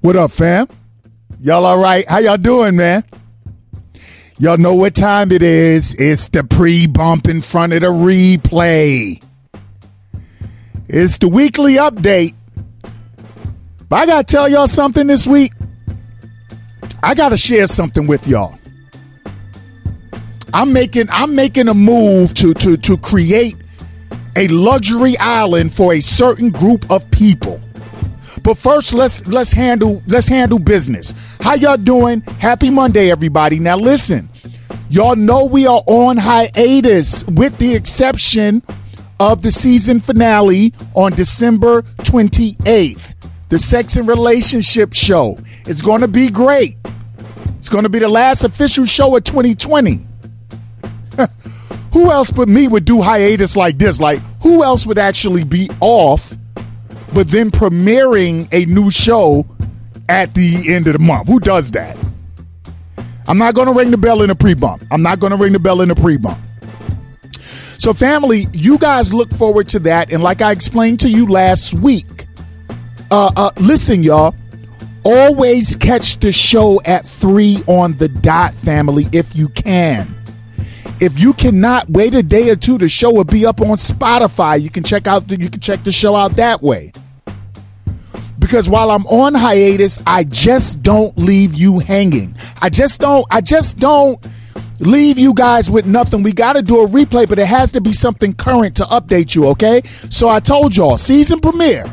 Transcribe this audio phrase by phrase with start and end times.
[0.00, 0.68] What up, fam?
[1.40, 2.08] Y'all all right?
[2.08, 3.04] How y'all doing, man?
[4.38, 5.94] Y'all know what time it is.
[5.94, 9.22] It's the pre bump in front of the replay.
[10.88, 12.34] It's the weekly update.
[13.88, 15.52] But I got to tell y'all something this week.
[17.02, 18.58] I got to share something with y'all.
[20.52, 23.56] I'm making I'm making a move to to to create
[24.36, 27.60] a luxury island for a certain group of people.
[28.42, 31.12] But first, let's let's handle let's handle business.
[31.40, 32.20] How y'all doing?
[32.20, 33.58] Happy Monday, everybody.
[33.58, 34.28] Now listen,
[34.88, 38.62] y'all know we are on hiatus, with the exception
[39.18, 43.14] of the season finale on December 28th.
[43.48, 45.38] The Sex and Relationship Show.
[45.66, 46.76] It's going to be great.
[47.58, 50.06] It's going to be the last official show of 2020.
[51.92, 54.00] who else but me would do hiatus like this?
[54.00, 56.36] Like, who else would actually be off,
[57.16, 59.46] but then premiering a new show
[60.06, 61.26] at the end of the month?
[61.26, 61.96] Who does that?
[63.26, 64.84] I'm not going to ring the bell in a pre bump.
[64.90, 66.38] I'm not going to ring the bell in a pre bump.
[67.78, 70.12] So, family, you guys look forward to that.
[70.12, 72.26] And like I explained to you last week,
[73.10, 74.34] uh, uh, listen, y'all,
[75.02, 80.14] always catch the show at three on the dot, family, if you can.
[81.00, 84.60] If you cannot wait a day or two, the show will be up on Spotify.
[84.60, 86.92] You can check out the, you can check the show out that way.
[88.46, 92.36] Because while I'm on hiatus, I just don't leave you hanging.
[92.62, 94.24] I just don't I just don't
[94.78, 96.22] leave you guys with nothing.
[96.22, 99.34] We got to do a replay, but it has to be something current to update
[99.34, 99.82] you, okay?
[100.10, 101.92] So I told y'all, season premiere.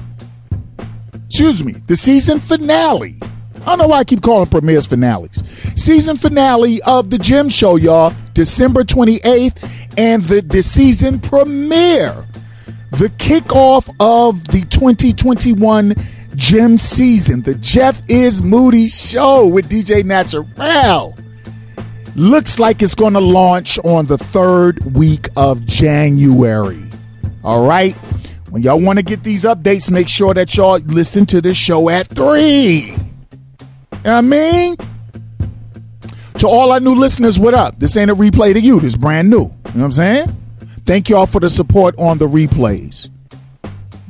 [1.26, 3.18] Excuse me, the season finale
[3.64, 5.42] I don't know why I keep calling premieres finales.
[5.76, 12.28] Season finale of the J.I.M Show, y'all, December 28th, and the, the season premiere,
[12.92, 15.96] the kickoff of the 2021
[16.36, 21.16] J.I.M season, the Jeff is Moody Show with DJ Naturel.
[22.16, 26.84] Looks like it's going to launch on the third week of January.
[27.44, 27.96] All right.
[28.50, 31.90] When y'all want to get these updates, make sure that y'all listen to the show
[31.90, 32.30] at 3.
[32.32, 32.92] You
[34.04, 34.78] know I mean?
[36.40, 37.80] To all our new listeners, what up?
[37.80, 38.80] This ain't a replay to you.
[38.80, 39.38] This brand new.
[39.38, 40.38] You know what I'm saying?
[40.86, 43.10] Thank y'all for the support on the replays.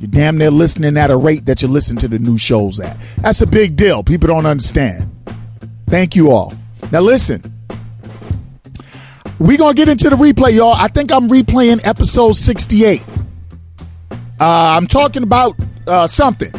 [0.03, 2.97] You're damn near listening at a rate that you listen to the new shows at.
[3.19, 4.03] That's a big deal.
[4.03, 5.09] People don't understand.
[5.87, 6.53] Thank you all.
[6.91, 7.41] Now listen.
[9.39, 10.73] We're to get into the replay, y'all.
[10.73, 13.01] I think I'm replaying episode 68.
[14.11, 15.55] Uh, I'm talking about
[15.87, 16.51] uh, something.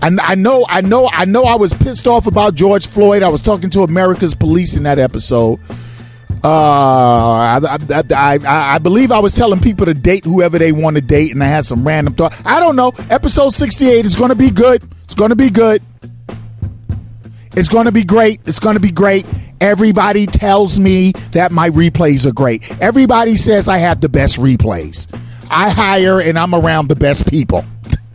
[0.00, 1.42] I, I know, I know, I know.
[1.42, 3.24] I was pissed off about George Floyd.
[3.24, 5.58] I was talking to America's police in that episode.
[6.42, 8.38] Uh, I, I, I,
[8.74, 11.46] I, believe I was telling people to date whoever they want to date, and I
[11.46, 12.34] had some random thought.
[12.46, 12.92] I don't know.
[13.10, 14.82] Episode 68 is going to be good.
[15.04, 15.82] It's going to be good.
[17.52, 18.40] It's going to be great.
[18.46, 19.26] It's going to be great.
[19.60, 22.70] Everybody tells me that my replays are great.
[22.80, 25.08] Everybody says I have the best replays.
[25.50, 27.66] I hire and I'm around the best people.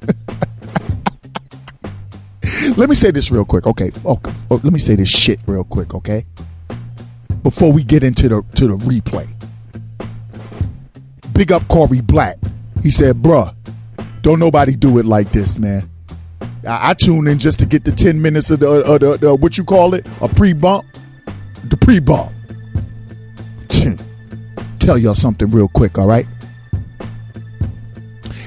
[2.76, 3.92] let me say this real quick, okay?
[4.04, 4.34] okay?
[4.50, 6.26] Oh, let me say this shit real quick, okay?
[7.46, 9.28] Before we get into the to the replay.
[11.34, 12.38] Big up Corey Black.
[12.82, 13.54] He said, "Bruh,
[14.24, 15.88] don't nobody do it like this, man."
[16.66, 19.18] I, I tune in just to get the ten minutes of the, uh, of the,
[19.18, 20.88] the what you call it, a pre bump,
[21.66, 22.34] the pre bump.
[24.80, 26.28] Tell y'all something real quick, all right?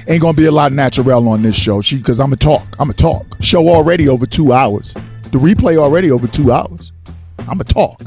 [0.09, 1.81] Ain't gonna be a lot of Naturel on this show.
[1.81, 2.67] She because I'm a talk.
[2.77, 3.37] I'm a talk.
[3.39, 4.93] Show already over two hours.
[5.31, 6.91] The replay already over two hours.
[7.47, 8.01] I'm a talk.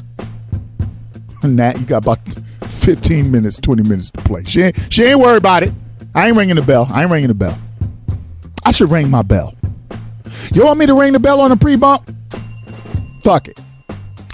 [1.49, 2.19] Nat, you got about
[2.65, 4.45] 15 minutes, 20 minutes to play.
[4.45, 5.73] She ain't, she ain't worried about it.
[6.15, 6.89] I ain't ringing the bell.
[6.91, 7.59] I ain't ringing the bell.
[8.65, 9.55] I should ring my bell.
[10.53, 12.11] You want me to ring the bell on a pre-bump?
[13.23, 13.59] Fuck it.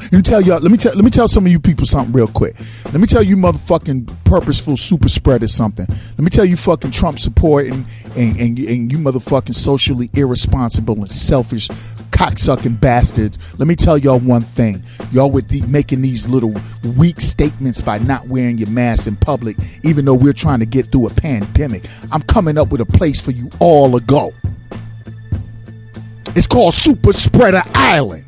[0.00, 0.58] Let me tell y'all.
[0.60, 0.94] Let me tell.
[0.94, 2.56] Let me tell some of you people something real quick.
[2.86, 5.86] Let me tell you, motherfucking purposeful super spreaders something.
[5.86, 7.84] Let me tell you, fucking Trump supporting
[8.16, 11.68] and and, and you motherfucking socially irresponsible and selfish
[12.18, 13.38] cocksucking bastards.
[13.58, 14.82] Let me tell y'all one thing.
[15.12, 16.52] Y'all with the, making these little
[16.96, 20.90] weak statements by not wearing your mask in public, even though we're trying to get
[20.90, 21.84] through a pandemic.
[22.10, 24.32] I'm coming up with a place for you all to go.
[26.34, 28.24] It's called Super Spreader Island.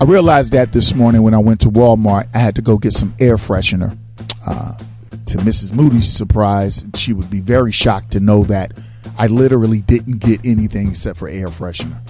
[0.00, 2.92] I realized that this morning when I went to Walmart, I had to go get
[2.92, 3.98] some air freshener.
[4.46, 4.78] Uh,
[5.26, 5.72] to Mrs.
[5.72, 8.72] Moody's surprise, she would be very shocked to know that
[9.20, 12.00] I literally didn't get anything except for air freshener.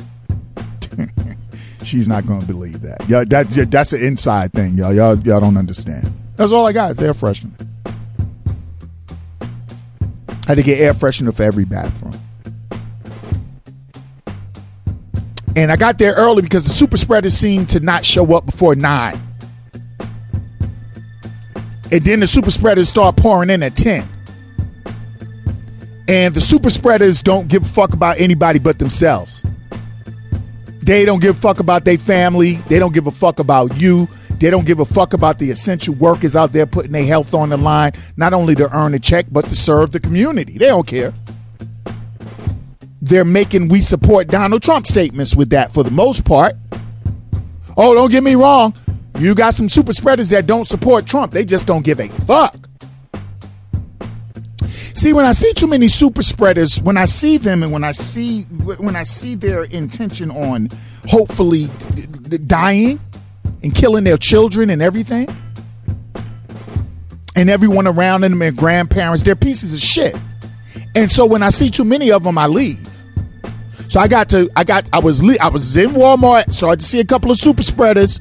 [1.83, 3.05] She's not going to believe that.
[3.09, 4.95] Yeah, that yeah, that's an inside thing, y'all.
[4.95, 6.13] Y'all y'all don't understand.
[6.37, 7.51] That's all I got is air freshener.
[9.43, 12.15] I had to get air freshener for every bathroom.
[15.57, 18.77] And I got there early because the super spreaders seemed to not show up before
[18.77, 19.21] nine.
[21.91, 24.09] And then the super spreaders start pouring in at 10.
[26.11, 29.45] And the super spreaders don't give a fuck about anybody but themselves.
[30.81, 32.55] They don't give a fuck about their family.
[32.69, 34.09] They don't give a fuck about you.
[34.31, 37.51] They don't give a fuck about the essential workers out there putting their health on
[37.51, 40.59] the line, not only to earn a check, but to serve the community.
[40.59, 41.15] They don't care.
[43.01, 46.57] They're making we support Donald Trump statements with that for the most part.
[47.77, 48.75] Oh, don't get me wrong.
[49.21, 51.31] You got some super spreaders that don't support Trump.
[51.31, 52.70] They just don't give a fuck.
[54.95, 57.93] See, when I see too many super spreaders, when I see them and when I
[57.93, 60.69] see when I see their intention on
[61.07, 61.69] hopefully
[62.47, 63.01] dying
[63.63, 65.29] and killing their children and everything,
[67.37, 70.15] and everyone around them, their grandparents, they're pieces of shit.
[70.95, 72.87] And so when I see too many of them, I leave.
[73.89, 76.81] So I got to, I got, I was, I was in Walmart, so I had
[76.81, 78.21] to see a couple of super spreaders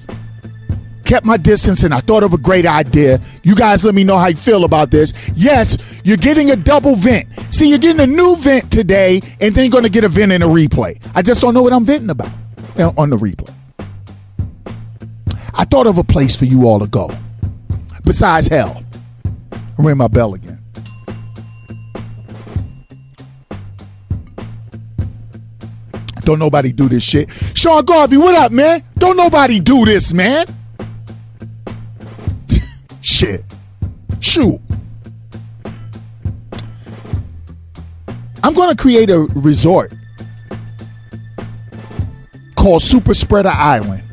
[1.09, 3.19] kept my distance and I thought of a great idea.
[3.41, 5.11] You guys let me know how you feel about this.
[5.33, 7.27] Yes, you're getting a double vent.
[7.51, 10.31] See, you're getting a new vent today and then you're going to get a vent
[10.31, 11.01] in a replay.
[11.15, 12.29] I just don't know what I'm venting about
[12.77, 13.51] uh, on the replay.
[15.55, 17.09] I thought of a place for you all to go
[18.03, 18.83] besides hell.
[19.79, 20.63] Ring my bell again.
[26.21, 27.31] Don't nobody do this shit.
[27.55, 28.83] Sean Garvey, what up, man?
[28.99, 30.45] Don't nobody do this, man.
[33.19, 33.43] Shit.
[34.21, 34.61] Shoot.
[38.41, 39.91] I'm going to create a resort
[42.55, 44.03] called Super Spreader Island.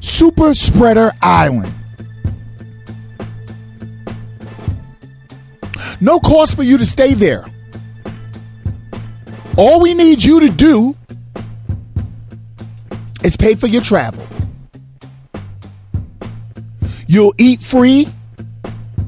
[0.00, 1.74] Super Spreader Island.
[6.00, 7.44] No cost for you to stay there.
[9.58, 10.96] All we need you to do
[13.22, 14.26] is pay for your travel.
[17.06, 18.08] You'll eat free.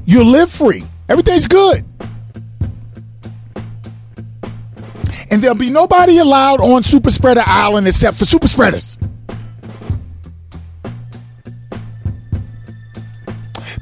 [0.05, 0.83] You'll live free.
[1.07, 1.85] Everything's good.
[5.31, 8.97] And there'll be nobody allowed on Super Spreader Island except for super spreaders.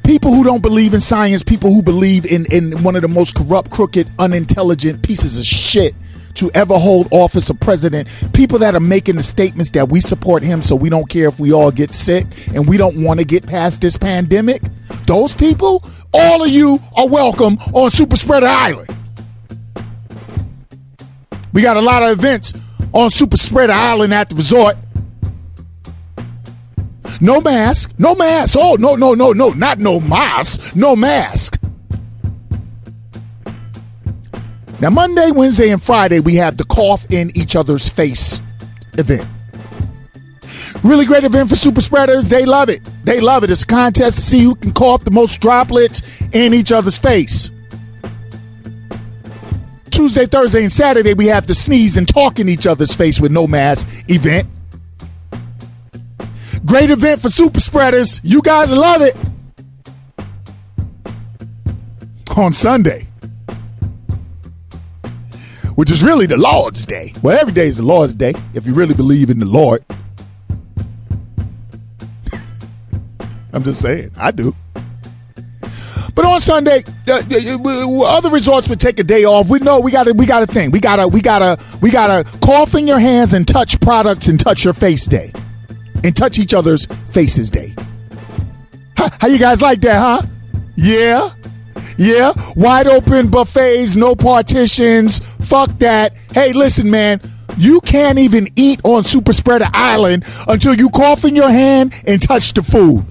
[0.03, 3.35] People who don't believe in science, people who believe in, in one of the most
[3.35, 5.93] corrupt, crooked, unintelligent pieces of shit
[6.37, 10.43] to ever hold office of president, people that are making the statements that we support
[10.43, 13.25] him so we don't care if we all get sick and we don't want to
[13.25, 14.61] get past this pandemic,
[15.05, 18.93] those people, all of you are welcome on Super Spreader Island.
[21.53, 22.53] We got a lot of events
[22.93, 24.77] on Super Spreader Island at the resort.
[27.19, 28.55] No mask, no mask.
[28.59, 31.56] Oh, no, no, no, no, not no mask, no mask.
[34.79, 38.41] Now, Monday, Wednesday, and Friday, we have the cough in each other's face
[38.93, 39.27] event.
[40.83, 42.29] Really great event for super spreaders.
[42.29, 42.81] They love it.
[43.03, 43.49] They love it.
[43.49, 47.49] It's a contest to see who can cough the most droplets in each other's face.
[49.89, 53.31] Tuesday, Thursday, and Saturday, we have the sneeze and talk in each other's face with
[53.31, 54.47] no mask event.
[56.65, 58.21] Great event for super spreaders.
[58.23, 59.15] You guys love it.
[62.35, 63.06] On Sunday,
[65.77, 67.13] which is really the Lord's Day.
[67.21, 69.85] Well, every day is the Lord's Day if you really believe in the Lord.
[73.53, 74.55] I'm just saying, I do.
[76.15, 79.51] But on Sunday, uh, uh, other resorts would take a day off.
[79.51, 80.71] We know we got to we got a thing.
[80.71, 83.79] We got to we got to we got to cough in your hands and touch
[83.79, 85.31] products and touch your face day,
[86.03, 87.75] and touch each other's faces day.
[88.95, 90.27] How, how you guys like that, huh?
[90.75, 91.29] Yeah.
[91.97, 95.19] Yeah, wide open buffets, no partitions.
[95.19, 96.15] Fuck that.
[96.33, 97.21] Hey, listen, man.
[97.57, 102.21] You can't even eat on Super Spreader Island until you cough in your hand and
[102.21, 103.03] touch the food.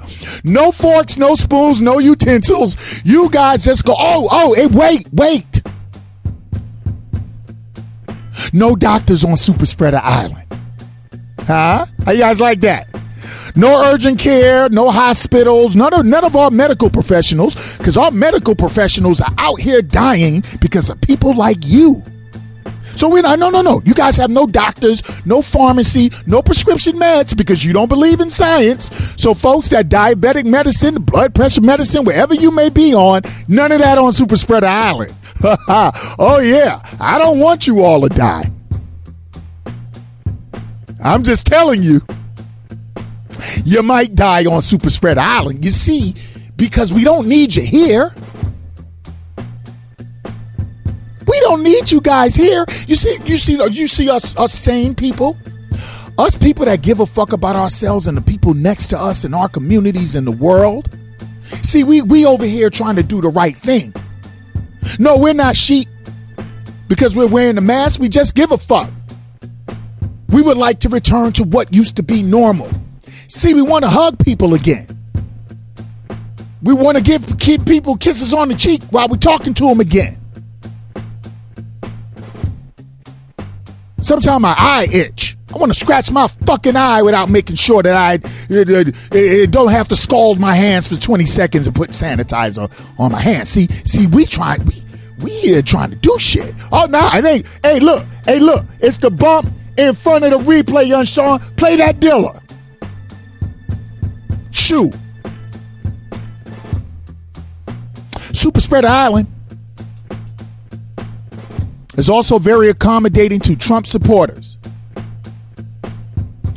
[0.45, 2.77] No forks, no spoons, no utensils.
[3.05, 5.63] You guys just go, oh, oh, hey, wait, wait.
[8.53, 10.45] No doctors on Super Spreader Island.
[11.41, 11.87] Huh?
[12.05, 12.89] How you guys like that?
[13.57, 18.55] No urgent care, no hospitals, none of none of our medical professionals, because our medical
[18.55, 22.03] professionals are out here dying because of people like you.
[22.97, 23.83] So we're not, no, no, no.
[23.85, 28.31] You guys have no doctors, no pharmacy, no prescription meds because you don't believe in
[28.31, 28.91] science.
[29.21, 33.81] So, folks, that diabetic medicine, blood pressure medicine, wherever you may be on, none of
[33.81, 35.15] that on Super Spreader Island.
[35.45, 36.81] oh, yeah.
[36.99, 38.51] I don't want you all to die.
[41.05, 42.01] I'm just telling you
[43.67, 45.65] you might die on Super Spread Island.
[45.65, 46.15] You see,
[46.55, 48.15] because we don't need you here.
[51.27, 52.65] We don't need you guys here.
[52.87, 55.37] You see, you see, you see us, us sane people,
[56.17, 59.35] us people that give a fuck about ourselves and the people next to us in
[59.35, 60.89] our communities and the world.
[61.63, 63.93] See, we we over here trying to do the right thing.
[65.01, 65.89] No, we're not sheep
[66.87, 67.99] because we're wearing the mask.
[67.99, 68.93] We just give a fuck.
[70.29, 72.71] We would like to return to what used to be normal.
[73.29, 74.87] See, we want to hug people again.
[76.63, 79.81] We want to give keep people kisses on the cheek while we're talking to them
[79.81, 80.21] again.
[84.01, 85.37] Sometimes my eye itch.
[85.53, 88.15] I want to scratch my fucking eye without making sure that I
[88.49, 92.71] it, it, it don't have to scald my hands for 20 seconds and put sanitizer
[92.99, 93.49] on my hands.
[93.49, 94.83] See, see, we trying we
[95.21, 96.55] we here trying to do shit.
[96.73, 97.47] Oh no, it ain't.
[97.63, 101.41] Hey, look, hey, look, it's the bump in front of the replay, young Sean.
[101.57, 102.41] Play that Dilla.
[104.67, 104.93] Shoot.
[108.33, 109.29] Super Spreader Island
[111.97, 114.59] is also very accommodating to Trump supporters,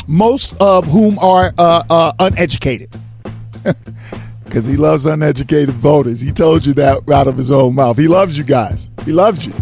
[0.08, 2.90] most of whom are uh, uh, uneducated.
[4.44, 6.20] Because he loves uneducated voters.
[6.20, 8.00] He told you that out of his own mouth.
[8.00, 8.90] He loves you guys.
[9.06, 9.54] He loves you.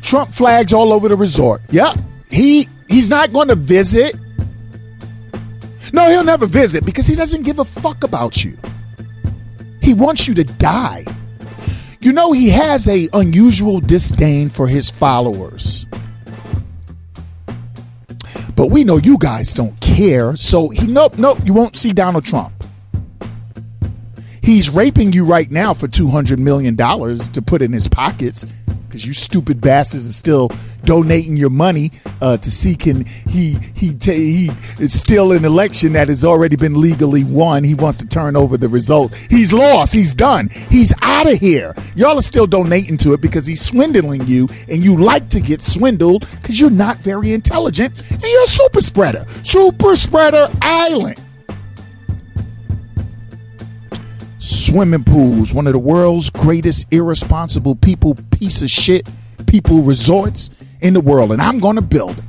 [0.00, 1.60] Trump flags all over the resort.
[1.68, 1.98] Yep.
[2.30, 4.16] He he's not going to visit.
[5.92, 8.56] No, he'll never visit because he doesn't give a fuck about you.
[9.82, 11.04] He wants you to die.
[12.00, 15.86] You know he has a unusual disdain for his followers.
[18.56, 22.24] But we know you guys don't care, so he nope, nope, you won't see Donald
[22.24, 22.52] Trump.
[24.42, 28.44] He's raping you right now for $200 million to put in his pockets
[28.90, 30.50] because you stupid bastards are still
[30.84, 35.92] donating your money uh, to see can he he ta- he is still an election
[35.92, 37.62] that has already been legally won.
[37.62, 39.14] He wants to turn over the result.
[39.30, 39.94] He's lost.
[39.94, 40.48] He's done.
[40.70, 41.74] He's out of here.
[41.94, 45.62] Y'all are still donating to it because he's swindling you, and you like to get
[45.62, 49.24] swindled because you're not very intelligent and you're a super spreader.
[49.44, 51.20] Super spreader island.
[54.40, 59.08] Swimming pools, one of the world's greatest irresponsible people, piece of shit
[59.46, 61.30] people resorts in the world.
[61.30, 62.24] And I'm going to build it.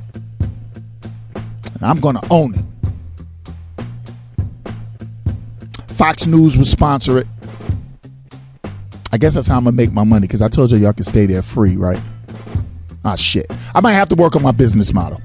[1.34, 2.64] And I'm going to own it.
[5.88, 7.26] Fox News will sponsor it.
[9.12, 10.92] I guess that's how I'm going to make my money because I told you y'all
[10.92, 12.00] can stay there free, right?
[13.04, 13.46] Ah, shit.
[13.74, 15.20] I might have to work on my business model.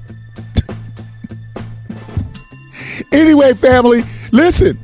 [3.12, 4.02] anyway, family,
[4.32, 4.78] listen.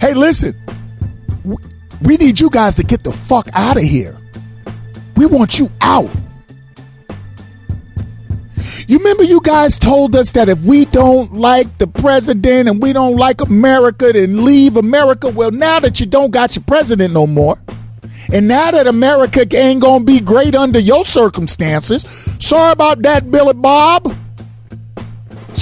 [0.00, 0.60] Hey, listen
[2.04, 4.18] we need you guys to get the fuck out of here.
[5.16, 6.10] We want you out.
[8.86, 12.92] You remember you guys told us that if we don't like the president and we
[12.92, 15.30] don't like America, then leave America.
[15.30, 17.56] Well, now that you don't got your president no more,
[18.32, 22.04] and now that America ain't gonna be great under your circumstances,
[22.38, 24.14] sorry about that, Billy Bob.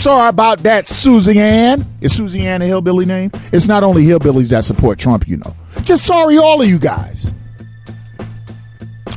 [0.02, 1.86] Sorry about that, Susie Ann.
[2.00, 3.30] Is Susie Ann a hillbilly name?
[3.52, 5.54] It's not only hillbillies that support Trump, you know.
[5.84, 7.32] Just sorry, all of you guys.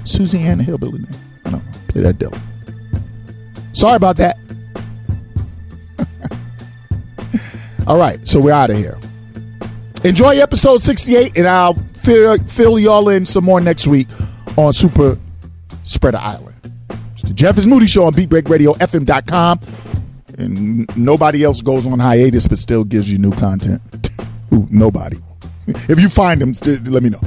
[0.04, 1.22] Susie Ann, a hillbilly name.
[1.44, 1.72] I don't know.
[1.88, 2.38] Play that devil.
[3.74, 4.38] Sorry about that.
[7.88, 9.00] all right, so we're out of here.
[10.04, 11.74] Enjoy episode 68, and I'll
[12.04, 14.08] fill, fill y'all in some more next week
[14.56, 15.18] on Super
[15.84, 16.56] Spreader Island.
[17.14, 19.60] It's the Jeff is Moody Show on BeatBreakRadioFM.com
[20.38, 23.82] and nobody else goes on hiatus but still gives you new content.
[24.50, 24.68] Who?
[24.70, 25.18] Nobody.
[25.68, 26.54] if you find them,
[26.92, 27.22] let me know.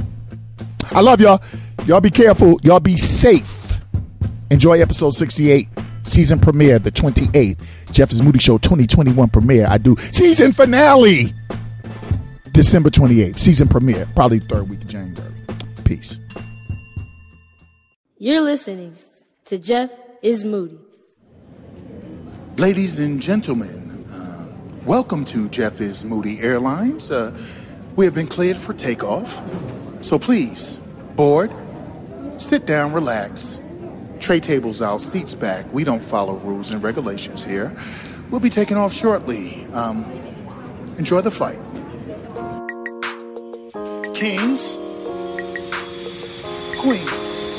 [0.91, 1.41] I love y'all.
[1.85, 2.59] Y'all be careful.
[2.63, 3.73] Y'all be safe.
[4.51, 5.67] Enjoy episode 68,
[6.01, 7.91] season premiere, the 28th.
[7.91, 9.67] Jeff's Moody Show 2021 premiere.
[9.67, 11.33] I do season finale,
[12.51, 15.33] December 28th, season premiere, probably third week of January.
[15.83, 16.17] Peace.
[18.17, 18.97] You're listening
[19.45, 20.79] to Jeff is Moody.
[22.57, 24.49] Ladies and gentlemen, uh,
[24.85, 27.09] welcome to Jeff is Moody Airlines.
[27.09, 27.37] Uh,
[27.95, 29.41] we have been cleared for takeoff.
[30.01, 30.77] So please,
[31.15, 31.51] board,
[32.37, 33.61] sit down, relax.
[34.19, 35.71] Tray tables out, seats back.
[35.73, 37.75] We don't follow rules and regulations here.
[38.29, 39.65] We'll be taking off shortly.
[39.73, 40.03] Um,
[40.97, 41.59] enjoy the flight.
[44.13, 44.75] Kings,
[46.77, 47.51] queens,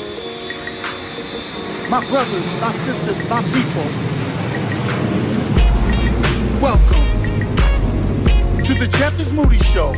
[1.89, 4.20] my brothers, my sisters, my people.
[6.61, 7.25] Welcome
[8.59, 9.89] to the Jeff is Moody Show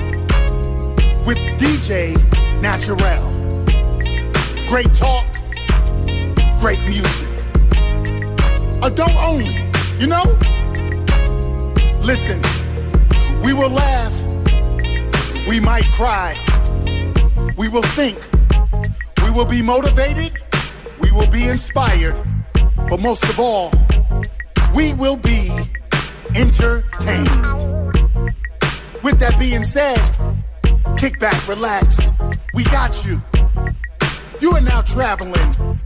[1.26, 2.16] with DJ
[2.62, 3.34] Naturel.
[4.70, 5.26] Great talk,
[6.62, 7.28] great music.
[8.82, 9.52] Adult only,
[10.00, 10.24] you know?
[12.02, 12.42] Listen,
[13.44, 14.14] we will laugh,
[15.46, 16.34] we might cry,
[17.58, 18.18] we will think,
[19.22, 20.42] we will be motivated,
[21.02, 22.16] we will be inspired,
[22.90, 23.70] but most of all,
[24.74, 25.52] we will be
[26.36, 27.46] entertained.
[29.04, 30.00] With that being said,
[30.98, 32.12] kick back, relax.
[32.54, 33.22] We got you.
[34.40, 35.80] You are now traveling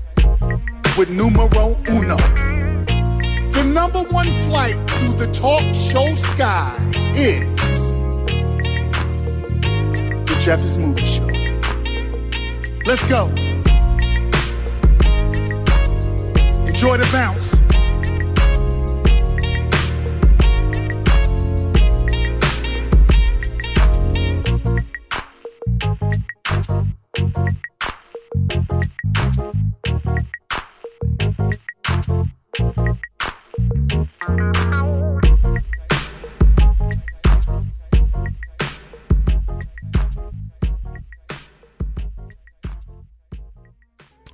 [0.98, 2.18] with numero uno.
[3.51, 7.94] The number one flight through the talk show skies is
[10.25, 11.25] the Jeff is Moody Show.
[12.86, 13.27] Let's go.
[16.68, 17.57] Enjoy the bounce.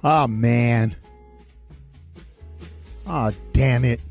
[0.03, 0.95] Oh man.
[3.07, 4.01] Oh damn it.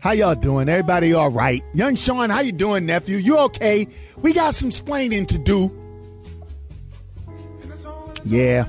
[0.00, 0.68] How y'all doing?
[0.68, 1.62] Everybody all right?
[1.74, 3.18] Young Sean, how you doing, nephew?
[3.18, 3.86] You okay?
[4.18, 5.70] We got some splaining to do.
[8.24, 8.66] Yeah.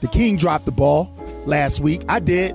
[0.00, 1.14] The King dropped the ball
[1.46, 2.02] last week.
[2.08, 2.50] I did.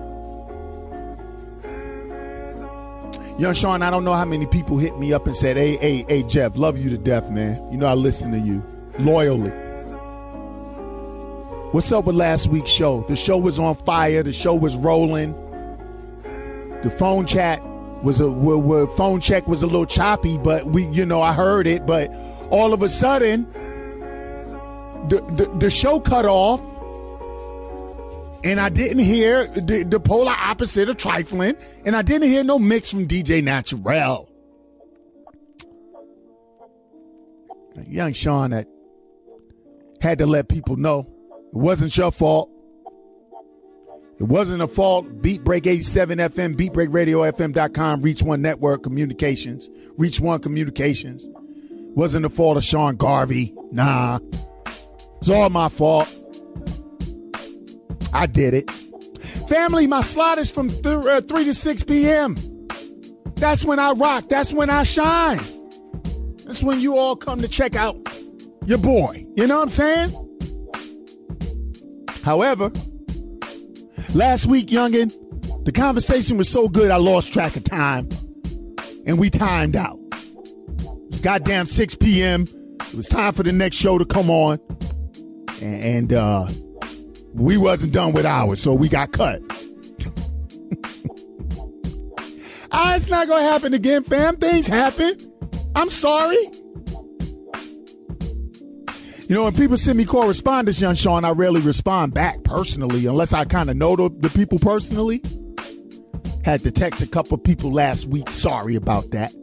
[3.40, 6.06] Young Sean, I don't know how many people hit me up and said, hey, hey,
[6.08, 7.60] hey, Jeff, love you to death, man.
[7.72, 8.64] You know I listen to you
[9.00, 9.52] loyally.
[11.74, 13.04] What's up with last week's show?
[13.10, 14.22] The show was on fire.
[14.22, 15.34] The show was rolling.
[16.84, 17.64] The phone chat
[18.04, 21.34] was a w- w- phone check was a little choppy, but we, you know, I
[21.34, 21.88] heard it.
[21.88, 22.14] But
[22.52, 23.52] all of a sudden,
[25.10, 26.62] the the, the show cut off,
[28.44, 32.60] and I didn't hear the, the polar opposite of trifling, and I didn't hear no
[32.60, 34.30] mix from DJ Naturel.
[37.88, 38.68] Young Sean that
[40.02, 41.13] had to let people know
[41.54, 42.50] it wasn't your fault.
[44.20, 45.22] It wasn't a fault.
[45.22, 51.28] Beat Break 87 FM, Beat Break Radio BeatBreakRadioFM.com, Reach One Network Communications, Reach One Communications.
[51.96, 53.54] Wasn't the fault of Sean Garvey.
[53.72, 54.20] Nah.
[55.20, 56.10] It's all my fault.
[58.12, 58.72] I did it.
[59.48, 62.68] Family, my slot is from th- uh, 3 to 6 p.m.
[63.36, 64.28] That's when I rock.
[64.28, 65.42] That's when I shine.
[66.46, 67.96] That's when you all come to check out
[68.66, 69.26] your boy.
[69.36, 70.23] You know what I'm saying?
[72.24, 72.72] However,
[74.14, 75.12] last week, youngin,
[75.66, 78.10] the conversation was so good I lost track of time,
[79.06, 80.00] and we timed out.
[80.12, 82.48] It was goddamn 6 p.m.
[82.80, 84.60] It was time for the next show to come on,
[85.62, 86.48] and uh,
[87.34, 89.42] we wasn't done with ours, so we got cut.
[92.72, 94.38] ah, it's not gonna happen again, fam.
[94.38, 95.30] Things happen.
[95.76, 96.38] I'm sorry.
[99.34, 103.34] You know, when people send me correspondence, young Sean, I rarely respond back personally unless
[103.34, 105.24] I kind of know the, the, people personally.
[106.46, 108.30] Had to text a couple people last week.
[108.30, 109.34] Sorry about that.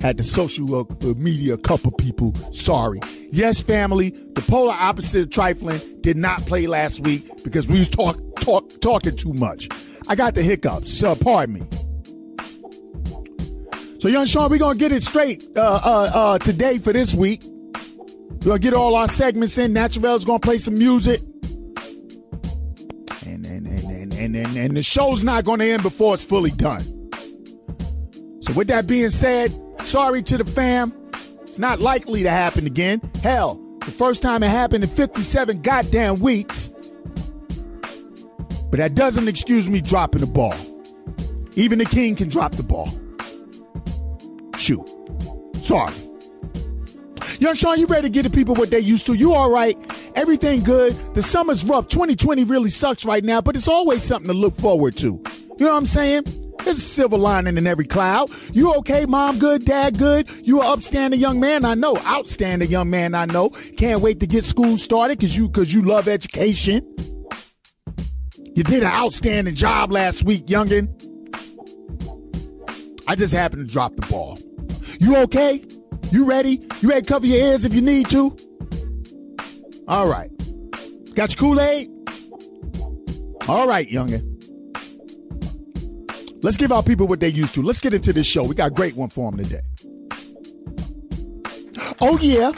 [0.00, 0.84] Had to social uh,
[1.18, 2.34] media a couple people.
[2.50, 2.98] Sorry.
[3.30, 4.08] Yes, family.
[4.08, 8.80] The polar opposite of trifling did not play last week because we was talk, talk,
[8.80, 9.68] talking too much.
[10.08, 10.90] I got the hiccups.
[10.90, 11.62] So pardon me.
[13.98, 17.51] So, young Sean, we're gonna get it straight uh, uh, uh, today for this week.
[18.44, 19.72] Gonna get all our segments in.
[19.72, 21.20] Naturel's gonna play some music.
[23.24, 26.50] And and, and, and, and, and, and the show's not gonna end before it's fully
[26.50, 26.82] done.
[28.40, 30.92] So with that being said, sorry to the fam.
[31.42, 33.00] It's not likely to happen again.
[33.22, 36.70] Hell, the first time it happened in 57 goddamn weeks.
[38.70, 40.56] But that doesn't excuse me dropping the ball.
[41.54, 42.88] Even the king can drop the ball.
[44.56, 44.88] Shoot.
[45.60, 45.94] Sorry.
[47.42, 49.14] Young Sean, you ready to get the people what they used to?
[49.14, 49.76] You all right?
[50.14, 50.96] Everything good?
[51.14, 51.88] The summer's rough.
[51.88, 55.20] 2020 really sucks right now, but it's always something to look forward to.
[55.58, 56.54] You know what I'm saying?
[56.62, 58.30] There's a silver lining in every cloud.
[58.52, 59.40] You okay, mom?
[59.40, 59.98] Good, dad?
[59.98, 60.30] Good.
[60.46, 61.64] You an upstanding young man?
[61.64, 61.96] I know.
[62.06, 63.12] Outstanding young man?
[63.12, 63.48] I know.
[63.76, 66.86] Can't wait to get school started because you because you love education.
[68.54, 70.86] You did an outstanding job last week, youngin.
[73.08, 74.38] I just happened to drop the ball.
[75.00, 75.64] You okay?
[76.12, 76.60] You ready?
[76.82, 78.36] You ready cover your ears if you need to?
[79.88, 80.30] All right.
[81.14, 81.88] Got your Kool Aid?
[83.48, 84.28] All right, youngin.
[86.42, 87.62] Let's give our people what they used to.
[87.62, 88.44] Let's get into this show.
[88.44, 89.62] We got a great one for them today.
[92.02, 92.52] Oh, yeah.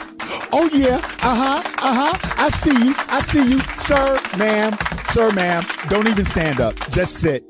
[0.51, 0.97] Oh, yeah.
[1.21, 1.63] Uh huh.
[1.81, 2.33] Uh huh.
[2.37, 2.93] I see you.
[3.07, 3.59] I see you.
[3.77, 4.77] Sir, ma'am.
[5.05, 5.65] Sir, ma'am.
[5.87, 6.75] Don't even stand up.
[6.89, 7.45] Just sit.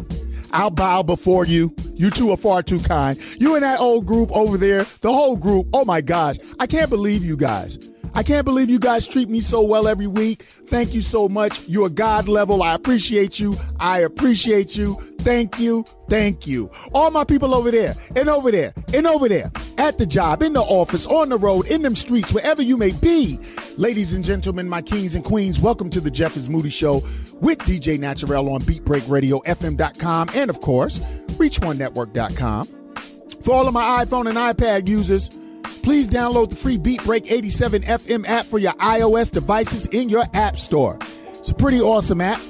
[0.52, 1.76] I'll bow before you.
[1.96, 3.20] You two are far too kind.
[3.40, 5.68] You and that old group over there, the whole group.
[5.74, 6.38] Oh my gosh.
[6.60, 7.78] I can't believe you guys.
[8.16, 10.44] I can't believe you guys treat me so well every week.
[10.70, 11.60] Thank you so much.
[11.68, 12.64] You're God level.
[12.64, 13.58] I appreciate you.
[13.78, 14.96] I appreciate you.
[15.20, 15.84] Thank you.
[16.10, 16.70] Thank you.
[16.94, 20.54] All my people over there and over there and over there at the job, in
[20.54, 23.38] the office, on the road, in them streets, wherever you may be.
[23.76, 27.04] Ladies and gentlemen, my kings and queens, welcome to the Jeff is Moody Show
[27.42, 31.00] with DJ Naturel on Beatbreak Radio, FM.com, and of course,
[31.34, 32.70] ReachOneNetwork.com.
[33.44, 35.30] For all of my iPhone and iPad users,
[35.86, 40.58] please download the free Beatbreak 87 FM app for your iOS devices in your app
[40.58, 40.98] store.
[41.36, 42.42] It's a pretty awesome app.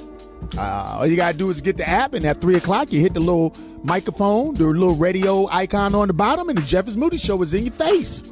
[0.56, 3.12] Uh, all you gotta do is get the app, and at three o'clock, you hit
[3.12, 7.18] the little microphone, the little radio icon on the bottom, and the Jeff is Moody
[7.18, 8.24] Show is in your face.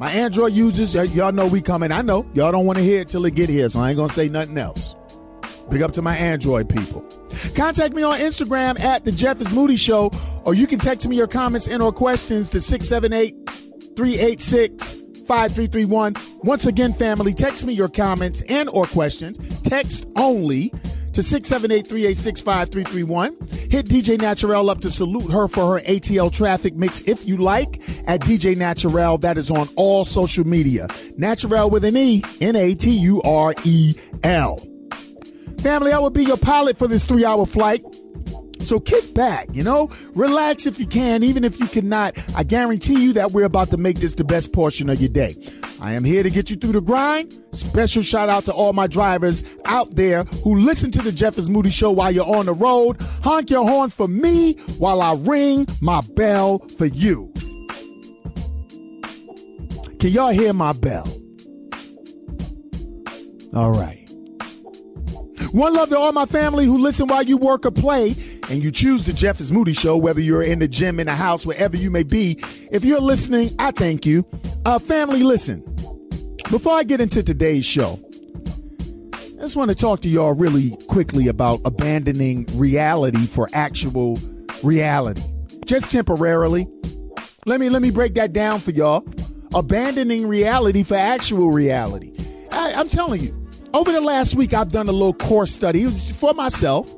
[0.00, 1.92] My Android users, y'all know we coming.
[1.92, 3.98] I know y'all don't want to hear it till it get here, so I ain't
[3.98, 4.96] gonna say nothing else.
[5.70, 7.02] Big up to my Android people.
[7.54, 10.10] Contact me on Instagram at the Jeff is Moody Show,
[10.44, 13.67] or you can text me your comments and or questions to 678
[13.98, 14.94] 386
[15.26, 16.14] 5331.
[16.44, 19.36] Once again, family, text me your comments and or questions.
[19.64, 20.68] Text only
[21.12, 23.72] to 678-386-5331.
[23.72, 27.82] Hit DJ Naturel up to salute her for her ATL traffic mix if you like
[28.06, 29.18] at DJ Naturel.
[29.18, 30.86] That is on all social media.
[31.16, 32.78] Naturel with an E, N-A-T-U-R-E-L.
[35.60, 37.82] Family, I will be your pilot for this three hour flight.
[38.60, 42.16] So kick back, you know, relax if you can, even if you cannot.
[42.34, 45.36] I guarantee you that we're about to make this the best portion of your day.
[45.80, 47.40] I am here to get you through the grind.
[47.52, 51.48] Special shout out to all my drivers out there who listen to the Jeff is
[51.48, 53.00] Moody show while you're on the road.
[53.22, 57.32] Honk your horn for me while I ring my bell for you.
[60.00, 61.08] Can y'all hear my bell?
[63.54, 63.97] All right.
[65.52, 68.16] One love to all my family who listen while you work or play,
[68.50, 71.14] and you choose the Jeff is Moody Show, whether you're in the gym, in the
[71.14, 72.38] house, wherever you may be.
[72.70, 74.26] If you're listening, I thank you.
[74.66, 75.62] Uh, family, listen.
[76.50, 77.98] Before I get into today's show,
[79.14, 84.18] I just want to talk to y'all really quickly about abandoning reality for actual
[84.62, 85.22] reality,
[85.64, 86.66] just temporarily.
[87.46, 89.06] Let me let me break that down for y'all.
[89.54, 92.12] Abandoning reality for actual reality.
[92.50, 95.82] I, I'm telling you, over the last week, I've done a little course study.
[95.82, 96.92] It was for myself.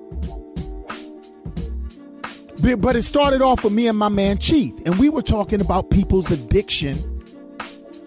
[2.78, 5.90] But it started off with me and my man Chief, and we were talking about
[5.90, 7.22] people's addiction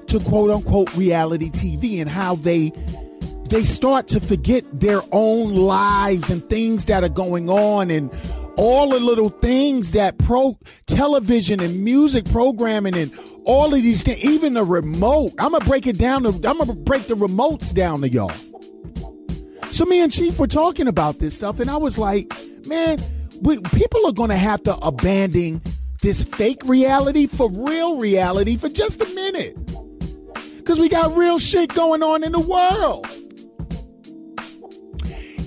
[0.07, 2.71] to quote unquote reality TV and how they
[3.49, 8.11] they start to forget their own lives and things that are going on and
[8.55, 13.11] all the little things that pro television and music programming and
[13.45, 15.33] all of these things, even the remote.
[15.39, 18.31] I'm gonna break it down to I'm gonna break the remotes down to y'all.
[19.73, 22.31] So me and Chief were talking about this stuff, and I was like,
[22.67, 23.03] man,
[23.41, 25.63] we, people are to have to abandon
[26.03, 29.57] this fake reality for real reality for just a minute.
[30.57, 33.07] Because we got real shit going on in the world.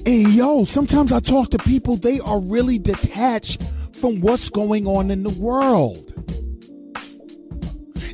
[0.04, 3.62] And yo, sometimes I talk to people, they are really detached
[3.92, 6.12] from what's going on in the world.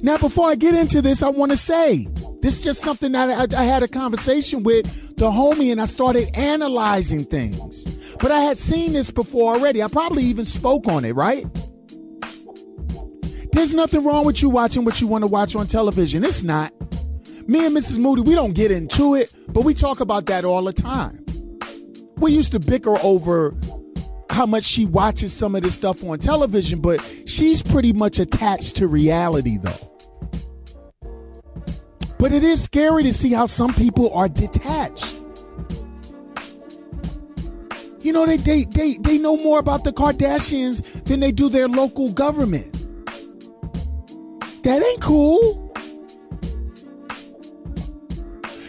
[0.03, 2.07] Now, before I get into this, I want to say
[2.43, 4.85] this is just something that I, I had a conversation with
[5.17, 7.85] the homie and I started analyzing things.
[8.21, 9.81] But I had seen this before already.
[9.81, 11.47] I probably even spoke on it, right?
[13.53, 16.25] There's nothing wrong with you watching what you want to watch on television.
[16.25, 16.73] It's not.
[17.47, 17.99] Me and Mrs.
[17.99, 21.25] Moody, we don't get into it, but we talk about that all the time.
[22.17, 23.55] We used to bicker over
[24.31, 28.77] how much she watches some of this stuff on television, but she's pretty much attached
[28.77, 29.92] to reality though.
[32.23, 35.17] But it is scary to see how some people are detached.
[38.01, 41.67] You know, they, they, they, they know more about the Kardashians than they do their
[41.67, 42.73] local government.
[44.63, 45.75] That ain't cool.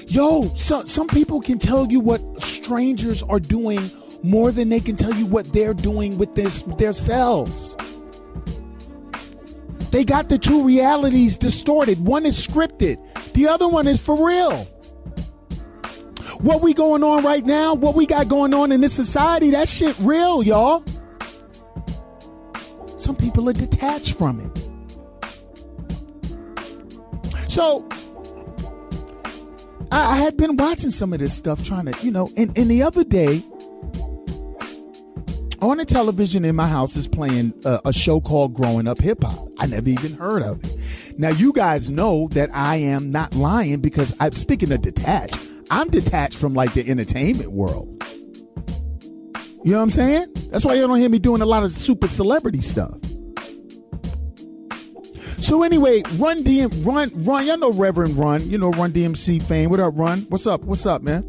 [0.08, 3.92] Yo, so, some people can tell you what strangers are doing
[4.24, 7.78] more than they can tell you what they're doing with their, themselves.
[9.93, 12.03] They got the two realities distorted.
[12.03, 12.97] One is scripted,
[13.36, 14.63] the other one is for real.
[16.41, 19.69] What we going on right now, what we got going on in this society, that
[19.69, 20.84] shit real, y'all.
[22.95, 24.49] Some people are detached from it.
[27.47, 27.88] So
[29.91, 32.71] I, I had been watching some of this stuff, trying to, you know, and, and
[32.71, 33.43] the other day,
[35.62, 39.23] on the television in my house is playing a, a show called Growing Up Hip
[39.23, 39.53] Hop.
[39.63, 40.78] I never even heard of it.
[41.17, 45.39] Now you guys know that I am not lying because I'm speaking of detached.
[45.69, 48.04] I'm detached from like the entertainment world.
[49.63, 50.34] You know what I'm saying?
[50.52, 52.97] That's why you don't hear me doing a lot of super celebrity stuff.
[55.39, 57.47] So anyway, Run DM, Run, Run.
[57.47, 58.49] Y'all know Reverend Run.
[58.49, 59.69] You know Run DMC fame.
[59.69, 60.26] What up, Run?
[60.28, 60.63] What's up?
[60.63, 61.23] What's up, man?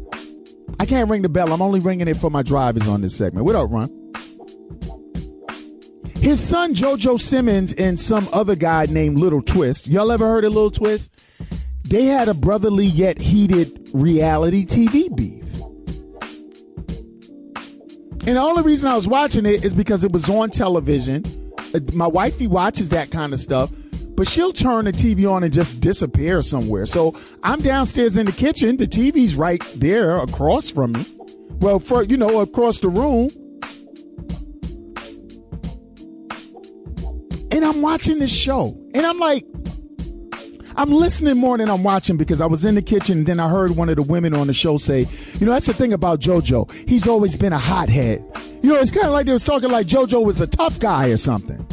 [0.77, 1.53] I can't ring the bell.
[1.53, 3.45] I'm only ringing it for my drivers on this segment.
[3.45, 4.04] What up, Run?
[6.25, 9.87] His son JoJo Simmons and some other guy named Lil Twist.
[9.87, 11.11] Y'all ever heard of Lil Twist?
[11.83, 15.43] They had a brotherly yet heated reality TV beef.
[18.27, 21.53] And the only reason I was watching it is because it was on television.
[21.75, 23.69] Uh, my wifey watches that kind of stuff,
[24.15, 26.87] but she'll turn the TV on and just disappear somewhere.
[26.87, 28.77] So I'm downstairs in the kitchen.
[28.77, 31.05] The TV's right there across from me.
[31.59, 33.29] Well, for you know, across the room.
[37.65, 38.77] I'm watching this show.
[38.93, 39.45] And I'm like,
[40.77, 43.47] I'm listening more than I'm watching because I was in the kitchen and then I
[43.49, 45.07] heard one of the women on the show say,
[45.39, 46.89] you know, that's the thing about JoJo.
[46.89, 48.25] He's always been a hothead.
[48.61, 51.09] You know, it's kind of like they was talking like JoJo was a tough guy
[51.09, 51.65] or something.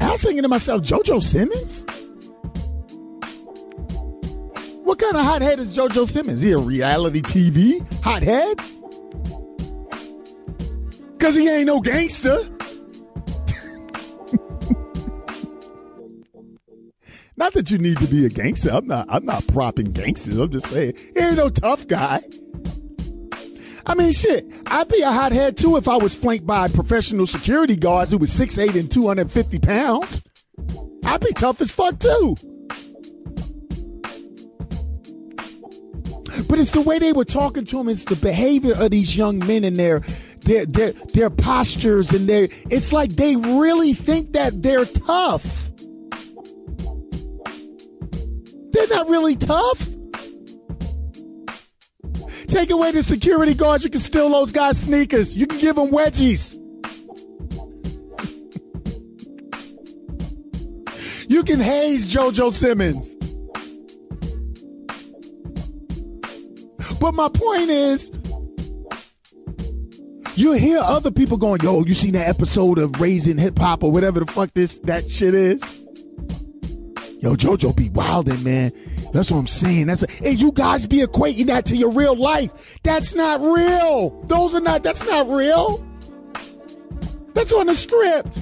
[0.00, 1.84] I was thinking to myself, JoJo Simmons?
[4.84, 6.40] What kind of hothead is JoJo Simmons?
[6.42, 8.58] He a reality TV hothead?
[11.18, 12.38] Because he ain't no gangster.
[17.36, 18.70] Not that you need to be a gangster.
[18.70, 19.06] I'm not.
[19.08, 20.38] I'm not propping gangsters.
[20.38, 22.22] I'm just saying he ain't no tough guy.
[23.86, 24.46] I mean, shit.
[24.66, 28.32] I'd be a hothead too if I was flanked by professional security guards who was
[28.32, 30.22] six eight and two hundred fifty pounds.
[31.04, 32.36] I'd be tough as fuck too.
[36.48, 37.88] But it's the way they were talking to him.
[37.88, 40.00] It's the behavior of these young men and their
[40.42, 42.48] their their their postures and their.
[42.70, 45.63] It's like they really think that they're tough.
[48.74, 49.88] They're not really tough.
[52.48, 55.36] Take away the security guards, you can steal those guys' sneakers.
[55.36, 56.60] You can give them wedgies.
[61.28, 63.16] you can haze JoJo Simmons.
[67.00, 68.10] But my point is,
[70.36, 73.90] you hear other people going, "Yo, you seen that episode of Raising Hip Hop or
[73.90, 75.60] whatever the fuck this that shit is?"
[77.24, 78.70] Yo, JoJo be wildin', man.
[79.14, 79.86] That's what I'm saying.
[79.86, 82.78] That's a, and you guys be equating that to your real life.
[82.82, 84.10] That's not real.
[84.26, 84.82] Those are not.
[84.82, 85.82] That's not real.
[87.32, 88.40] That's on the script.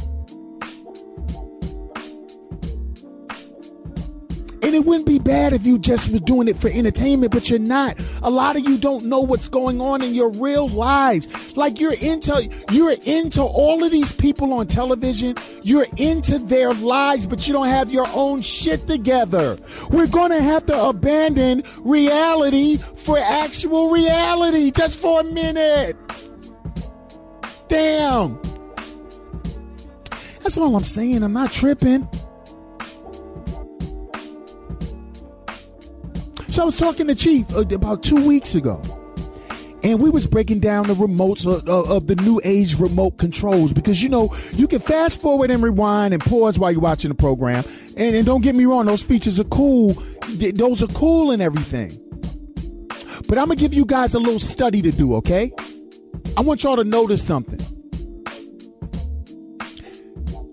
[4.62, 7.58] And it wouldn't be bad if you just was doing it for entertainment, but you're
[7.58, 8.00] not.
[8.22, 11.56] A lot of you don't know what's going on in your real lives.
[11.56, 15.34] Like you're into you're into all of these people on television.
[15.62, 19.58] You're into their lives, but you don't have your own shit together.
[19.90, 25.96] We're gonna have to abandon reality for actual reality just for a minute.
[27.68, 28.40] Damn.
[30.40, 31.22] That's all I'm saying.
[31.22, 32.08] I'm not tripping.
[36.52, 38.82] So I was talking to Chief uh, about two weeks ago,
[39.82, 43.72] and we was breaking down the remotes of, of, of, the new age remote controls
[43.72, 47.14] because you know you can fast forward and rewind and pause while you're watching the
[47.14, 47.64] program.
[47.96, 49.94] And, and don't get me wrong, those features are cool.
[50.28, 51.98] Those are cool and everything.
[53.28, 55.54] But I'm gonna give you guys a little study to do, okay?
[56.36, 57.60] I want y'all to notice something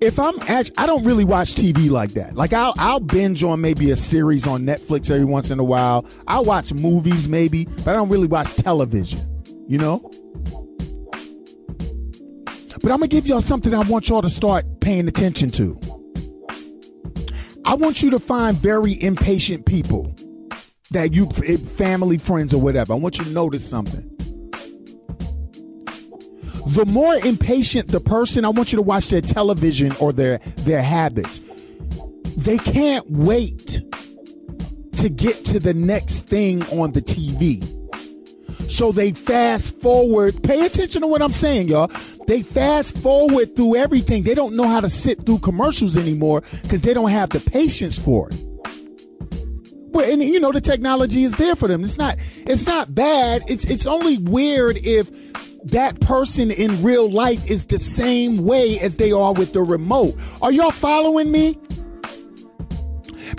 [0.02, 2.36] if I'm actually, I don't really watch TV like that.
[2.36, 6.06] Like I'll I'll binge on maybe a series on Netflix every once in a while.
[6.28, 9.26] I'll watch movies maybe, but I don't really watch television.
[9.68, 10.12] You know.
[12.82, 15.80] But I'm gonna give y'all something I want y'all to start paying attention to.
[17.66, 20.16] I want you to find very impatient people
[20.92, 22.94] that you family friends or whatever.
[22.94, 24.19] I want you to notice something
[26.76, 30.82] the more impatient the person, I want you to watch their television or their their
[30.82, 31.42] habits.
[32.38, 33.82] They can't wait
[34.94, 37.76] to get to the next thing on the TV.
[38.70, 40.44] So they fast forward.
[40.44, 41.92] Pay attention to what I'm saying, y'all.
[42.28, 44.24] They fast forward through everything.
[44.24, 47.98] They don't know how to sit through commercials anymore because they don't have the patience
[47.98, 48.38] for it.
[49.92, 51.82] Well, and you know the technology is there for them.
[51.82, 52.18] It's not.
[52.46, 53.42] It's not bad.
[53.48, 55.10] It's it's only weird if
[55.66, 60.16] that person in real life is the same way as they are with the remote.
[60.42, 61.58] Are y'all following me?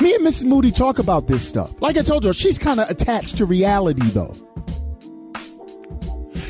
[0.00, 0.44] Me and Mrs.
[0.46, 1.80] Moody talk about this stuff.
[1.82, 4.36] Like I told you, she's kind of attached to reality though.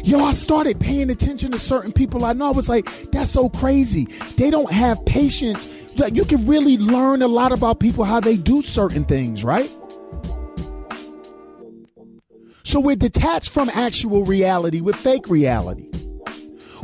[0.02, 2.48] Yo, I started paying attention to certain people I know.
[2.48, 4.06] I was like, that's so crazy.
[4.36, 5.68] They don't have patience.
[5.96, 9.70] Like you can really learn a lot about people how they do certain things, right?
[12.70, 15.90] So we're detached from actual reality with fake reality.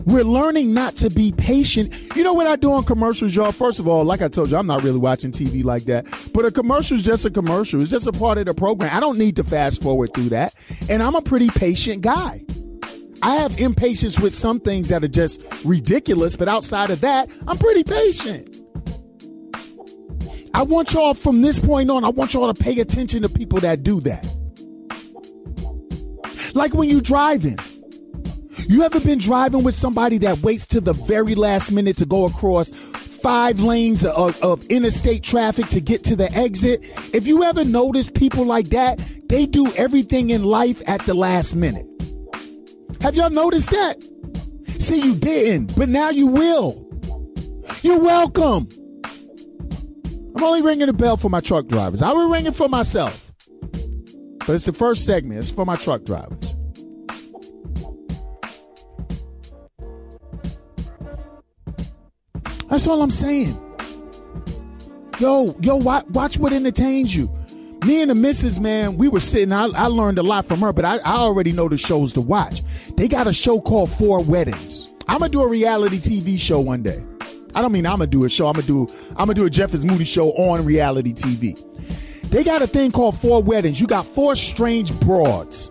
[0.05, 1.95] We're learning not to be patient.
[2.17, 3.53] You know what I do on commercials, y'all?
[3.53, 6.05] First of all, like I told you, I'm not really watching TV like that.
[6.35, 7.81] But a commercial is just a commercial.
[7.81, 8.91] It's just a part of the program.
[8.93, 10.55] I don't need to fast forward through that.
[10.89, 12.45] And I'm a pretty patient guy.
[13.23, 17.59] I have impatience with some things that are just ridiculous, but outside of that, I'm
[17.59, 18.57] pretty patient.
[20.53, 23.61] I want y'all from this point on, I want y'all to pay attention to people
[23.61, 24.36] that do that.
[26.57, 27.59] Like when you're driving.
[28.67, 32.25] You ever been driving with somebody that waits to the very last minute to go
[32.25, 36.81] across five lanes of, of, interstate traffic to get to the exit?
[37.15, 41.57] If you ever notice people like that, they do everything in life at the last
[41.57, 41.85] minute.
[43.03, 44.03] Have y'all noticed that?
[44.79, 46.89] See, you didn't, but now you will.
[47.83, 48.67] You're welcome.
[50.35, 52.01] I'm only ringing the bell for my truck drivers.
[52.01, 53.26] I will ring it for myself.
[54.47, 55.41] But it's the first segment.
[55.41, 56.55] It's for my truck drivers.
[62.69, 63.61] That's all I'm saying.
[65.19, 67.33] Yo, yo, watch, watch what entertains you.
[67.85, 69.53] Me and the missus, man, we were sitting.
[69.53, 72.21] I, I learned a lot from her, but I, I already know the shows to
[72.21, 72.63] watch.
[72.97, 74.89] They got a show called Four Weddings.
[75.09, 77.03] I'm gonna do a reality TV show one day.
[77.55, 78.47] I don't mean I'm gonna do a show.
[78.47, 81.57] I'm gonna do I'm gonna do a Jeff Moody show on reality TV.
[82.31, 83.81] They got a thing called Four Weddings.
[83.81, 85.71] You got four strange broads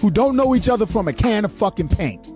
[0.00, 2.26] who don't know each other from a can of fucking paint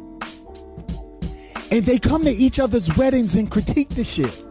[1.70, 4.44] and they come to each other's weddings and critique the shit.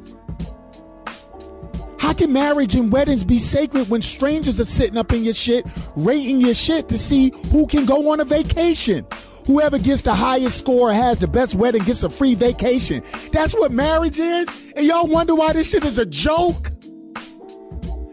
[2.00, 5.66] How can marriage and weddings be sacred when strangers are sitting up in your shit,
[5.96, 9.06] rating your shit to see who can go on a vacation?
[9.46, 13.04] Whoever gets the highest score has the best wedding gets a free vacation.
[13.32, 14.48] That's what marriage is?
[14.76, 16.72] And y'all wonder why this shit is a joke?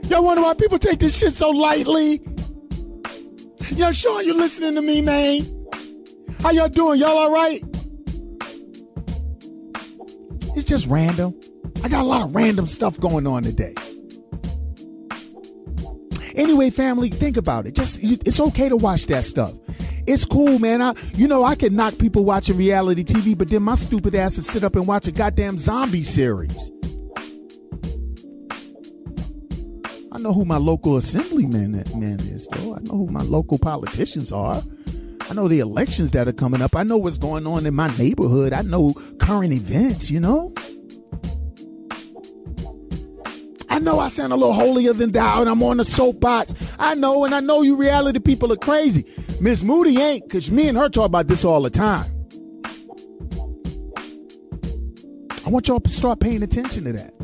[0.09, 2.21] Y'all wonder why people take this shit so lightly?
[3.71, 5.67] Yo, Sean, you listening to me, man?
[6.41, 7.01] How y'all doing?
[7.01, 7.63] Y'all all right?
[10.55, 11.35] It's just random.
[11.83, 13.75] I got a lot of random stuff going on today.
[16.37, 17.75] Anyway, family, think about it.
[17.75, 19.55] Just it's okay to watch that stuff.
[20.07, 20.83] It's cool, man.
[20.83, 24.37] I, you know, I can knock people watching reality TV, but then my stupid ass
[24.37, 26.71] to sit up and watch a goddamn zombie series.
[30.17, 32.75] I know who my local assemblyman man is, though.
[32.75, 34.63] I know who my local politicians are.
[35.29, 36.75] I know the elections that are coming up.
[36.75, 38.55] I know what's going on in my neighborhood.
[38.55, 40.55] I know current events, you know?
[43.69, 46.55] I know I sound a little holier than thou and I'm on the soapbox.
[46.79, 49.05] I know, and I know you reality people are crazy.
[49.39, 52.11] Miss Moody ain't, because me and her talk about this all the time.
[55.45, 57.16] I want y'all to start paying attention to that.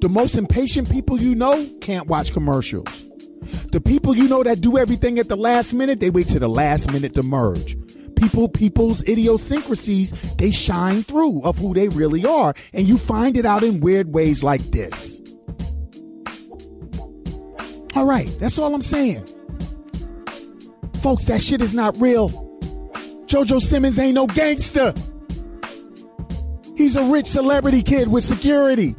[0.00, 3.06] The most impatient people you know can't watch commercials.
[3.72, 6.48] The people you know that do everything at the last minute, they wait to the
[6.48, 7.76] last minute to merge.
[8.16, 12.54] People, people's idiosyncrasies, they shine through of who they really are.
[12.72, 15.20] And you find it out in weird ways like this.
[17.94, 19.26] All right, that's all I'm saying.
[21.02, 22.30] Folks, that shit is not real.
[23.26, 24.92] JoJo Simmons ain't no gangster.
[26.76, 28.94] He's a rich celebrity kid with security.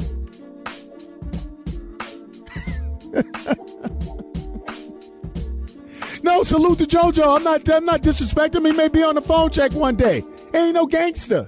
[6.27, 7.37] No, salute to JoJo.
[7.37, 7.69] I'm not.
[7.69, 8.65] I'm not disrespecting him.
[8.65, 10.23] He may be on the phone check one day.
[10.51, 11.47] He ain't no gangster.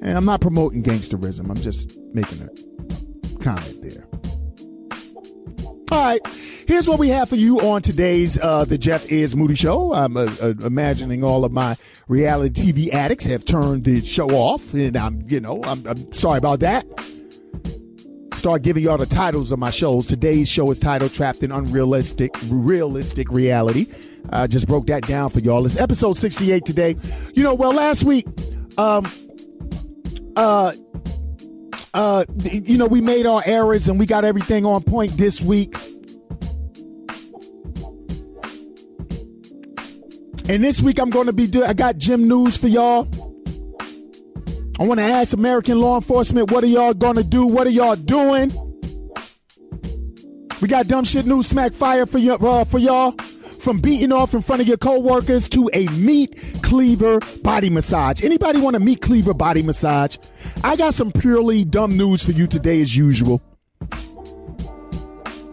[0.00, 1.50] And I'm not promoting gangsterism.
[1.50, 4.06] I'm just making a comment there.
[5.90, 6.20] All right,
[6.66, 9.92] here's what we have for you on today's uh, the Jeff is Moody Show.
[9.92, 11.76] I'm uh, uh, imagining all of my
[12.08, 16.38] reality TV addicts have turned the show off, and I'm, you know, I'm, I'm sorry
[16.38, 16.86] about that
[18.46, 20.06] start giving y'all the titles of my shows.
[20.06, 23.88] Today's show is titled Trapped in Unrealistic Realistic Reality.
[24.30, 25.66] I just broke that down for y'all.
[25.66, 26.94] It's episode 68 today.
[27.34, 28.24] You know, well, last week,
[28.78, 29.10] um,
[30.36, 30.74] uh,
[31.92, 35.74] uh, you know, we made our errors and we got everything on point this week.
[40.48, 43.25] And this week I'm going to be doing, I got J.I.M news for y'all.
[44.78, 47.46] I want to ask American law enforcement, what are y'all going to do?
[47.46, 48.52] What are y'all doing?
[50.60, 53.12] We got dumb shit news smack fire for, y- uh, for y'all.
[53.58, 58.22] From beating off in front of your coworkers to a meat cleaver body massage.
[58.22, 60.18] Anybody want a meat cleaver body massage?
[60.62, 63.42] I got some purely dumb news for you today as usual.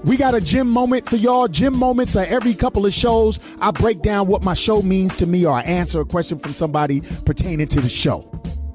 [0.04, 1.48] We got a J.I.M moment for y'all.
[1.48, 3.40] J.I.M moments are every couple of shows.
[3.60, 6.54] I break down what my show means to me or I answer a question from
[6.54, 8.30] somebody pertaining to the show.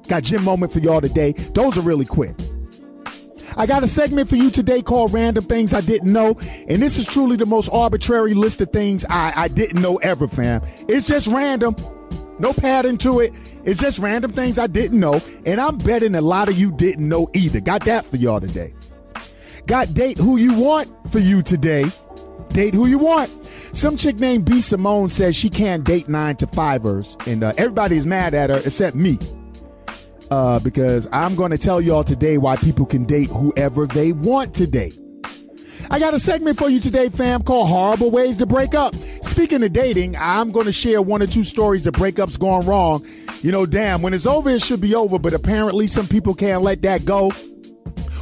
[0.09, 1.33] Got J.I.M moment for y'all today.
[1.53, 2.35] Those are really quick.
[3.55, 6.35] I got a segment for you today called Random Things I Didn't Know.
[6.67, 10.27] And this is truly the most arbitrary list of things I, I didn't know ever,
[10.27, 10.63] fam.
[10.87, 11.75] It's just random.
[12.39, 13.33] No pattern to it.
[13.63, 17.07] It's just random things I didn't know, and I'm betting a lot of you didn't
[17.07, 17.59] know either.
[17.59, 18.73] Got that for y'all today.
[19.67, 21.91] Got date who you want for you today.
[22.49, 23.29] Date who you want.
[23.73, 27.97] Some chick named B Simone says she can't date nine to fivers, and uh, everybody
[27.97, 29.19] is mad at her except me.
[30.31, 34.53] Uh, because I'm going to tell y'all today why people can date whoever they want
[34.55, 34.99] to date.
[35.91, 38.95] I got a segment for you today, fam, called Horrible Ways to Break Up.
[39.21, 43.03] Speaking of dating, I'm going to share one or two stories of breakups gone wrong.
[43.41, 46.61] You know, damn, when it's over, it should be over, but apparently some people can't
[46.61, 47.31] let that go.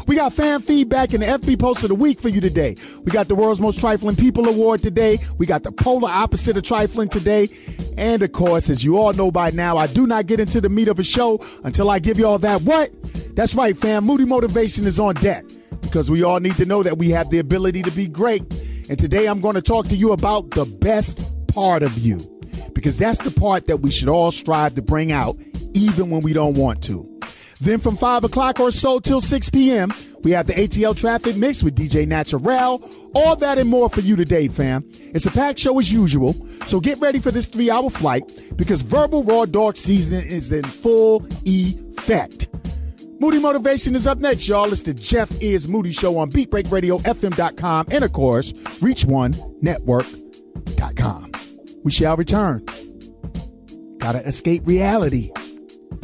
[0.08, 2.78] We got fan feedback in the FB post of the week for you today.
[3.04, 5.20] We got the world's most trifling people award today.
[5.38, 7.50] We got the polar opposite of trifling today.
[7.98, 10.70] And of course, as you all know by now, I do not get into the
[10.70, 12.90] meat of a show until I give you all that what?
[13.36, 14.06] That's right, fam.
[14.06, 15.44] Moody Motivation is on deck
[15.82, 18.44] because we all need to know that we have the ability to be great.
[18.90, 22.20] And today I'm going to talk to you about the best part of you
[22.74, 25.38] because that's the part that we should all strive to bring out
[25.74, 27.20] even when we don't want to.
[27.60, 29.92] Then from 5 o'clock or so till 6 p.m.,
[30.24, 32.90] we have the ATL traffic mix with DJ Naturel.
[33.16, 34.84] All that and more for you today, fam.
[34.94, 36.36] It's a packed show as usual,
[36.66, 40.64] so get ready for this three hour flight because verbal raw dog season is in
[40.64, 42.50] full effect.
[43.20, 44.72] Moody Motivation is up next, y'all.
[44.72, 51.32] It's the Jeff is Moody Show on BeatBreakRadioFM.com and, of course, ReachOneNetwork.com.
[51.84, 52.64] We shall return.
[53.98, 55.32] Gotta escape reality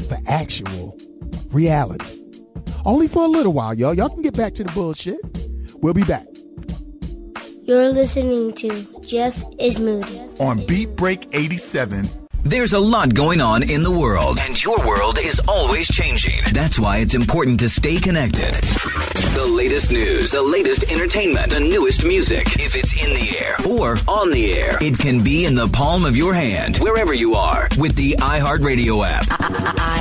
[0.07, 0.97] for actual
[1.53, 2.21] reality.
[2.85, 3.93] Only for a little while, y'all.
[3.93, 5.19] Y'all can get back to the bullshit.
[5.81, 6.25] We'll be back.
[7.63, 10.19] You're listening to Jeff is Moody.
[10.39, 12.09] on Beat Break 87.
[12.45, 16.41] There's a lot going on in the world, and your world is always changing.
[16.51, 18.53] That's why it's important to stay connected.
[19.33, 22.45] The latest news, the latest entertainment, the newest music.
[22.59, 26.03] If it's in the air or on the air, it can be in the palm
[26.03, 29.23] of your hand, wherever you are, with the iHeartRadio app.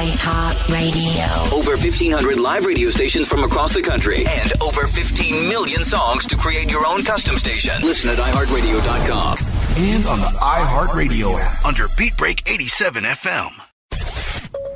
[0.03, 1.53] iHeartRadio.
[1.53, 6.37] Over 1,500 live radio stations from across the country, and over 15 million songs to
[6.37, 7.81] create your own custom station.
[7.83, 9.52] Listen at iHeartRadio.com.
[9.75, 13.53] And on the iHeartRadio app under Beat Break 87 FM.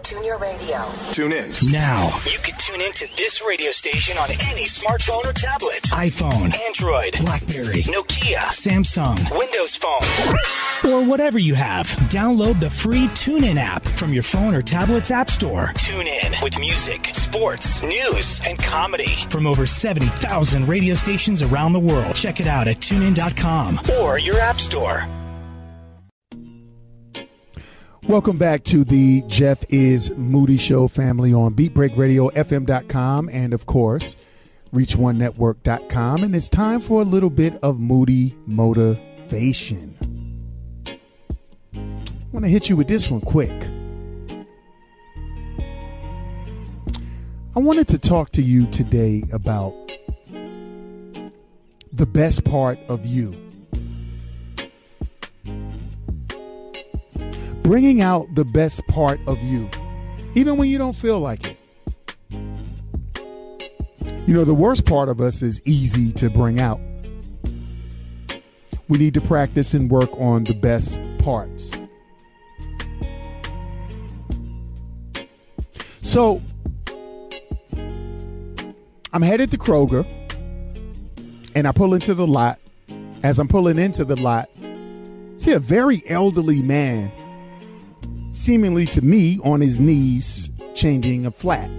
[0.06, 0.84] Tune your radio.
[1.10, 1.50] Tune in.
[1.72, 5.82] Now, You can tune in to this radio station on any smartphone or tablet.
[5.90, 10.84] iPhone, Android, Blackberry, Nokia, Samsung, Windows phones.
[10.84, 11.88] or whatever you have.
[12.08, 15.72] Download the free TuneIn app from your phone or tablet's app store.
[15.74, 19.16] Tune in with music, sports, news, and comedy.
[19.28, 22.14] From over 70,000 radio stations around the world.
[22.14, 23.80] Check it out at tunein.com.
[24.00, 25.04] Or your app store.
[28.08, 34.14] Welcome back to the Jeff is Moody Show family on BeatBreakRadioFM.com and, of course,
[34.72, 36.22] ReachOneNetwork.com.
[36.22, 39.96] And it's time for a little bit of Moody motivation.
[40.86, 41.80] I
[42.30, 43.66] want to hit you with this one quick.
[47.56, 49.74] I wanted to talk to you today about
[51.92, 53.45] the best part of you.
[57.66, 59.68] Bringing out the best part of you,
[60.34, 61.58] even when you don't feel like it.
[64.24, 66.78] You know, the worst part of us is easy to bring out.
[68.86, 71.72] We need to practice and work on the best parts.
[76.02, 76.40] So,
[79.12, 80.06] I'm headed to Kroger
[81.56, 82.60] and I pull into the lot.
[83.24, 84.48] As I'm pulling into the lot,
[85.34, 87.10] see a very elderly man
[88.36, 91.70] seemingly to me on his knees changing a flat.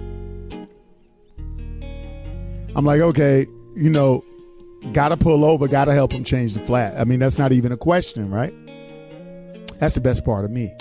[2.74, 3.46] I'm like, okay,
[3.76, 4.24] you know,
[4.92, 6.98] gotta pull over, gotta help him change the flat.
[7.00, 8.52] I mean, that's not even a question, right?
[9.78, 10.74] That's the best part of me.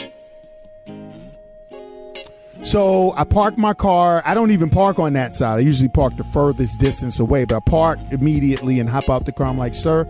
[2.63, 4.23] So I park my car.
[4.25, 5.59] I don't even park on that side.
[5.59, 9.31] I usually park the furthest distance away, but I park immediately and hop out the
[9.31, 9.47] car.
[9.47, 10.07] I'm like, sir,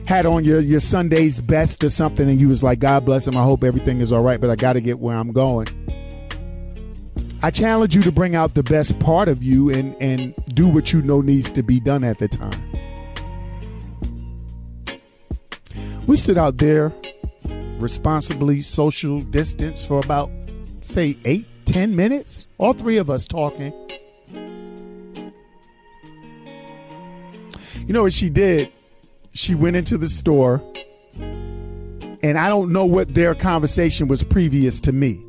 [0.07, 3.37] had on your your Sunday's best or something, and you was like, God bless him.
[3.37, 5.67] I hope everything is all right, but I got to get where I'm going.
[7.45, 10.95] I challenge you to bring out the best part of you and and do what
[10.95, 12.59] you know needs to be done at the time.
[16.07, 16.91] We stood out there
[17.79, 20.31] responsibly social distance for about
[20.81, 22.47] say eight, ten minutes.
[22.57, 23.75] All three of us talking.
[27.87, 28.73] You know what she did?
[29.33, 30.63] She went into the store,
[31.13, 35.23] and I don't know what their conversation was previous to me.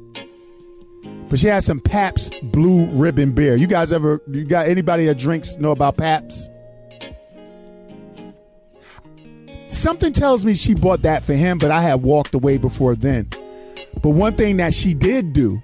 [1.30, 3.56] But she had some Pabst Blue Ribbon beer.
[3.56, 6.50] You guys ever, you got anybody that drinks know about Pabst?
[9.68, 13.30] Something tells me she bought that for him, but I had walked away before then.
[14.02, 15.62] But one thing that she did do,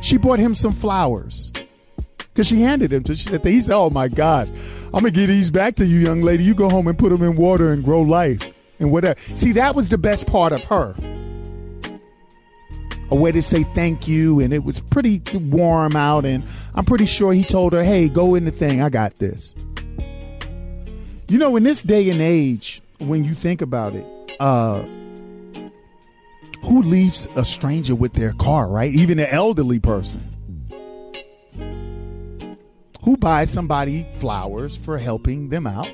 [0.00, 1.52] she bought him some flowers.
[2.18, 4.48] Because she handed him to She said, he said, Oh my gosh,
[4.86, 6.42] I'm going to give these back to you, young lady.
[6.42, 9.18] You go home and put them in water and grow life and whatever.
[9.34, 10.96] See, that was the best part of her.
[13.10, 14.40] A way to say thank you.
[14.40, 16.24] And it was pretty warm out.
[16.24, 16.44] And
[16.74, 18.82] I'm pretty sure he told her, Hey, go in the thing.
[18.82, 19.54] I got this.
[21.28, 24.06] You know, in this day and age, when you think about it,
[24.40, 24.82] uh,
[26.64, 28.92] who leaves a stranger with their car, right?
[28.92, 30.30] Even an elderly person.
[33.04, 35.90] Who buys somebody flowers for helping them out?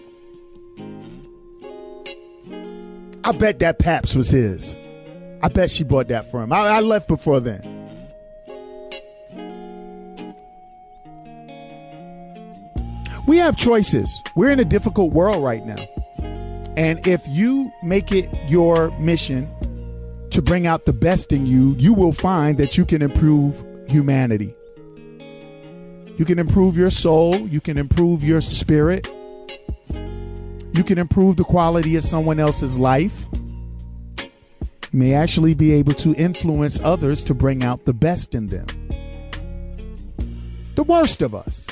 [3.25, 4.77] I bet that Pabst was his.
[5.43, 6.53] I bet she bought that for him.
[6.53, 7.81] I, I left before then.
[13.27, 14.23] We have choices.
[14.35, 15.79] We're in a difficult world right now.
[16.77, 19.49] And if you make it your mission
[20.31, 24.55] to bring out the best in you, you will find that you can improve humanity.
[26.17, 29.09] You can improve your soul, you can improve your spirit,
[30.73, 33.27] you can improve the quality of someone else's life.
[34.93, 38.67] May actually be able to influence others to bring out the best in them.
[40.75, 41.69] The worst of us.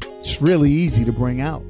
[0.00, 1.64] It's really easy to bring out.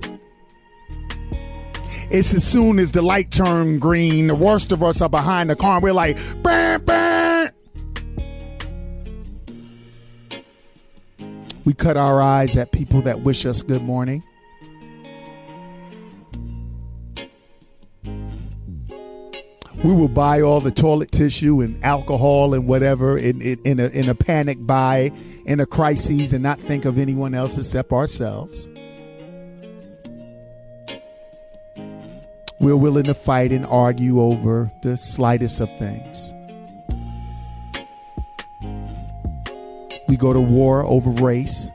[2.10, 5.56] It's as soon as the light turned green, the worst of us are behind the
[5.56, 7.48] car, and we're like, bah, bah.
[11.64, 14.22] we cut our eyes at people that wish us good morning.
[19.84, 23.86] We will buy all the toilet tissue and alcohol and whatever in, in, in, a,
[23.88, 25.12] in a panic buy,
[25.44, 28.70] in a crisis, and not think of anyone else except ourselves.
[32.58, 36.32] We're willing to fight and argue over the slightest of things.
[40.08, 41.70] We go to war over race.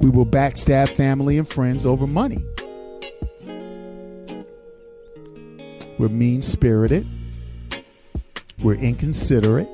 [0.00, 2.44] We will backstab family and friends over money.
[6.02, 7.06] We're mean spirited.
[8.60, 9.68] We're inconsiderate.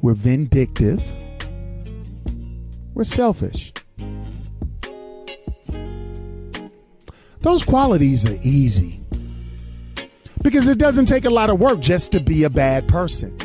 [0.00, 1.04] We're vindictive.
[2.94, 3.74] We're selfish.
[7.42, 9.02] Those qualities are easy
[10.40, 13.36] because it doesn't take a lot of work just to be a bad person.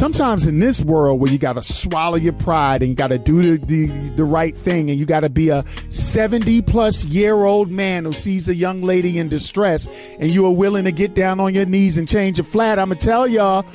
[0.00, 3.18] Sometimes in this world where you got to swallow your pride and you got to
[3.18, 7.44] do the, the, the, right thing and you got to be a 70 plus year
[7.44, 9.88] old man who sees a young lady in distress
[10.18, 12.88] and you are willing to get down on your knees and change a flat, I'm
[12.88, 13.66] going to tell y'all,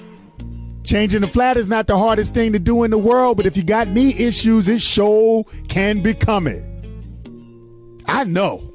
[0.84, 3.56] changing the flat is not the hardest thing to do in the world, but if
[3.56, 6.66] you got knee issues, it sure can become it.
[8.08, 8.75] I know.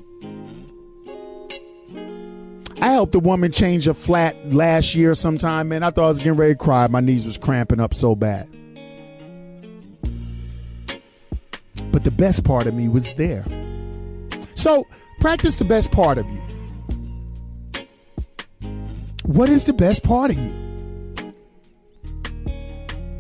[2.80, 5.82] I helped a woman change a flat last year sometime, man.
[5.82, 6.86] I thought I was getting ready to cry.
[6.86, 8.48] My knees was cramping up so bad.
[11.92, 13.44] But the best part of me was there.
[14.54, 14.86] So
[15.20, 16.40] practice the best part of you.
[19.24, 21.34] What is the best part of you?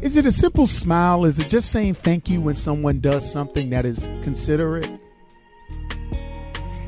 [0.00, 1.26] Is it a simple smile?
[1.26, 4.99] Is it just saying thank you when someone does something that is considerate?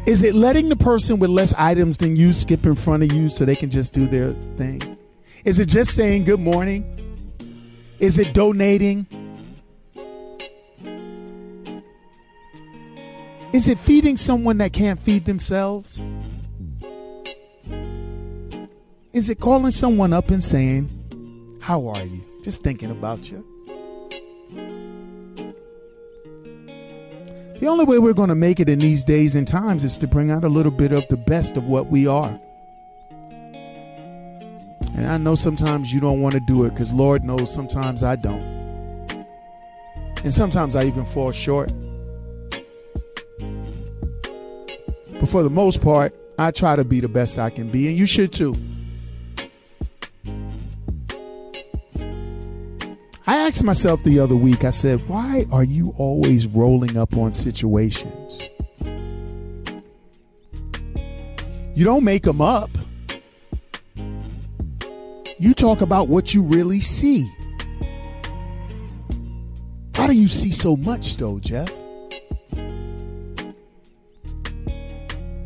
[0.04, 3.28] Is it letting the person with less items than you skip in front of you
[3.28, 4.98] so they can just do their thing?
[5.44, 6.84] Is it just saying good morning?
[8.00, 9.06] Is it donating?
[13.52, 16.02] Is it feeding someone that can't feed themselves?
[19.12, 22.24] Is it calling someone up and saying, How are you?
[22.42, 23.51] Just thinking about you.
[27.62, 30.08] The only way we're going to make it in these days and times is to
[30.08, 32.36] bring out a little bit of the best of what we are.
[34.96, 38.16] And I know sometimes you don't want to do it because Lord knows sometimes I
[38.16, 38.42] don't.
[40.24, 41.70] And sometimes I even fall short.
[45.20, 47.96] But for the most part, I try to be the best I can be, and
[47.96, 48.56] you should too.
[53.24, 57.30] I asked myself the other week, I said, why are you always rolling up on
[57.30, 58.48] situations?
[61.74, 62.70] You don't make them up.
[65.38, 67.30] You talk about what you really see.
[69.94, 71.72] How do you see so much, though, Jeff?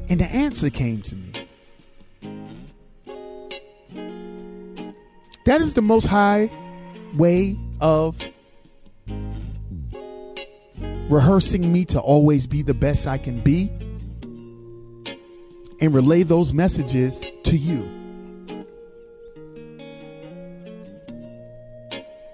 [0.08, 1.32] And the answer came to me.
[5.44, 6.50] That is the most high
[7.16, 8.20] way of
[11.08, 13.70] rehearsing me to always be the best I can be
[15.80, 17.82] and relay those messages to you.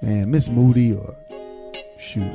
[0.01, 1.15] Man, Miss Moody or
[1.99, 2.33] shoot.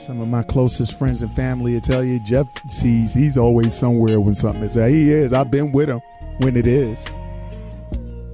[0.00, 4.20] Some of my closest friends and family will tell you Jeff sees he's always somewhere
[4.20, 4.74] when something is.
[4.74, 5.32] He is.
[5.32, 6.00] I've been with him
[6.38, 7.06] when it is.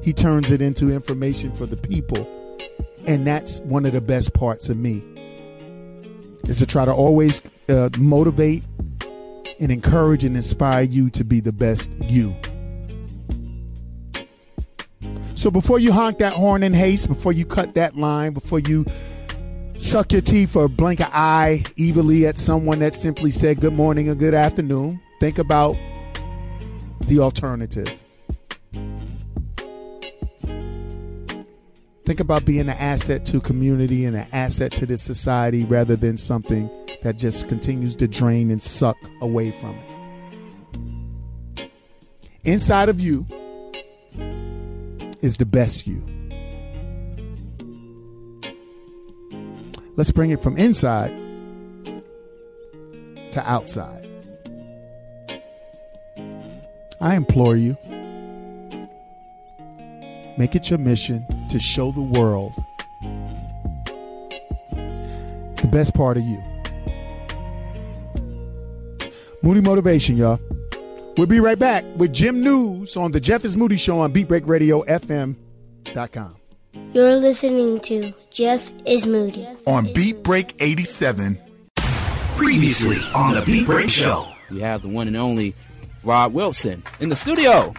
[0.02, 2.26] He turns it into information for the people.
[3.07, 5.02] And that's one of the best parts of me.
[6.44, 8.64] Is to try to always uh, motivate
[9.59, 12.36] and encourage and inspire you to be the best you.
[15.34, 18.84] So before you honk that horn in haste, before you cut that line, before you
[19.76, 24.09] suck your teeth or blink an eye evilly at someone that simply said good morning
[24.09, 25.76] or good afternoon, think about
[27.00, 28.00] the alternative.
[32.07, 36.16] Think about being an asset to community and an asset to this society rather than
[36.16, 36.70] something
[37.02, 41.70] that just continues to drain and suck away from it.
[42.44, 43.26] Inside of you
[45.20, 46.00] is the best you.
[49.96, 51.11] Let's bring it from inside
[53.32, 54.09] to outside.
[57.00, 57.76] I implore you,
[60.39, 62.53] make it your mission to show the world
[65.61, 66.43] the best part of you.
[69.43, 70.41] Moody Motivation, y'all.
[71.16, 76.37] We'll be right back with J.I.M News on the Jeff is Moody Show on BeatBreakRadioFM.com.
[76.93, 79.49] You're listening to Jeff is Moody.
[79.66, 81.39] On Beat Break 87.
[82.37, 84.26] Previously on the Beat Break Show.
[84.51, 85.55] We have the one and only
[86.05, 87.72] Rob Wilson in the studio.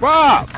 [0.00, 0.48] Rob,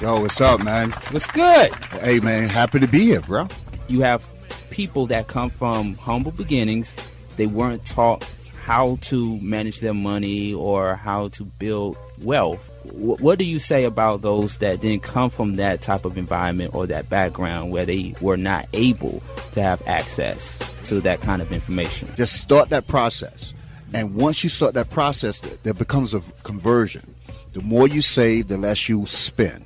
[0.00, 0.90] Yo, what's up, man?
[1.10, 1.74] what's good?
[2.00, 3.48] Hey, man, happy to be here, bro.
[3.88, 4.24] You have
[4.70, 6.96] people that come from humble beginnings.
[7.36, 8.24] They weren't taught
[8.62, 12.70] how to manage their money or how to build wealth.
[12.84, 16.74] Wh- What do you say about those that didn't come from that type of environment
[16.74, 19.20] or that background where they were not able
[19.52, 22.08] to have access to that kind of information?
[22.14, 23.52] Just start that process.
[23.94, 27.14] And once you start that process, th- there becomes a conversion.
[27.54, 29.64] The more you save, the less you spend.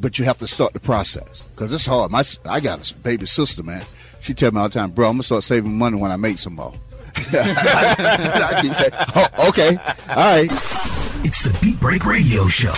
[0.00, 2.10] But you have to start the process because it's hard.
[2.10, 3.84] My, s- I got a baby sister, man.
[4.20, 6.38] She tell me all the time, bro, I'm gonna start saving money when I make
[6.38, 6.74] some more.
[7.16, 9.76] I keep saying, oh, okay,
[10.10, 10.50] all right.
[11.26, 12.68] It's the Beat Break Radio Show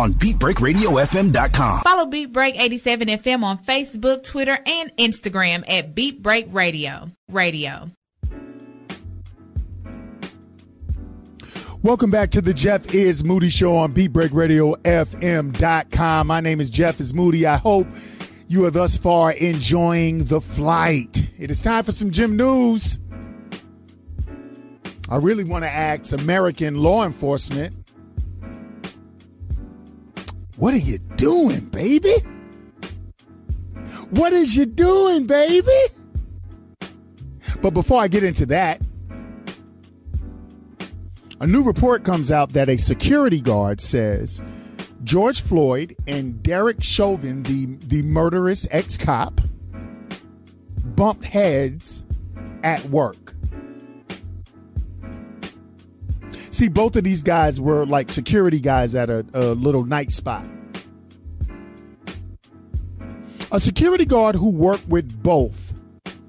[0.00, 1.82] on BeatBreakRadioFM.com.
[1.82, 7.10] Follow Beat Break 87 FM on Facebook, Twitter, and Instagram at Beat Break Radio.
[7.28, 7.90] Radio.
[11.86, 16.26] Welcome back to the Jeff is Moody Show on BeatBreakRadioFM.com.
[16.26, 17.46] My name is Jeff is Moody.
[17.46, 17.86] I hope
[18.48, 21.30] you are thus far enjoying the flight.
[21.38, 22.98] It is time for some J.I.M news.
[25.08, 27.76] I really want to ask American law enforcement
[30.56, 32.16] what are you doing, baby?
[34.10, 35.70] What is you doing, baby?
[37.62, 38.80] But before I get into that,
[41.40, 44.42] a new report comes out that a security guard says
[45.04, 49.40] George Floyd and Derek Chauvin, the, the murderous ex cop,
[50.84, 52.04] bumped heads
[52.62, 53.34] at work.
[56.50, 60.46] See, both of these guys were like security guys at a, a little night spot.
[63.52, 65.74] A security guard who worked with both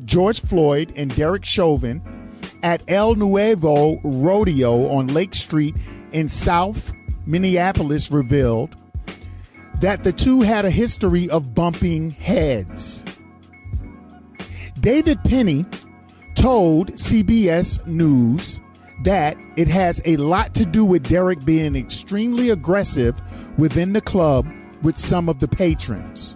[0.03, 2.01] George Floyd and Derek Chauvin
[2.63, 5.75] at El Nuevo Rodeo on Lake Street
[6.11, 6.93] in South
[7.25, 8.75] Minneapolis revealed
[9.79, 13.03] that the two had a history of bumping heads.
[14.79, 15.65] David Pinney
[16.35, 18.59] told CBS News
[19.03, 23.19] that it has a lot to do with Derek being extremely aggressive
[23.57, 24.47] within the club
[24.81, 26.33] with some of the patrons,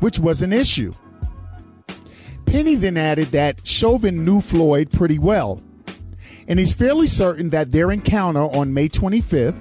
[0.00, 0.92] which was an issue.
[2.54, 5.60] Pinney then added that Chauvin knew Floyd pretty well,
[6.46, 9.58] and he's fairly certain that their encounter on May 25th,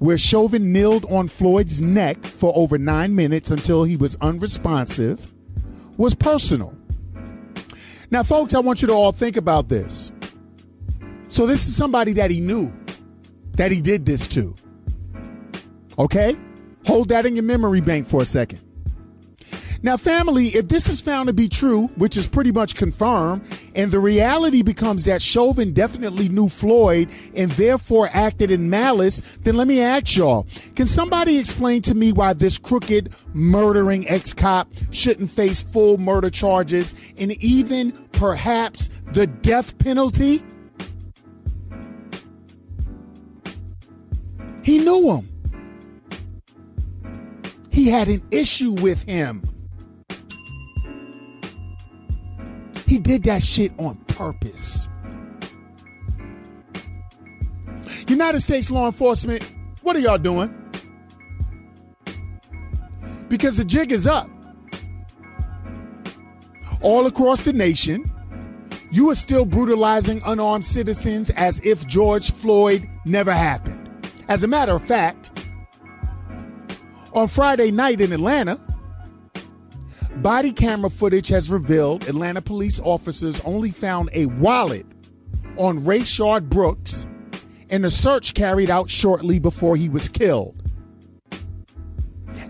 [0.00, 5.32] where Chauvin kneeled on Floyd's neck for over nine minutes until he was unresponsive,
[5.98, 6.76] was personal.
[8.10, 10.10] Now, folks, I want you to all think about this.
[11.28, 12.74] So, this is somebody that he knew
[13.52, 14.52] that he did this to.
[15.96, 16.36] Okay?
[16.86, 18.65] Hold that in your memory bank for a second.
[19.82, 23.42] Now, family, if this is found to be true, which is pretty much confirmed,
[23.74, 29.56] and the reality becomes that Chauvin definitely knew Floyd and therefore acted in malice, then
[29.56, 34.68] let me ask y'all can somebody explain to me why this crooked, murdering ex cop
[34.90, 40.42] shouldn't face full murder charges and even perhaps the death penalty?
[44.62, 45.28] He knew him.
[47.70, 49.42] He had an issue with him.
[52.86, 54.88] He did that shit on purpose.
[58.08, 59.42] United States law enforcement,
[59.82, 60.54] what are y'all doing?
[63.28, 64.30] Because the jig is up.
[66.80, 68.10] All across the nation,
[68.92, 73.90] you are still brutalizing unarmed citizens as if George Floyd never happened.
[74.28, 75.32] As a matter of fact,
[77.12, 78.60] on Friday night in Atlanta,
[80.22, 84.86] Body camera footage has revealed Atlanta police officers only found a wallet
[85.56, 87.06] on Rayshard Brooks
[87.68, 90.62] in a search carried out shortly before he was killed.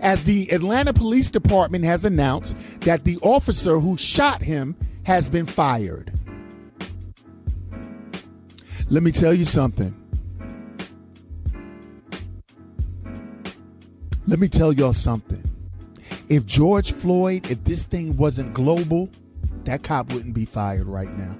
[0.01, 5.45] As the Atlanta Police Department has announced that the officer who shot him has been
[5.45, 6.13] fired.
[8.89, 9.93] Let me tell you something.
[14.25, 15.43] Let me tell y'all something
[16.29, 19.09] if George Floyd, if this thing wasn't global,
[19.63, 21.37] that cop wouldn't be fired right now.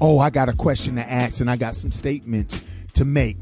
[0.00, 2.60] Oh, I got a question to ask and I got some statements
[2.94, 3.36] to make.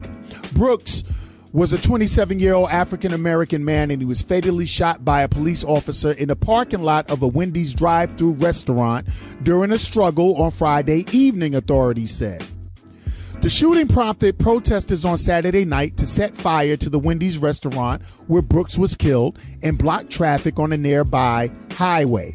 [0.52, 1.04] Brooks
[1.52, 5.28] was a 27 year old African American man and he was fatally shot by a
[5.28, 9.06] police officer in the parking lot of a Wendy's drive through restaurant
[9.42, 12.44] during a struggle on Friday evening, authorities said.
[13.46, 18.42] The shooting prompted protesters on Saturday night to set fire to the Wendy's restaurant where
[18.42, 22.34] Brooks was killed and block traffic on a nearby highway.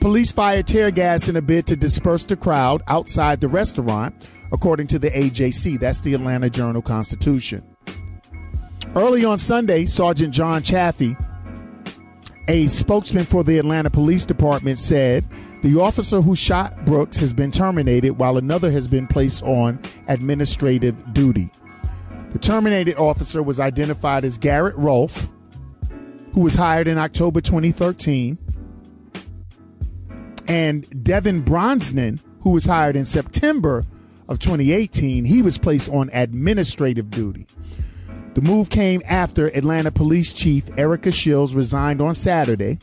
[0.00, 4.14] Police fired tear gas in a bid to disperse the crowd outside the restaurant,
[4.52, 5.78] according to the AJC.
[5.78, 7.62] That's the Atlanta Journal Constitution.
[8.96, 11.14] Early on Sunday, Sergeant John Chaffee,
[12.48, 15.26] a spokesman for the Atlanta Police Department, said
[15.62, 21.14] the officer who shot Brooks has been terminated while another has been placed on administrative
[21.14, 21.50] duty.
[22.32, 25.28] The terminated officer was identified as Garrett Rolfe,
[26.34, 28.38] who was hired in October 2013,
[30.48, 33.84] and Devin Brosnan, who was hired in September
[34.28, 35.24] of 2018.
[35.24, 37.46] He was placed on administrative duty.
[38.34, 42.78] The move came after Atlanta Police Chief Erika Shields resigned on Saturday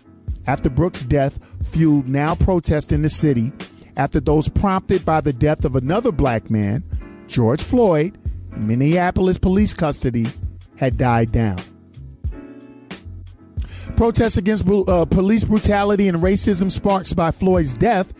[0.48, 3.52] after Brooks' death fueled now protests in the city
[4.00, 6.84] after those prompted by the death of another black man,
[7.28, 8.18] George Floyd,
[8.56, 10.28] in Minneapolis police custody,
[10.78, 11.60] had died down.
[13.98, 18.14] Protests against uh, police brutality and racism sparked by Floyd's death,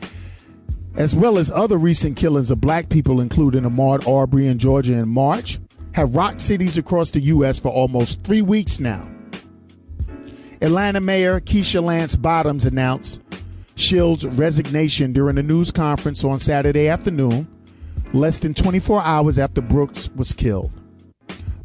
[0.96, 5.08] as well as other recent killings of black people, including Ahmaud Arbery in Georgia in
[5.08, 5.60] March,
[5.94, 7.58] have rocked cities across the U.S.
[7.58, 9.10] for almost three weeks now.
[10.62, 13.22] Atlanta Mayor Keisha Lance Bottoms announced
[13.76, 17.48] Shields' resignation during a news conference on Saturday afternoon,
[18.14, 20.72] less than 24 hours after Brooks was killed.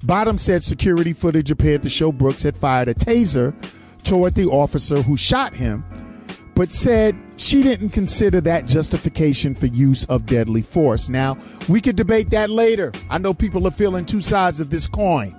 [0.04, 3.54] Bottoms said security footage appeared to show Brooks had fired a taser
[4.04, 5.84] toward the officer who shot him,
[6.54, 11.08] but said she didn't consider that justification for use of deadly force.
[11.08, 11.36] Now,
[11.68, 12.92] we could debate that later.
[13.10, 15.34] I know people are feeling two sides of this coin.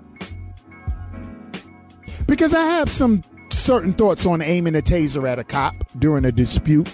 [2.28, 3.22] Because I have some
[3.66, 6.88] certain thoughts on aiming a taser at a cop during a dispute,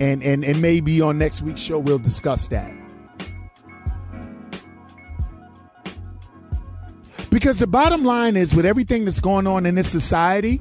[0.00, 2.72] and and and maybe on next week's show we'll discuss that.
[7.30, 10.60] Because the bottom line is, with everything that's going on in this society,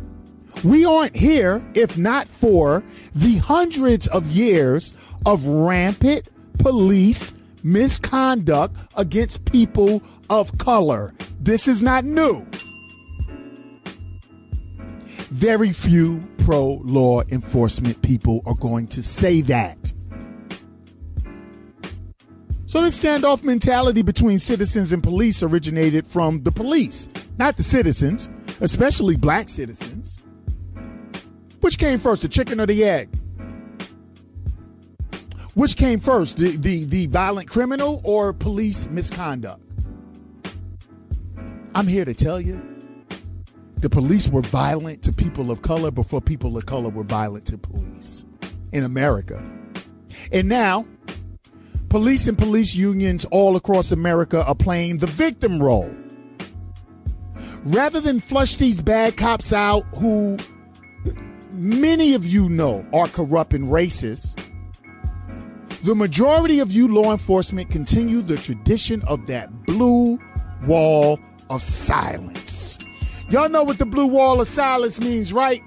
[0.63, 2.83] we aren't here if not for
[3.15, 4.93] the hundreds of years
[5.25, 6.29] of rampant
[6.59, 7.33] police
[7.63, 11.13] misconduct against people of color.
[11.39, 12.45] This is not new.
[15.29, 19.93] Very few pro law enforcement people are going to say that.
[22.65, 28.29] So the standoff mentality between citizens and police originated from the police, not the citizens,
[28.61, 30.17] especially black citizens.
[31.61, 33.09] Which came first, the chicken or the egg?
[35.55, 39.63] Which came first, the, the, the violent criminal or police misconduct?
[41.75, 42.68] I'm here to tell you
[43.79, 47.57] the police were violent to people of color before people of color were violent to
[47.57, 48.25] police
[48.73, 49.41] in America.
[50.33, 50.85] And now,
[51.87, 55.95] police and police unions all across America are playing the victim role.
[57.63, 60.37] Rather than flush these bad cops out who
[61.51, 64.37] many of you know are corrupt and racist,
[65.83, 70.19] the majority of you law enforcement continue the tradition of that blue
[70.67, 71.17] wall
[71.49, 72.77] of silence.
[73.29, 75.61] Y'all know what the blue wall of silence means, right?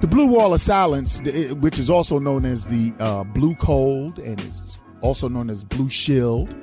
[0.00, 1.20] The blue wall of silence,
[1.60, 5.88] which is also known as the uh, blue code and is also known as blue
[5.88, 6.54] shield,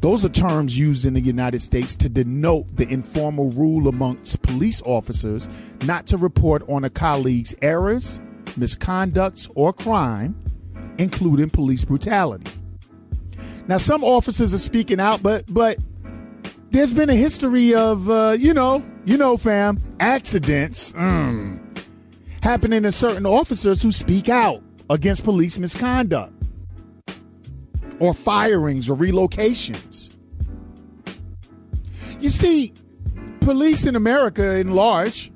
[0.00, 4.80] those are terms used in the United States to denote the informal rule amongst police
[4.86, 5.50] officers
[5.82, 8.18] not to report on a colleague's errors,
[8.58, 10.34] misconducts, or crime,
[10.96, 12.50] including police brutality.
[13.68, 15.76] Now, some officers are speaking out, but but
[16.70, 20.92] there's been a history of uh, you know, you know, fam, accidents.
[20.94, 21.60] Mm
[22.42, 26.32] happening to certain officers who speak out against police misconduct
[27.98, 30.16] or firings or relocations.
[32.18, 32.72] You see,
[33.40, 35.30] police in America in large,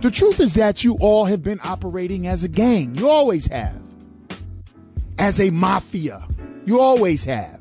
[0.00, 2.94] the truth is that you all have been operating as a gang.
[2.94, 3.82] You always have.
[5.18, 6.26] As a mafia.
[6.64, 7.59] You always have.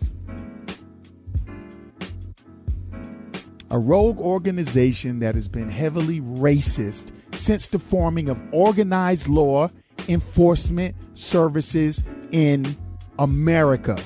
[3.71, 9.69] A rogue organization that has been heavily racist since the forming of organized law
[10.07, 12.75] enforcement services in
[13.19, 13.97] America.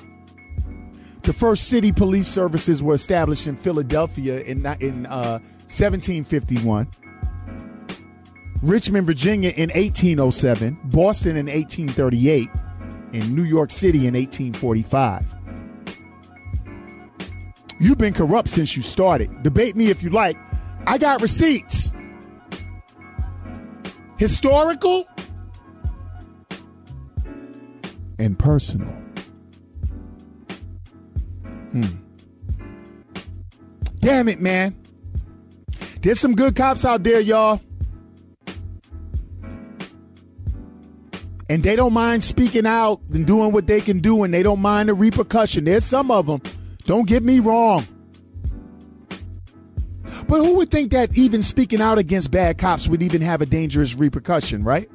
[1.24, 5.40] The first city police services were established in Philadelphia in, in uh,
[5.70, 6.90] 1751,
[8.62, 12.50] Richmond, Virginia in 1807, Boston in 1838,
[13.14, 15.43] and New York City in 1845.
[17.84, 19.44] You've been corrupt since you started.
[19.44, 20.38] Debate me if you like.
[20.88, 21.92] I got receipts
[24.18, 25.06] historical
[28.20, 28.88] and personal.
[31.74, 31.84] Hmm.
[34.00, 34.78] Damn it, man.
[36.00, 37.60] There's some good cops out there, y'all.
[41.50, 44.62] And they don't mind speaking out and doing what they can do, and they don't
[44.62, 45.66] mind the repercussion.
[45.66, 46.42] There's some of them.
[46.86, 47.88] Don't get me wrong.
[50.28, 53.46] But who would think that even speaking out against bad cops would even have a
[53.46, 54.90] dangerous repercussion, right?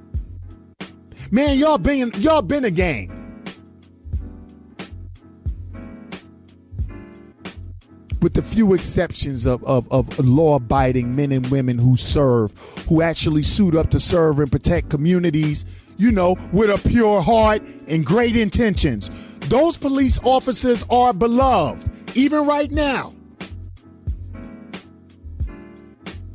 [1.30, 3.17] Man, y'all been y'all been a gang.
[8.20, 12.52] With the few exceptions of, of, of law abiding men and women who serve,
[12.88, 15.64] who actually suit up to serve and protect communities,
[15.98, 19.10] you know, with a pure heart and great intentions.
[19.48, 23.14] Those police officers are beloved, even right now.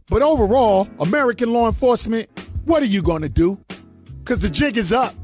[0.07, 2.29] But overall, American law enforcement,
[2.65, 3.59] what are you going to do?
[4.19, 5.15] Because the jig is up.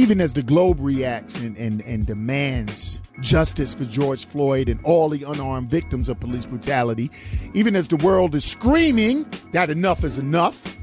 [0.00, 5.10] Even as the globe reacts and, and, and demands justice for George Floyd and all
[5.10, 7.10] the unarmed victims of police brutality,
[7.52, 10.74] even as the world is screaming that enough is enough,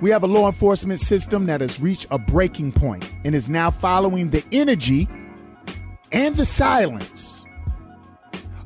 [0.00, 3.70] we have a law enforcement system that has reached a breaking point and is now
[3.70, 5.06] following the energy
[6.10, 7.44] and the silence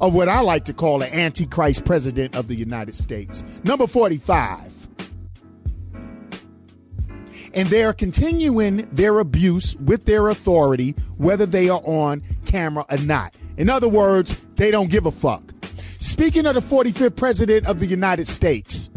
[0.01, 3.43] of what I like to call an antichrist president of the United States.
[3.64, 4.78] Number 45.
[7.55, 12.99] And they are continuing their abuse with their authority, whether they are on camera or
[12.99, 13.36] not.
[13.57, 15.42] In other words, they don't give a fuck.
[15.99, 18.90] Speaking of the 45th president of the United States,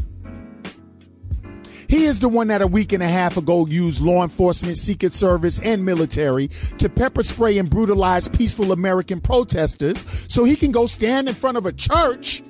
[1.91, 5.11] he is the one that a week and a half ago used law enforcement, Secret
[5.11, 6.47] Service, and military
[6.77, 11.57] to pepper spray and brutalize peaceful American protesters so he can go stand in front
[11.57, 12.43] of a church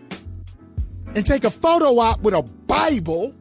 [1.16, 3.34] and take a photo out with a Bible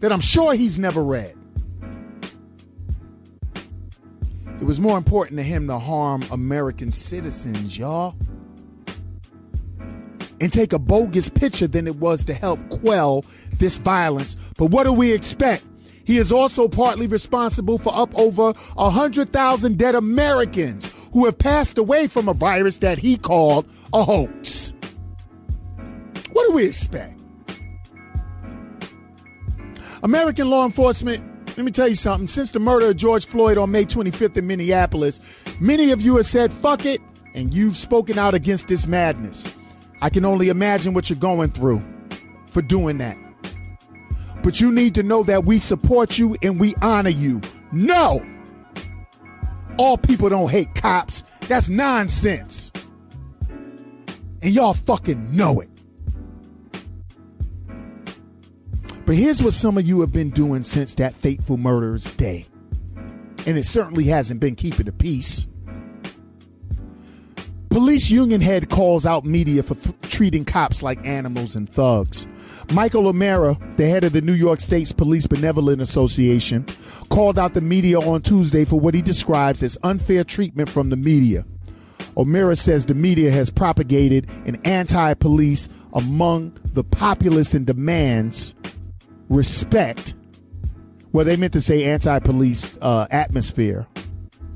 [0.00, 1.37] that I'm sure he's never read.
[4.60, 8.16] It was more important to him to harm American citizens, y'all.
[10.40, 13.24] And take a bogus picture than it was to help quell
[13.58, 14.36] this violence.
[14.56, 15.64] But what do we expect?
[16.04, 22.06] He is also partly responsible for up over 100,000 dead Americans who have passed away
[22.06, 24.72] from a virus that he called a hoax.
[26.32, 27.20] What do we expect?
[30.02, 31.27] American law enforcement,
[31.58, 32.28] let me tell you something.
[32.28, 35.20] Since the murder of George Floyd on May 25th in Minneapolis,
[35.58, 37.00] many of you have said, fuck it,
[37.34, 39.52] and you've spoken out against this madness.
[40.00, 41.82] I can only imagine what you're going through
[42.46, 43.18] for doing that.
[44.44, 47.40] But you need to know that we support you and we honor you.
[47.72, 48.24] No!
[49.78, 51.24] All people don't hate cops.
[51.48, 52.70] That's nonsense.
[53.48, 55.70] And y'all fucking know it.
[59.08, 62.44] But here's what some of you have been doing since that fateful murder's day.
[63.46, 65.46] And it certainly hasn't been keeping the peace.
[67.70, 72.26] Police union head calls out media for th- treating cops like animals and thugs.
[72.70, 76.66] Michael O'Meara, the head of the New York State's Police Benevolent Association,
[77.08, 80.98] called out the media on Tuesday for what he describes as unfair treatment from the
[80.98, 81.46] media.
[82.18, 88.54] O'Meara says the media has propagated an anti police among the populace and demands
[89.28, 90.14] respect.
[91.12, 93.86] Well, they meant to say anti police uh, atmosphere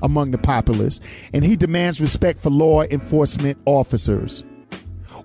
[0.03, 1.01] among the populace,
[1.33, 4.45] and he demands respect for law enforcement officers.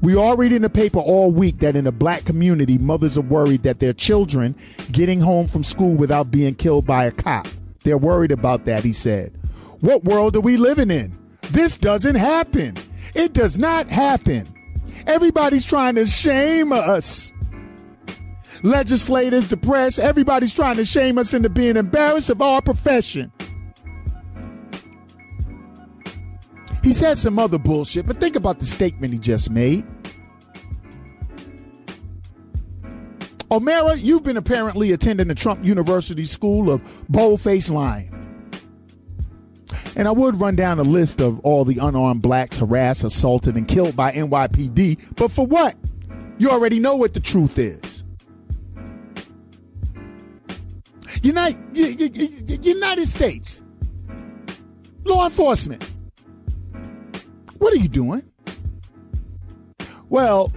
[0.01, 3.21] We all read in the paper all week that in the black community, mothers are
[3.21, 4.55] worried that their children
[4.91, 7.47] getting home from school without being killed by a cop.
[7.83, 9.33] They're worried about that, he said.
[9.79, 11.17] What world are we living in?
[11.49, 12.75] This doesn't happen.
[13.15, 14.45] It does not happen.
[15.07, 17.31] Everybody's trying to shame us.
[18.63, 23.31] Legislators, the press, everybody's trying to shame us into being embarrassed of our profession.
[26.83, 29.85] He said some other bullshit, but think about the statement he just made.
[33.51, 38.13] O'Meara, you've been apparently attending the Trump University School of Boldface Lying.
[39.95, 43.67] And I would run down a list of all the unarmed blacks harassed, assaulted, and
[43.67, 45.75] killed by NYPD, but for what?
[46.37, 48.03] You already know what the truth is.
[51.27, 53.61] United, United States,
[55.03, 55.83] law enforcement.
[57.57, 58.23] What are you doing?
[60.07, 60.53] Well,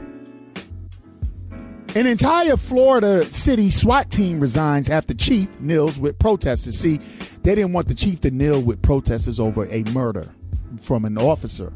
[1.97, 6.79] an entire Florida city SWAT team resigns after chief kneels with protesters.
[6.79, 6.99] See,
[7.43, 10.33] they didn't want the chief to kneel with protesters over a murder
[10.81, 11.73] from an officer.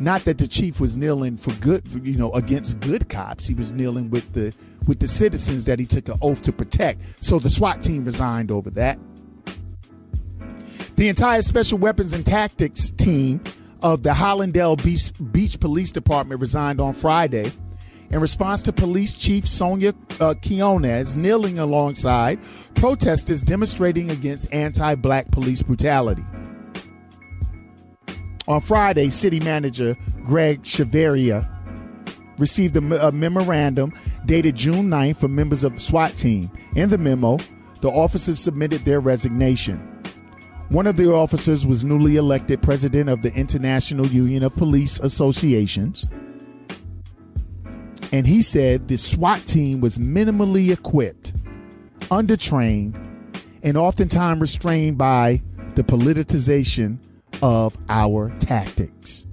[0.00, 3.46] Not that the chief was kneeling for good, you know, against good cops.
[3.46, 4.54] He was kneeling with the
[4.86, 7.24] with the citizens that he took an oath to protect.
[7.24, 8.98] So the SWAT team resigned over that.
[10.96, 13.42] The entire Special Weapons and Tactics team
[13.82, 17.50] of the Hallandale Beach, Beach Police Department resigned on Friday
[18.10, 22.38] in response to Police Chief Sonia uh, Quinones kneeling alongside
[22.74, 26.24] protesters demonstrating against anti black police brutality.
[28.46, 31.48] On Friday, City Manager Greg Chavarria
[32.38, 33.92] received a, a memorandum
[34.26, 36.50] dated June 9th from members of the SWAT team.
[36.74, 37.38] In the memo,
[37.80, 39.78] the officers submitted their resignation.
[40.68, 46.06] One of the officers was newly elected president of the International Union of Police Associations.
[48.12, 51.32] And he said the SWAT team was minimally equipped,
[52.10, 52.94] undertrained,
[53.62, 55.42] and oftentimes restrained by
[55.74, 56.98] the politicization
[57.42, 59.26] of our tactics.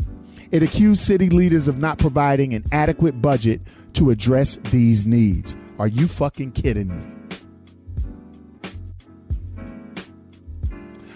[0.52, 3.62] It accused city leaders of not providing an adequate budget
[3.94, 5.56] to address these needs.
[5.80, 7.22] Are you fucking kidding me?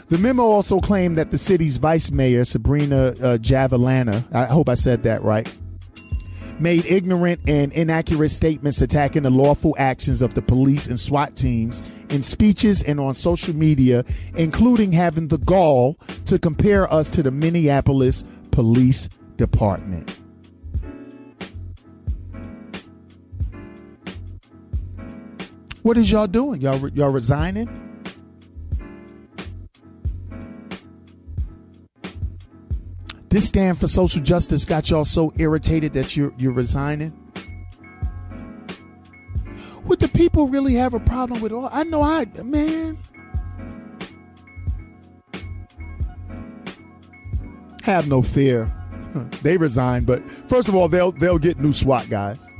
[0.07, 4.75] The memo also claimed that the city's vice mayor, Sabrina uh, Javellana, I hope I
[4.75, 5.51] said that right,
[6.59, 11.83] made ignorant and inaccurate statements attacking the lawful actions of the police and SWAT teams
[12.09, 17.31] in speeches and on social media, including having the gall to compare us to the
[17.31, 20.19] Minneapolis Police Department.
[25.81, 26.61] What is y'all doing?
[26.61, 27.84] Y'all y'all resigning?
[33.35, 37.11] This stand for social justice got y'all so irritated that you're you're resigning.
[39.83, 41.67] Would the people really have a problem with all?
[41.69, 42.97] I know I man.
[47.83, 48.71] Have no fear.
[49.43, 52.53] They resign, but first of all, they'll they'll get new SWAT guys.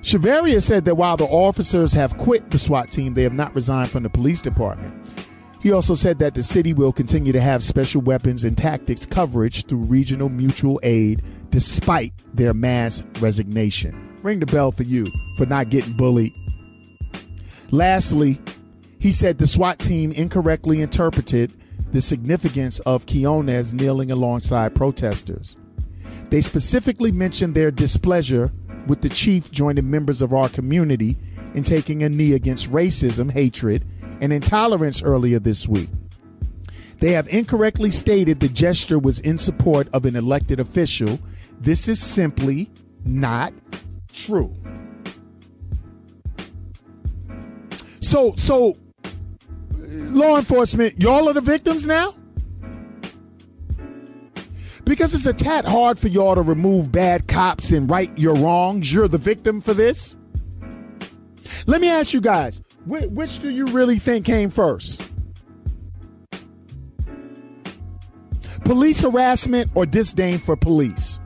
[0.00, 3.90] Chavarria said that while the officers have quit the SWAT team, they have not resigned
[3.90, 5.05] from the police department.
[5.66, 9.66] He also said that the city will continue to have special weapons and tactics coverage
[9.66, 14.16] through regional mutual aid despite their mass resignation.
[14.22, 16.32] Ring the bell for you for not getting bullied.
[17.72, 18.40] Lastly,
[19.00, 21.52] he said the SWAT team incorrectly interpreted
[21.90, 25.56] the significance of Quinones kneeling alongside protesters.
[26.30, 28.52] They specifically mentioned their displeasure
[28.86, 31.18] with the chief joining members of our community
[31.54, 33.84] in taking a knee against racism, hatred,
[34.20, 35.88] and intolerance earlier this week.
[37.00, 41.18] They have incorrectly stated the gesture was in support of an elected official.
[41.60, 42.70] This is simply
[43.04, 43.52] not
[44.12, 44.54] true.
[48.00, 48.76] So, so
[49.78, 52.14] law enforcement, y'all are the victims now?
[54.84, 58.92] Because it's a tad hard for y'all to remove bad cops and right your wrongs.
[58.92, 60.16] You're the victim for this?
[61.66, 65.02] Let me ask you guys, which do you really think came first?
[68.64, 71.18] Police harassment or disdain for police?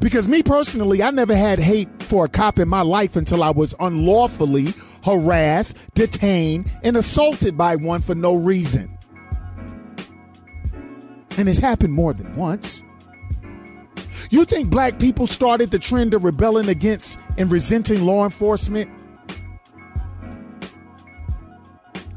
[0.00, 3.50] Because me personally, I never had hate for a cop in my life until I
[3.50, 8.96] was unlawfully harassed, detained, and assaulted by one for no reason.
[11.38, 12.82] And it's happened more than once.
[14.30, 18.90] You think black people started the trend of rebelling against and resenting law enforcement?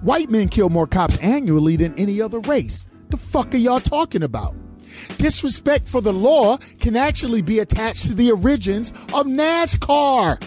[0.01, 2.85] White men kill more cops annually than any other race.
[3.09, 4.55] The fuck are y'all talking about?
[5.17, 10.41] Disrespect for the law can actually be attached to the origins of NASCAR.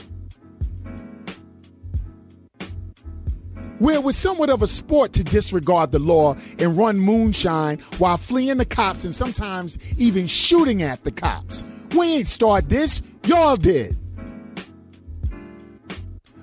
[3.78, 8.16] where it was somewhat of a sport to disregard the law and run moonshine while
[8.16, 11.64] fleeing the cops and sometimes even shooting at the cops.
[11.96, 13.98] We ain't start this, y'all did.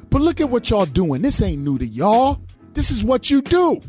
[0.10, 1.22] But look at what y'all doing.
[1.22, 2.42] This ain't new to y'all.
[2.80, 3.82] This is what you do.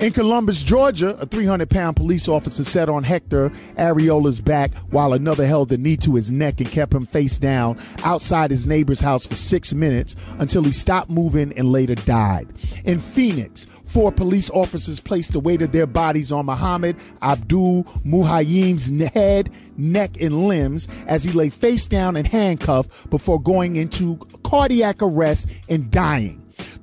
[0.00, 5.46] In Columbus, Georgia, a 300 pound police officer sat on Hector Arreola's back while another
[5.46, 9.26] held the knee to his neck and kept him face down outside his neighbor's house
[9.26, 12.48] for six minutes until he stopped moving and later died.
[12.84, 18.90] In Phoenix, four police officers placed the weight of their bodies on Muhammad Abdul Muhaymin's
[19.14, 25.00] head, neck, and limbs as he lay face down and handcuffed before going into cardiac
[25.00, 26.37] arrest and dying.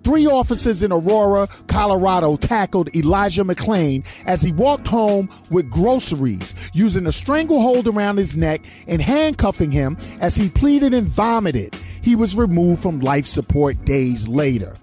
[0.06, 7.08] Three officers in Aurora, Colorado tackled Elijah McClain as he walked home with groceries, using
[7.08, 11.76] a stranglehold around his neck and handcuffing him as he pleaded and vomited.
[12.04, 14.76] He was removed from life support days later.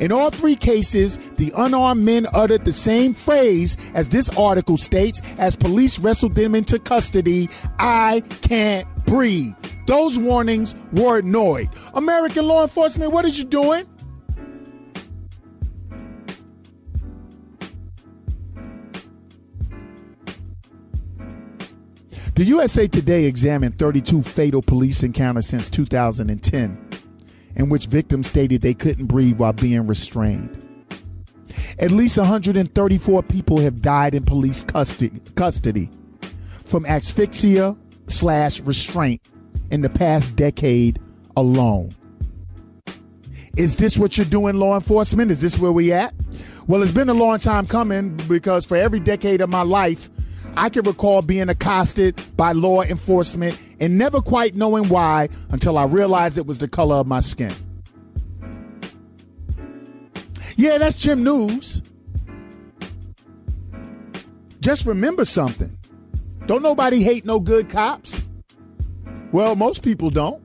[0.00, 5.22] In all three cases, the unarmed men uttered the same phrase as this article states
[5.38, 7.48] as police wrestled them into custody
[7.78, 9.54] I can't breathe.
[9.86, 11.68] Those warnings were ignored.
[11.94, 13.86] American law enforcement, what is you doing?
[22.36, 26.90] The USA Today examined 32 fatal police encounters since 2010,
[27.54, 30.62] in which victims stated they couldn't breathe while being restrained.
[31.78, 35.88] At least 134 people have died in police custody, custody
[36.66, 37.74] from asphyxia
[38.06, 39.22] slash restraint
[39.70, 41.00] in the past decade
[41.38, 41.88] alone.
[43.56, 45.30] Is this what you're doing, law enforcement?
[45.30, 46.12] Is this where we at?
[46.66, 50.10] Well, it's been a long time coming because for every decade of my life,
[50.56, 55.84] I can recall being accosted by law enforcement and never quite knowing why until I
[55.84, 57.54] realized it was the color of my skin.
[60.56, 61.82] Yeah, that's Jim News.
[64.60, 65.76] Just remember something.
[66.46, 68.26] Don't nobody hate no good cops.
[69.32, 70.42] Well, most people don't.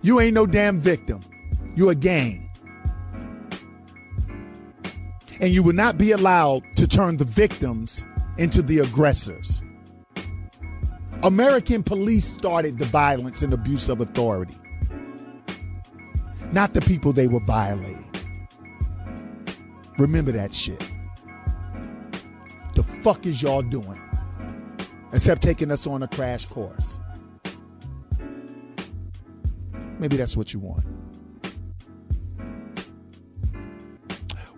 [0.00, 1.20] You ain't no damn victim.
[1.76, 2.43] You a gang
[5.44, 8.06] and you will not be allowed to turn the victims
[8.38, 9.62] into the aggressors.
[11.22, 14.56] American police started the violence and abuse of authority,
[16.50, 18.10] not the people they were violating.
[19.98, 20.82] Remember that shit.
[22.74, 24.00] The fuck is y'all doing?
[25.12, 26.98] Except taking us on a crash course.
[29.98, 30.86] Maybe that's what you want.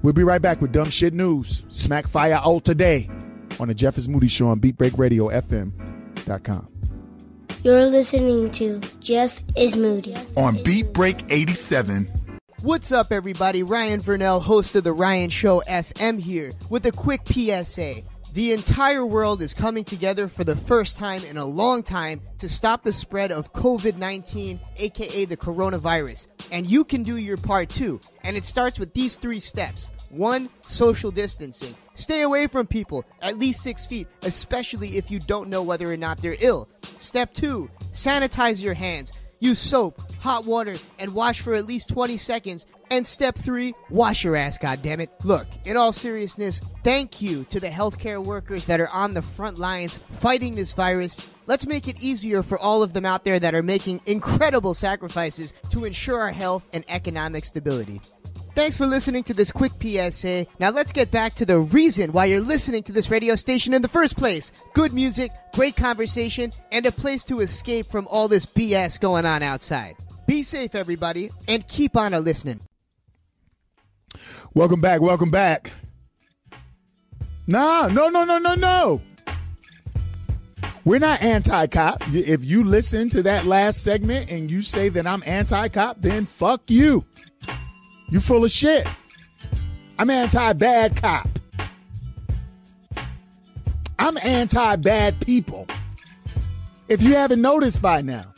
[0.06, 1.64] We'll be right back with dumb shit news.
[1.68, 3.10] Smack fire all today
[3.58, 6.68] on the Jeff is Moody Show on BeatBreakRadioFM.com.
[7.64, 12.06] You're listening to Jeff is Moody on Beat Break 87.
[12.60, 13.64] What's up, everybody?
[13.64, 18.02] Ryan Vernell, host of The Ryan Show FM, here with a quick PSA.
[18.32, 22.48] The entire world is coming together for the first time in a long time to
[22.48, 26.28] stop the spread of COVID 19, aka the coronavirus.
[26.52, 28.00] And you can do your part too.
[28.22, 29.90] And it starts with these three steps.
[30.16, 31.76] One, social distancing.
[31.92, 35.96] Stay away from people at least six feet, especially if you don't know whether or
[35.96, 36.68] not they're ill.
[36.96, 39.12] Step two, sanitize your hands.
[39.40, 42.64] Use soap, hot water, and wash for at least 20 seconds.
[42.90, 45.08] And step three, wash your ass, goddammit.
[45.24, 49.58] Look, in all seriousness, thank you to the healthcare workers that are on the front
[49.58, 51.20] lines fighting this virus.
[51.46, 55.52] Let's make it easier for all of them out there that are making incredible sacrifices
[55.70, 58.00] to ensure our health and economic stability.
[58.56, 60.46] Thanks for listening to this quick PSA.
[60.58, 63.82] Now let's get back to the reason why you're listening to this radio station in
[63.82, 64.50] the first place.
[64.72, 69.42] Good music, great conversation, and a place to escape from all this BS going on
[69.42, 69.94] outside.
[70.26, 72.60] Be safe, everybody, and keep on a listening.
[74.54, 75.02] Welcome back.
[75.02, 75.72] Welcome back.
[77.46, 79.02] Nah, no, no, no, no, no.
[80.86, 82.02] We're not anti cop.
[82.08, 86.24] If you listen to that last segment and you say that I'm anti cop, then
[86.24, 87.04] fuck you.
[88.08, 88.86] You full of shit.
[89.98, 91.28] I'm anti bad cop.
[93.98, 95.66] I'm anti bad people.
[96.88, 98.32] If you haven't noticed by now.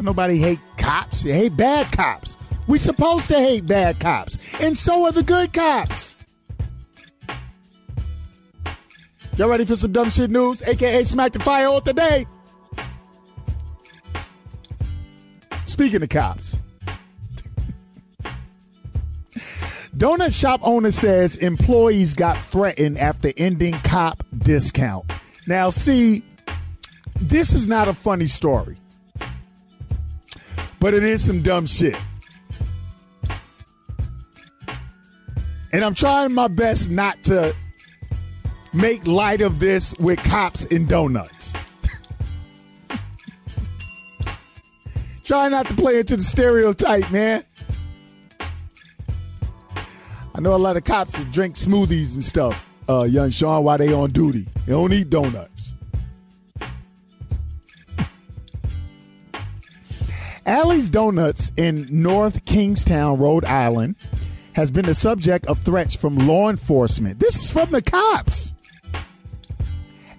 [0.00, 1.22] Nobody hate cops.
[1.22, 2.36] They hate bad cops.
[2.66, 4.38] We supposed to hate bad cops.
[4.60, 6.16] And so are the good cops.
[9.36, 10.62] Y'all ready for some dumb shit news?
[10.62, 12.26] AKA Smack the Fire on today.
[15.74, 16.60] Speaking of cops.
[19.96, 25.04] Donut shop owner says employees got threatened after ending cop discount.
[25.48, 26.22] Now, see,
[27.16, 28.76] this is not a funny story,
[30.78, 32.00] but it is some dumb shit.
[35.72, 37.52] And I'm trying my best not to
[38.72, 41.52] make light of this with cops and donuts.
[45.24, 47.44] Try not to play into the stereotype, man.
[50.34, 53.78] I know a lot of cops that drink smoothies and stuff, uh, young Sean, while
[53.78, 54.46] they on duty.
[54.66, 55.72] They don't eat donuts.
[60.46, 63.96] Allie's Donuts in North Kingstown, Rhode Island,
[64.52, 67.18] has been the subject of threats from law enforcement.
[67.18, 68.52] This is from the cops.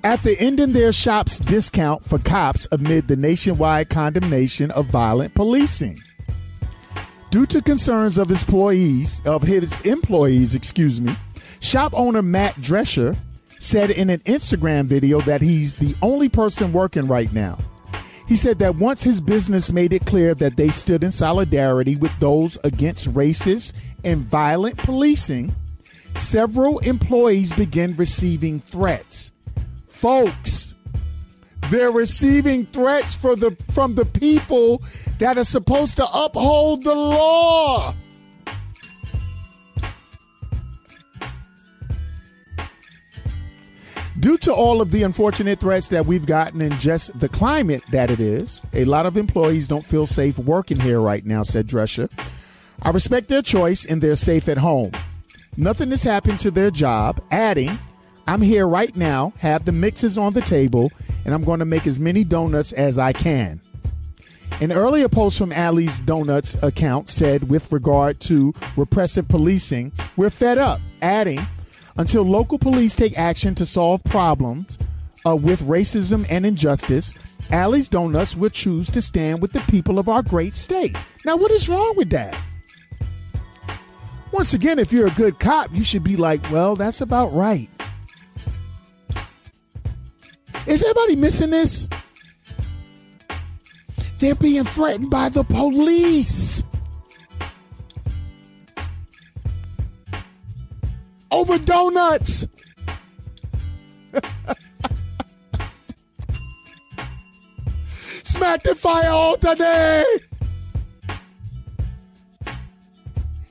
[0.05, 5.99] After ending their shop's discount for cops amid the nationwide condemnation of violent policing.
[7.31, 11.15] Due to concerns of his employees, of his employees, excuse me,
[11.59, 13.17] shop owner Matt Drescher
[13.57, 17.57] said in an Instagram video that he's the only person working right now.
[18.27, 22.15] He said that once his business made it clear that they stood in solidarity with
[22.19, 23.73] those against racist
[24.03, 25.55] and violent policing,
[26.13, 29.31] several employees began receiving threats.
[29.95, 30.75] Folks,
[31.71, 34.83] they're receiving threats for the from the people
[35.19, 37.93] that are supposed to uphold the law.
[44.19, 48.11] Due to all of the unfortunate threats that we've gotten and just the climate that
[48.11, 52.09] it is, a lot of employees don't feel safe working here right now, said Drescher.
[52.81, 54.91] I respect their choice and they're safe at home.
[55.57, 57.79] Nothing has happened to their job, adding,
[58.27, 60.91] I'm here right now, have the mixes on the table,
[61.25, 63.61] and I'm going to make as many donuts as I can.
[64.61, 70.57] An earlier post from Allie's Donuts account said, with regard to repressive policing, we're fed
[70.57, 71.41] up, adding,
[71.97, 74.77] until local police take action to solve problems
[75.25, 77.13] uh, with racism and injustice,
[77.51, 80.95] Allie's Donuts will choose to stand with the people of our great state.
[81.25, 82.37] Now, what is wrong with that?
[84.31, 87.69] Once again, if you're a good cop, you should be like, well, that's about right.
[90.67, 91.87] Is everybody missing this?
[94.19, 96.63] They're being threatened by the police.
[101.29, 102.47] Over donuts.
[108.23, 110.03] Smack the fire all today.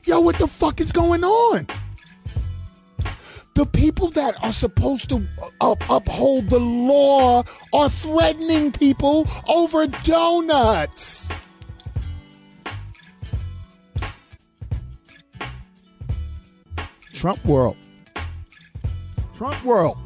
[0.03, 1.65] Yo, what the fuck is going on?
[3.55, 7.41] The people that are supposed to uh, up, uphold the law
[7.71, 11.31] are threatening people over donuts.
[17.13, 17.77] Trump world.
[19.37, 19.97] Trump world.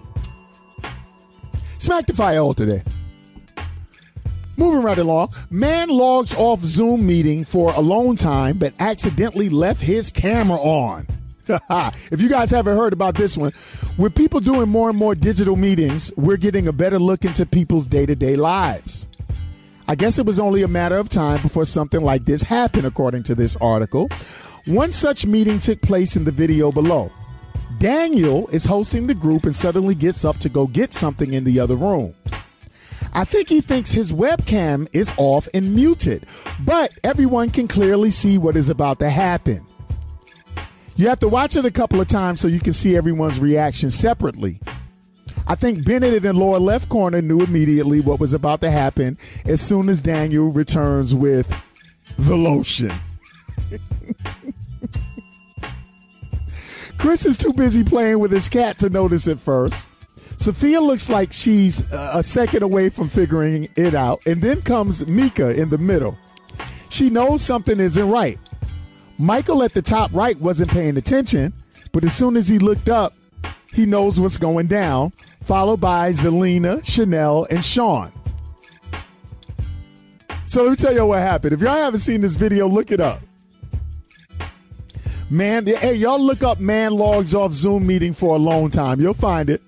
[1.80, 2.84] Smack the fire all today.
[4.58, 10.12] Moving right along, man logs off Zoom meeting for alone time but accidentally left his
[10.12, 11.08] camera on.
[12.12, 13.52] if you guys haven't heard about this one,
[13.98, 17.88] with people doing more and more digital meetings, we're getting a better look into people's
[17.88, 19.08] day to day lives.
[19.88, 23.24] I guess it was only a matter of time before something like this happened, according
[23.24, 24.10] to this article.
[24.66, 27.12] One such meeting took place in the video below.
[27.80, 31.60] Daniel is hosting the group and suddenly gets up to go get something in the
[31.60, 32.14] other room.
[33.14, 36.28] I think he thinks his webcam is off and muted,
[36.60, 39.66] but everyone can clearly see what is about to happen.
[41.00, 43.90] You have to watch it a couple of times so you can see everyone's reaction
[43.90, 44.60] separately.
[45.48, 49.62] I think Bennett in lower left corner knew immediately what was about to happen as
[49.62, 51.50] soon as Daniel returns with
[52.18, 52.92] the lotion.
[56.98, 59.88] Chris is too busy playing with his cat to notice it first.
[60.36, 65.52] Sophia looks like she's a second away from figuring it out, and then comes Mika
[65.52, 66.18] in the middle.
[66.90, 68.38] She knows something isn't right.
[69.20, 71.54] Michael at the top right wasn't paying attention,
[71.91, 73.14] but as soon as he looked up,
[73.72, 75.14] he knows what's going down
[75.44, 78.12] followed by Zelina, Chanel, and Sean.
[80.46, 81.54] So let me tell you what happened.
[81.54, 83.22] If y'all haven't seen this video, look it up.
[85.30, 89.00] Man, hey, y'all look up man logs off Zoom meeting for a long time.
[89.00, 89.62] You'll find it.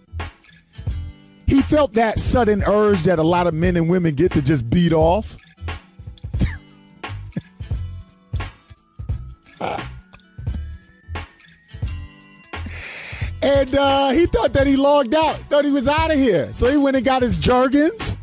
[1.46, 4.70] He felt that sudden urge that a lot of men and women get to just
[4.70, 5.38] beat off.
[13.44, 16.54] And uh, he thought that he logged out, thought he was out of here.
[16.54, 18.18] So he went and got his Jergens.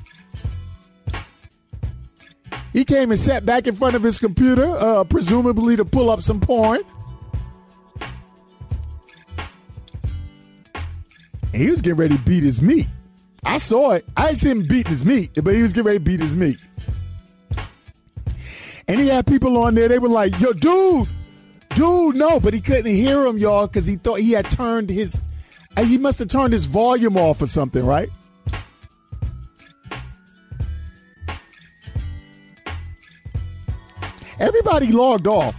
[2.73, 6.23] He came and sat back in front of his computer, uh, presumably to pull up
[6.23, 6.83] some porn.
[11.53, 12.87] And he was getting ready to beat his meat.
[13.45, 14.05] I saw it.
[14.17, 16.37] I didn't see him beating his meat, but he was getting ready to beat his
[16.37, 16.59] meat.
[18.87, 21.09] And he had people on there, they were like, yo, dude,
[21.79, 25.17] Dude, no, but he couldn't hear him, y'all, because he thought he had turned his.
[25.77, 28.09] Uh, he must have turned his volume off or something, right?
[34.41, 35.55] Everybody logged off.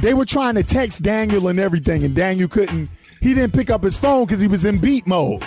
[0.00, 2.90] They were trying to text Daniel and everything, and Daniel couldn't.
[3.20, 5.44] He didn't pick up his phone because he was in beat mode.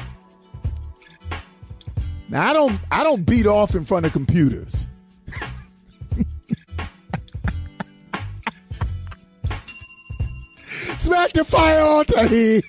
[2.30, 2.80] Now I don't.
[2.90, 4.88] I don't beat off in front of computers.
[11.06, 12.64] Smack the fire on Tahir.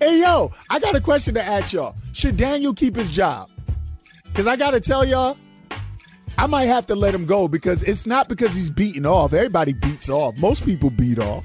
[0.00, 1.96] Hey, yo, I got a question to ask y'all.
[2.12, 3.50] Should Daniel keep his job?
[4.22, 5.36] Because I got to tell y'all,
[6.38, 9.32] I might have to let him go because it's not because he's beating off.
[9.32, 10.36] Everybody beats off.
[10.36, 11.44] Most people beat off.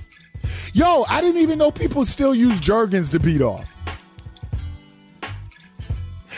[0.74, 3.68] Yo, I didn't even know people still use Jergens to beat off.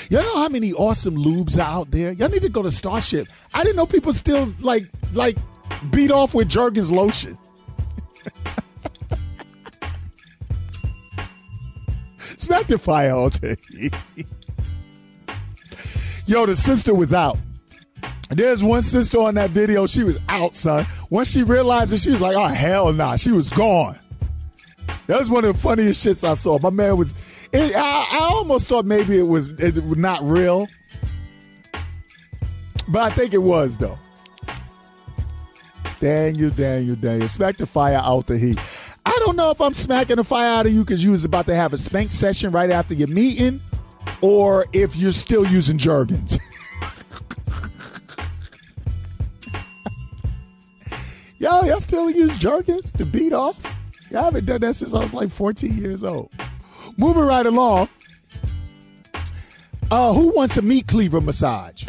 [0.09, 2.13] Y'all know how many awesome lubes are out there?
[2.13, 3.27] Y'all need to go to Starship.
[3.53, 5.37] I didn't know people still like like
[5.91, 7.37] beat off with Jergens lotion.
[12.43, 13.55] Smack the fire all day.
[16.25, 17.37] Yo, the sister was out.
[18.31, 19.87] There's one sister on that video.
[19.87, 20.85] She was out, son.
[21.09, 23.97] Once she realized it, she was like, "Oh hell nah!" She was gone.
[25.07, 26.59] That was one of the funniest shits I saw.
[26.59, 27.13] My man was.
[27.53, 30.67] It, I, I, almost thought maybe it was it not real,
[32.89, 33.97] but I think it was though.
[36.01, 38.59] Daniel, Daniel, Daniel, smack the fire out the heat.
[39.05, 41.45] I don't know if I'm smacking the fire out of you because you was about
[41.47, 43.59] to have a spank session right after your meeting,
[44.21, 46.39] or if you're still using Jergens.
[51.37, 53.65] Yo, y'all still use Jergens to beat off?
[54.15, 56.31] I haven't done that since I was like 14 years old.
[56.95, 57.89] Moving right along.
[59.91, 61.83] Uh, who wants a meat cleaver massage?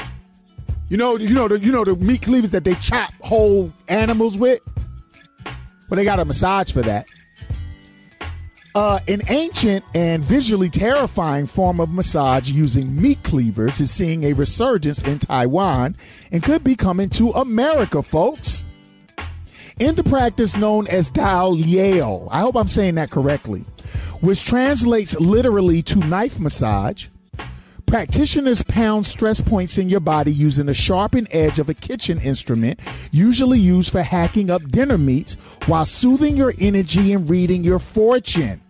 [0.89, 4.37] You know, you know the you know the meat cleavers that they chop whole animals
[4.37, 4.61] with.
[5.89, 7.07] Well, they got a massage for that.
[8.75, 14.33] Uh, an ancient and visually terrifying form of massage using meat cleavers is seeing a
[14.33, 15.97] resurgence in Taiwan
[16.33, 18.65] and could be coming to America, folks.
[19.79, 23.65] In the practice known as Dao Liao, I hope I'm saying that correctly,
[24.21, 27.07] which translates literally to knife massage,
[27.95, 32.81] Practitioners pound stress points in your body using the sharpened edge of a kitchen instrument,
[33.13, 38.61] usually used for hacking up dinner meats, while soothing your energy and reading your fortune.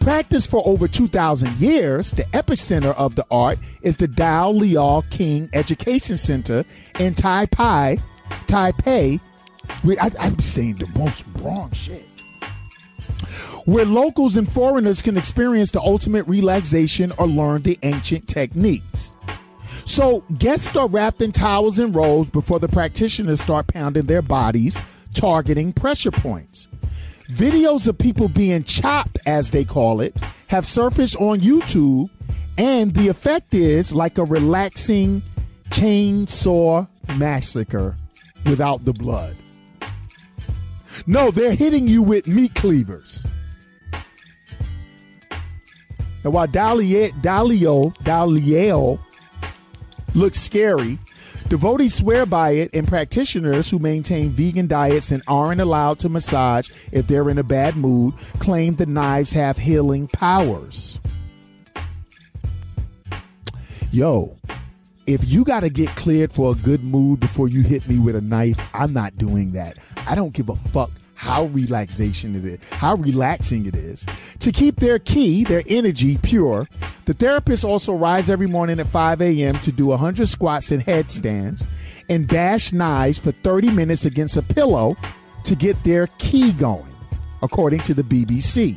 [0.00, 5.50] Practiced for over 2,000 years, the epicenter of the art is the Dao Liao King
[5.52, 6.64] Education Center
[6.98, 8.02] in Taipei.
[8.46, 9.20] Taipei.
[10.00, 12.08] I, I'm saying the most wrong shit
[13.64, 19.12] where locals and foreigners can experience the ultimate relaxation or learn the ancient techniques.
[19.84, 24.80] So guests are wrapped in towels and robes before the practitioners start pounding their bodies,
[25.14, 26.68] targeting pressure points.
[27.30, 30.14] Videos of people being chopped, as they call it,
[30.48, 32.10] have surfaced on YouTube,
[32.58, 35.22] and the effect is like a relaxing
[35.70, 36.86] chainsaw
[37.16, 37.96] massacre
[38.44, 39.36] without the blood.
[41.06, 43.24] No, they're hitting you with meat cleavers.
[46.24, 48.98] And while Dalio, Dalio, Dalio
[50.14, 50.98] looks scary,
[51.48, 56.70] devotees swear by it, and practitioners who maintain vegan diets and aren't allowed to massage
[56.92, 61.00] if they're in a bad mood claim the knives have healing powers.
[63.90, 64.38] Yo,
[65.06, 68.16] if you got to get cleared for a good mood before you hit me with
[68.16, 69.76] a knife, I'm not doing that.
[70.06, 70.90] I don't give a fuck
[71.22, 74.04] how relaxation it is, how relaxing it is.
[74.40, 76.68] To keep their key, their energy pure,
[77.04, 79.54] the therapists also rise every morning at 5 a.m.
[79.60, 81.64] to do 100 squats and headstands
[82.08, 84.96] and bash knives for 30 minutes against a pillow
[85.44, 86.92] to get their key going,
[87.40, 88.76] according to the BBC.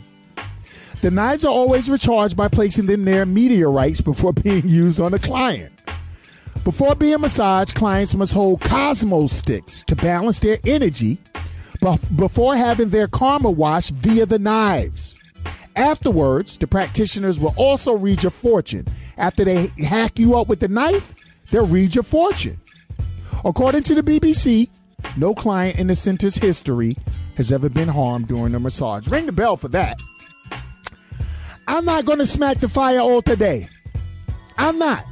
[1.01, 5.19] The knives are always recharged by placing them near meteorites before being used on a
[5.19, 5.73] client.
[6.63, 11.17] Before being massaged, clients must hold Cosmo sticks to balance their energy
[12.15, 15.17] before having their karma washed via the knives.
[15.75, 18.87] Afterwards, the practitioners will also read your fortune.
[19.17, 21.13] After they hack you up with the knife,
[21.51, 22.59] they'll read your fortune.
[23.43, 24.69] According to the BBC,
[25.17, 26.97] no client in the center's history
[27.35, 29.07] has ever been harmed during a massage.
[29.07, 29.99] Ring the bell for that.
[31.67, 33.69] I'm not going to smack the fire all today.
[34.57, 35.03] I'm not.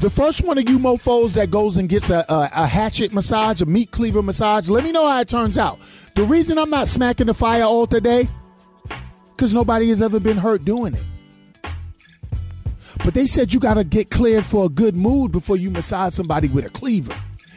[0.00, 3.60] The first one of you mofos that goes and gets a, a, a, hatchet massage,
[3.62, 5.80] a meat cleaver massage, let me know how it turns out.
[6.14, 8.28] The reason I'm not smacking the fire all today,
[9.32, 11.04] because nobody has ever been hurt doing it.
[13.04, 16.14] But they said you got to get cleared for a good mood before you massage
[16.14, 17.16] somebody with a cleaver.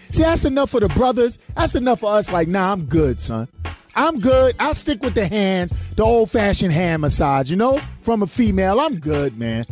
[0.10, 1.38] See, that's enough for the brothers.
[1.56, 2.32] That's enough for us.
[2.32, 3.50] Like, nah, I'm good, son.
[3.96, 4.56] I'm good.
[4.60, 8.80] I'll stick with the hands, the old fashioned hand massage, you know, from a female.
[8.80, 9.68] I'm good, man.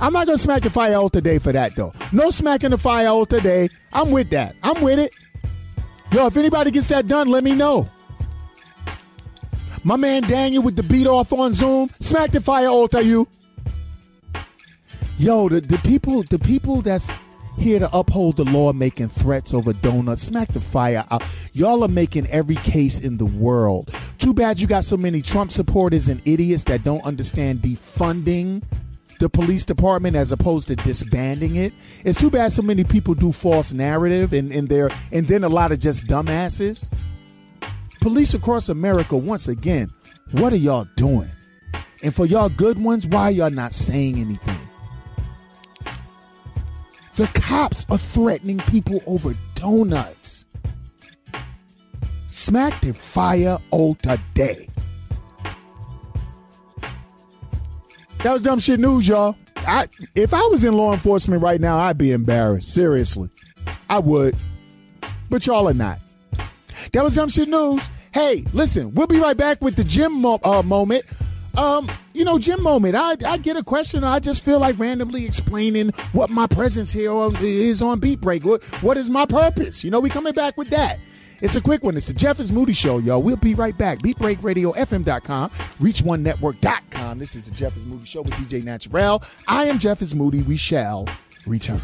[0.00, 1.92] I'm not gonna smack the fire out today for that though.
[2.12, 3.68] No smacking the fire out today.
[3.92, 4.56] I'm with that.
[4.62, 5.12] I'm with it.
[6.12, 7.88] Yo, if anybody gets that done, let me know.
[9.84, 13.28] My man Daniel with the beat off on Zoom, smack the fire altar you.
[15.18, 17.12] Yo, the, the people, the people that's
[17.58, 21.24] here to uphold the law making threats over donuts, smack the fire out.
[21.52, 23.92] Y'all are making every case in the world.
[24.18, 28.62] Too bad you got so many Trump supporters and idiots that don't understand defunding
[29.18, 31.72] the police department as opposed to disbanding it.
[32.04, 35.48] It's too bad so many people do false narrative and, and there and then a
[35.48, 36.90] lot of just dumbasses.
[38.00, 39.90] Police across America, once again,
[40.30, 41.30] what are y'all doing?
[42.02, 44.58] And for y'all good ones, why y'all not saying anything?
[47.16, 50.44] The cops are threatening people over donuts.
[52.28, 54.68] Smack the fire all today.
[58.22, 59.36] That was dumb shit news, y'all.
[59.58, 62.74] I if I was in law enforcement right now, I'd be embarrassed.
[62.74, 63.30] Seriously,
[63.88, 64.36] I would.
[65.30, 65.98] But y'all are not.
[66.92, 67.90] That was dumb shit news.
[68.12, 71.04] Hey, listen, we'll be right back with the Jim mo- uh, moment.
[71.56, 72.96] Um, you know, Jim moment.
[72.96, 74.02] I I get a question.
[74.02, 78.44] I just feel like randomly explaining what my presence here on, is on Beat Break.
[78.44, 79.84] What what is my purpose?
[79.84, 80.98] You know, we coming back with that.
[81.40, 81.96] It's a quick one.
[81.96, 83.22] It's the Jeff is Moody Show, y'all.
[83.22, 84.00] We'll be right back.
[84.00, 87.18] BeatBreakRadioFM.com, ReachOneNetwork.com.
[87.18, 89.22] This is the Jeff is Moody Show with DJ Naturel.
[89.46, 90.42] I am Jeff is Moody.
[90.42, 91.08] We shall
[91.46, 91.80] return.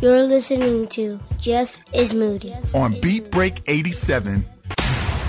[0.00, 4.46] You're listening to Jeff is Moody on Beat Break 87.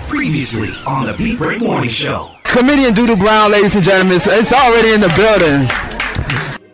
[0.08, 2.32] Previously on the Beat Break Morning Show.
[2.44, 5.68] Comedian Doodle Brown, ladies and gentlemen, it's already in the building.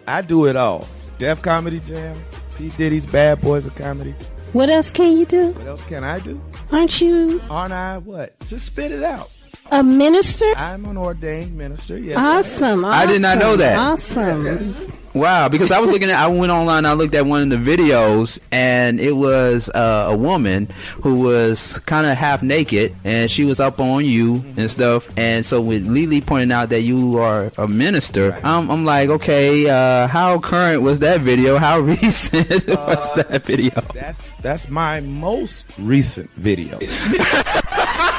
[0.07, 0.87] I do it all.
[1.17, 2.15] Def Comedy Jam,
[2.55, 2.69] P.
[2.69, 4.13] Diddy's Bad Boys of Comedy.
[4.57, 5.51] What else can you do?
[5.51, 6.41] What else can I do?
[6.71, 7.39] Aren't you?
[7.47, 8.39] Aren't I what?
[8.47, 9.29] Just spit it out.
[9.71, 10.51] A minister?
[10.55, 11.97] I'm an ordained minister.
[11.97, 12.17] Yes.
[12.17, 12.85] Awesome.
[12.85, 13.77] I, I did not know that.
[13.77, 14.45] Awesome.
[14.45, 14.97] Yes.
[15.17, 17.77] Wow, because I was looking at, I went online, I looked at one of the
[17.77, 20.67] videos, and it was uh, a woman
[21.01, 24.59] who was kind of half naked, and she was up on you mm-hmm.
[24.59, 25.09] and stuff.
[25.17, 28.45] And so with Lily pointing out that you are a minister, right.
[28.45, 31.57] I'm, I'm, like, okay, uh, how current was that video?
[31.57, 33.81] How recent was uh, that video?
[33.95, 36.77] That's that's my most recent video.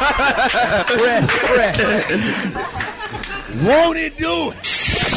[0.08, 2.98] fresh, fresh.
[3.62, 4.56] Won't it do it?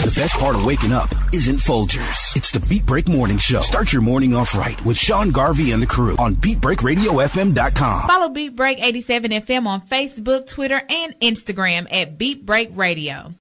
[0.02, 2.36] The best part of waking up isn't Folgers.
[2.36, 3.62] It's the Beat Break Morning Show.
[3.62, 8.08] Start your morning off right with Sean Garvey and the crew on BeatBreakRadioFM.com.
[8.08, 13.36] Follow Beat Break 87 FM on Facebook, Twitter, and Instagram at Beat Break Radio.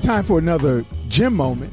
[0.00, 1.72] Time for another Jim moment.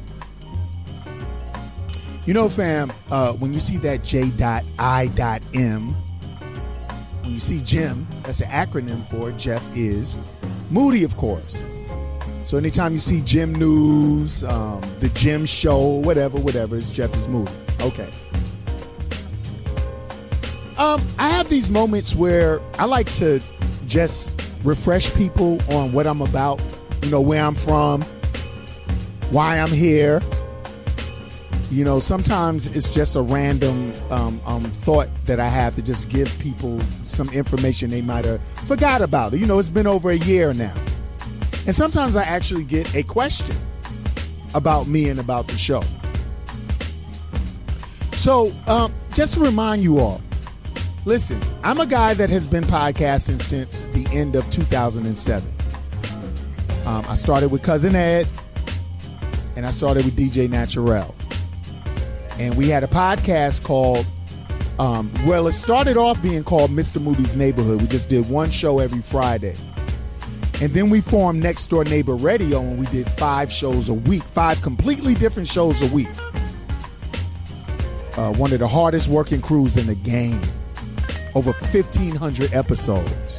[2.26, 5.82] You know, fam, uh, when you see that J.I.M,
[7.22, 10.20] when you see Jim, that's an acronym for Jeff is
[10.70, 11.64] Moody, of course.
[12.42, 17.28] So anytime you see Jim News, um, the Jim Show, whatever, whatever, it's Jeff is
[17.28, 17.52] Moody.
[17.80, 18.10] Okay.
[20.78, 23.40] Um, I have these moments where I like to
[23.86, 26.60] just refresh people on what I'm about,
[27.02, 28.02] you know, where I'm from,
[29.30, 30.20] why I'm here.
[31.70, 36.08] You know, sometimes it's just a random um, um, thought that I have to just
[36.08, 39.32] give people some information they might have forgot about.
[39.32, 40.74] You know, it's been over a year now.
[41.66, 43.56] And sometimes I actually get a question
[44.54, 45.82] about me and about the show.
[48.14, 50.20] So, um, just to remind you all,
[51.04, 55.48] listen, I'm a guy that has been podcasting since the end of 2007.
[56.86, 58.28] Um, I started with Cousin Ed,
[59.56, 61.16] and I started with DJ Naturel.
[62.38, 64.06] And we had a podcast called,
[64.78, 67.00] um, well, it started off being called Mr.
[67.00, 67.80] Moody's Neighborhood.
[67.80, 69.56] We just did one show every Friday.
[70.60, 74.22] And then we formed Next Door Neighbor Radio, and we did five shows a week,
[74.22, 76.08] five completely different shows a week.
[78.16, 80.40] Uh, one of the hardest working crews in the game,
[81.34, 83.38] over 1,500 episodes.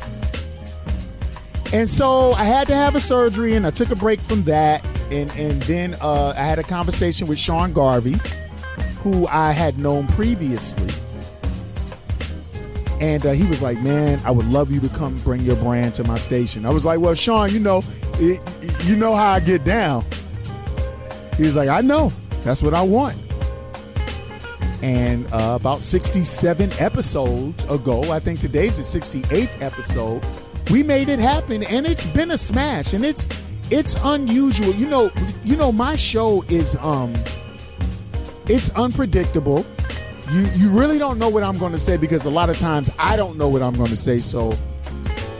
[1.73, 4.85] And so I had to have a surgery, and I took a break from that.
[5.11, 8.15] And, and then uh, I had a conversation with Sean Garvey,
[9.13, 10.93] who I had known previously.
[12.99, 15.93] And uh, he was like, "Man, I would love you to come bring your brand
[15.95, 17.83] to my station." I was like, "Well, Sean, you know,
[18.15, 18.41] it,
[18.85, 20.03] you know how I get down."
[21.35, 22.11] He was like, "I know.
[22.41, 23.15] That's what I want."
[24.81, 30.23] And uh, about 67 episodes ago, I think today's the 68th episode,
[30.69, 32.93] we made it happen, and it's been a smash.
[32.93, 33.27] And it's
[33.69, 34.73] it's unusual.
[34.73, 35.11] You know,
[35.43, 37.13] you know, my show is um,
[38.49, 39.65] it's unpredictable
[40.31, 42.89] you you really don't know what I'm going to say because a lot of times
[42.99, 44.19] I don't know what I'm going to say.
[44.19, 44.53] So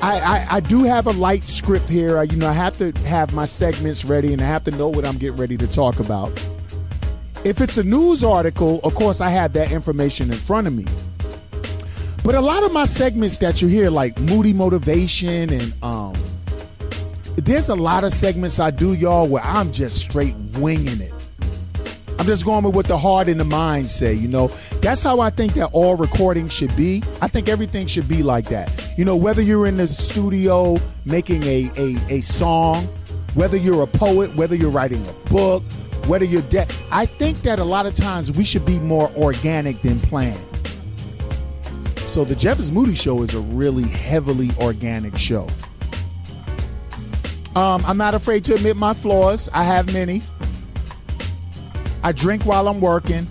[0.01, 2.17] I, I, I do have a light script here.
[2.17, 4.87] I, you know, I have to have my segments ready and I have to know
[4.87, 6.29] what I'm getting ready to talk about.
[7.43, 10.85] If it's a news article, of course, I have that information in front of me.
[12.23, 16.15] But a lot of my segments that you hear, like Moody Motivation, and um,
[17.37, 21.13] there's a lot of segments I do, y'all, where I'm just straight winging it.
[22.19, 24.47] I'm just going with what the heart and the mind say, you know.
[24.81, 27.03] That's how I think that all recording should be.
[27.21, 28.71] I think everything should be like that.
[28.97, 32.85] You know, whether you're in the studio making a, a, a song,
[33.35, 35.63] whether you're a poet, whether you're writing a book,
[36.07, 36.73] whether you're dead.
[36.91, 40.39] I think that a lot of times we should be more organic than planned.
[41.97, 45.47] So the Jeff is Moody show is a really heavily organic show.
[47.55, 49.49] Um, I'm not afraid to admit my flaws.
[49.53, 50.21] I have many.
[52.07, 53.27] I drink while I'm working.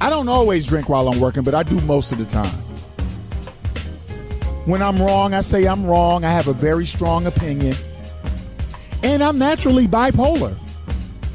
[0.00, 2.48] I don't always drink while I'm working, but I do most of the time.
[4.64, 6.24] When I'm wrong, I say I'm wrong.
[6.24, 7.76] I have a very strong opinion.
[9.02, 10.56] And I'm naturally bipolar.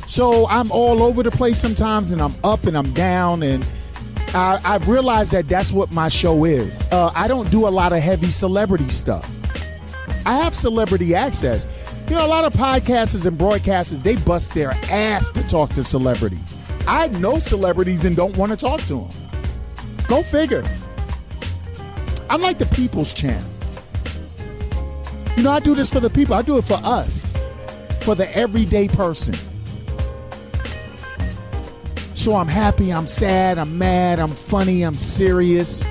[0.07, 3.43] So I'm all over the place sometimes, and I'm up and I'm down.
[3.43, 3.63] And
[4.33, 6.83] I, have realized that that's what my show is.
[6.91, 9.29] Uh, I don't do a lot of heavy celebrity stuff.
[10.25, 11.67] I have celebrity access.
[12.13, 15.83] You know, a lot of podcasters and broadcasters, they bust their ass to talk to
[15.83, 16.55] celebrities.
[16.87, 19.09] I know celebrities and don't want to talk to them.
[20.07, 20.63] Go figure.
[22.29, 23.49] I'm like the people's channel.
[25.35, 26.35] You know, I do this for the people.
[26.35, 27.35] I do it for us,
[28.01, 29.33] for the everyday person.
[32.13, 35.83] So I'm happy, I'm sad, I'm mad, I'm funny, I'm serious.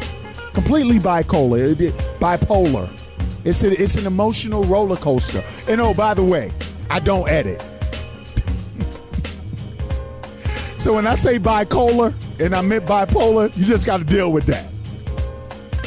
[0.52, 1.74] Completely bipolar.
[2.20, 3.01] Bipolar.
[3.44, 5.42] It's, a, it's an emotional roller coaster.
[5.68, 6.52] And oh, by the way,
[6.88, 7.60] I don't edit.
[10.78, 14.46] so when I say bipolar and I meant bipolar, you just got to deal with
[14.46, 14.68] that.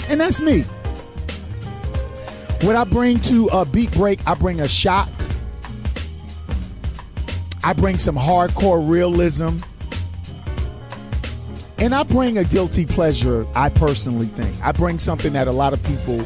[0.09, 0.61] And that's me.
[2.61, 5.09] What I bring to a beat break, I bring a shock.
[7.63, 9.57] I bring some hardcore realism.
[11.77, 14.55] And I bring a guilty pleasure, I personally think.
[14.63, 16.25] I bring something that a lot of people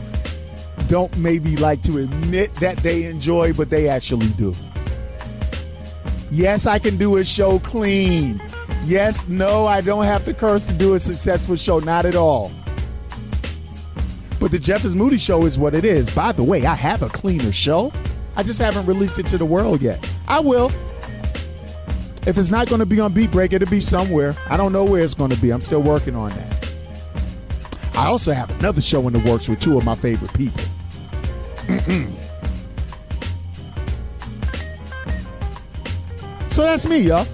[0.90, 4.56] don't maybe like to admit that they enjoy, but they actually do.
[6.32, 8.42] Yes, I can do a show clean.
[8.86, 11.78] Yes, no, I don't have to curse to do a successful show.
[11.78, 12.52] Not at all.
[14.40, 16.10] But the Jeff is Moody show is what it is.
[16.10, 17.94] By the way, I have a cleaner show.
[18.36, 20.04] I just haven't released it to the world yet.
[20.28, 20.72] I will.
[22.26, 24.34] If it's not going to be on Beat Break, it'll be somewhere.
[24.50, 25.52] I don't know where it's going to be.
[25.52, 26.76] I'm still working on that.
[27.94, 30.64] I also have another show in the works with two of my favorite people.
[36.50, 37.28] so that's me, y'all.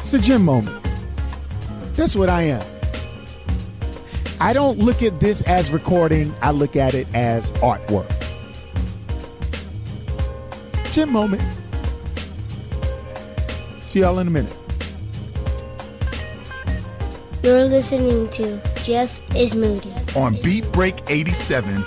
[0.00, 0.84] It's a Jim moment.
[1.94, 2.62] That's what I am.
[4.40, 8.12] I don't look at this as recording, I look at it as artwork.
[10.92, 11.42] Jim moment.
[13.82, 14.56] See y'all in a minute.
[17.44, 19.94] You're listening to Jeff is Moody.
[20.16, 21.86] On Beat Break 87.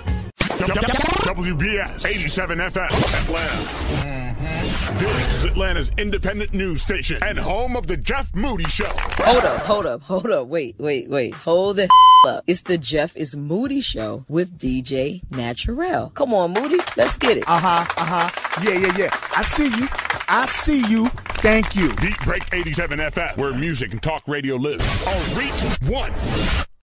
[0.62, 2.90] WBS 87 FM,
[3.24, 5.00] Atlanta.
[5.00, 8.86] This is Atlanta's independent news station and home of the Jeff Moody Show.
[8.86, 10.48] Hold up, hold up, hold up.
[10.48, 11.34] Wait, wait, wait.
[11.34, 11.90] Hold the
[12.28, 12.44] up.
[12.46, 16.12] It's the Jeff is Moody Show with DJ Naturel.
[16.12, 16.78] Come on, Moody.
[16.96, 17.44] Let's get it.
[17.48, 18.62] Uh huh, uh huh.
[18.64, 19.10] Yeah, yeah, yeah.
[19.36, 19.88] I see you.
[20.28, 21.10] I see you.
[21.42, 21.92] Thank you.
[21.96, 25.08] Beat Break 87 FM, where music and talk radio lives.
[25.08, 26.14] On Reach One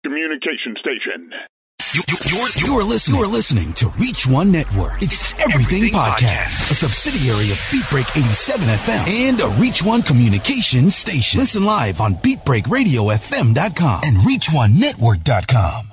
[0.03, 1.31] Communication Station.
[1.95, 5.03] You, are you're, listening, you're listening to Reach One Network.
[5.03, 10.03] It's Everything, Everything Podcast, Podcast, a subsidiary of Beatbreak 87 FM and a Reach One
[10.03, 11.41] communication station.
[11.41, 15.87] Listen live on BeatBreakRadioFM.com and ReachOneNetwork.com.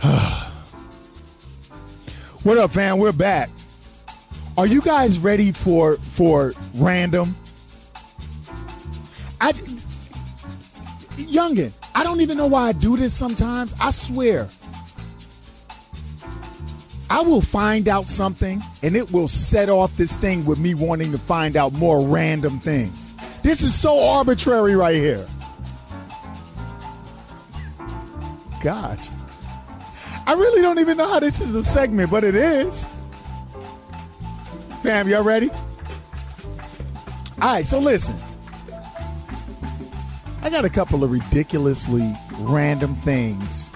[2.42, 2.96] what up, fam?
[2.96, 3.50] We're back.
[4.56, 7.36] Are you guys ready for for random?
[9.42, 9.52] I
[11.16, 13.74] Youngin, I don't even know why I do this sometimes.
[13.80, 14.48] I swear.
[17.10, 21.12] I will find out something and it will set off this thing with me wanting
[21.12, 23.14] to find out more random things.
[23.42, 25.26] This is so arbitrary right here.
[28.62, 29.10] Gosh.
[30.26, 32.88] I really don't even know how this is a segment, but it is.
[34.82, 35.50] Fam, y'all ready?
[37.42, 38.16] All right, so listen.
[40.44, 43.70] I got a couple of ridiculously random things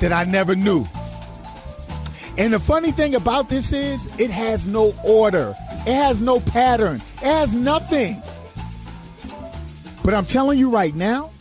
[0.00, 0.86] that I never knew.
[2.38, 5.52] And the funny thing about this is, it has no order,
[5.84, 8.22] it has no pattern, it has nothing.
[10.04, 11.32] But I'm telling you right now,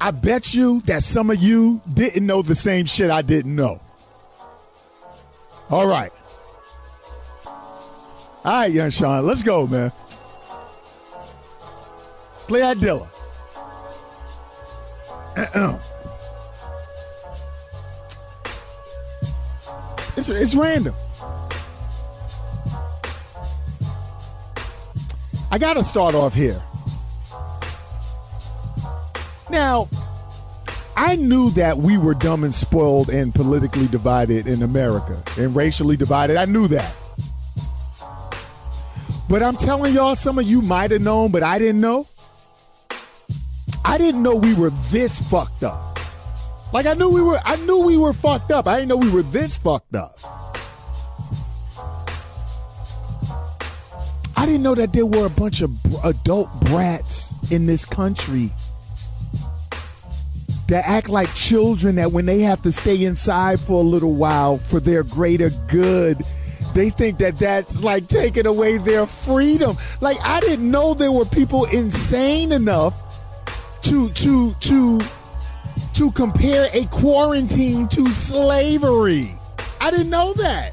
[0.00, 3.80] I bet you that some of you didn't know the same shit I didn't know.
[5.70, 6.10] All right.
[7.46, 7.54] All
[8.44, 9.92] right, young Sean, let's go, man.
[12.46, 13.08] Play that Dilla.
[20.16, 20.94] it's, it's random.
[25.50, 26.62] I got to start off here.
[29.50, 29.88] Now,
[30.96, 35.96] I knew that we were dumb and spoiled and politically divided in America and racially
[35.96, 36.36] divided.
[36.36, 36.94] I knew that.
[39.28, 42.08] But I'm telling y'all, some of you might have known, but I didn't know.
[43.84, 45.98] I didn't know we were this fucked up.
[46.72, 48.66] Like I knew we were I knew we were fucked up.
[48.66, 50.18] I didn't know we were this fucked up.
[54.36, 55.70] I didn't know that there were a bunch of
[56.04, 58.50] adult brats in this country
[60.68, 64.58] that act like children that when they have to stay inside for a little while
[64.58, 66.22] for their greater good
[66.74, 71.26] they think that that's like taking away their freedom like i didn't know there were
[71.26, 72.94] people insane enough
[73.84, 75.00] to to to
[75.94, 79.30] to compare a quarantine to slavery.
[79.80, 80.72] I didn't know that.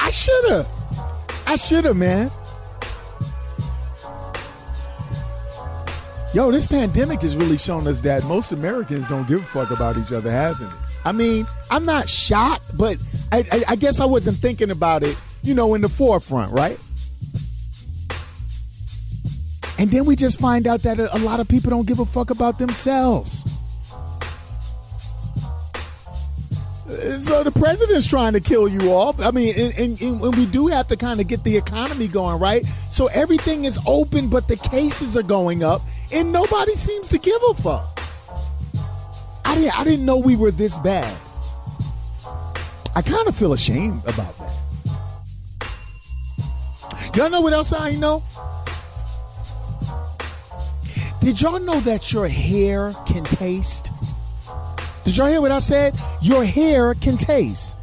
[0.00, 0.68] I should have.
[1.46, 2.30] I should have, man.
[6.34, 9.96] Yo, this pandemic has really shown us that most Americans don't give a fuck about
[9.96, 10.78] each other, hasn't it?
[11.04, 12.98] I mean, I'm not shocked, but
[13.32, 16.78] I, I, I guess I wasn't thinking about it, you know, in the forefront, right?
[19.78, 22.30] And then we just find out that a, lot of people don't give a fuck
[22.30, 23.44] about themselves.
[27.18, 29.20] So the president's trying to kill you off.
[29.20, 32.38] I mean, and, and, and, we do have to kind of get the economy going,
[32.38, 32.64] right?
[32.90, 35.82] So everything is open, but the cases are going up,
[36.12, 38.00] and nobody seems to give a fuck.
[39.44, 41.16] I didn't, I didn't know we were this bad.
[42.94, 44.46] I kind of feel ashamed about that.
[47.14, 48.22] Y'all know what else I know?
[51.26, 53.90] Did y'all know that your hair can taste?
[55.02, 55.98] Did y'all hear what I said?
[56.22, 57.74] Your hair can taste.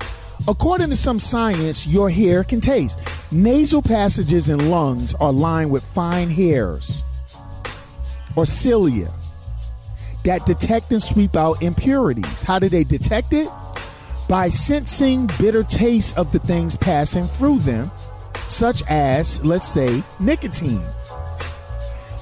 [0.48, 2.98] According to some science, your hair can taste.
[3.32, 7.04] Nasal passages and lungs are lined with fine hairs
[8.38, 9.12] or cilia
[10.24, 12.44] that detect and sweep out impurities.
[12.44, 13.50] How do they detect it?
[14.30, 17.92] By sensing bitter taste of the things passing through them,
[18.46, 20.86] such as, let's say, nicotine.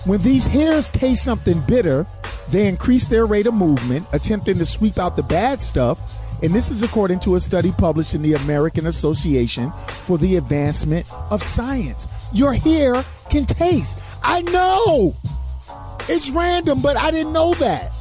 [0.06, 2.07] When these hairs taste something bitter,
[2.49, 5.99] they increase their rate of movement, attempting to sweep out the bad stuff.
[6.41, 11.06] And this is according to a study published in the American Association for the Advancement
[11.30, 12.07] of Science.
[12.34, 13.99] Your hair can taste.
[14.23, 15.15] I know.
[16.10, 17.94] It's random, but I didn't know that.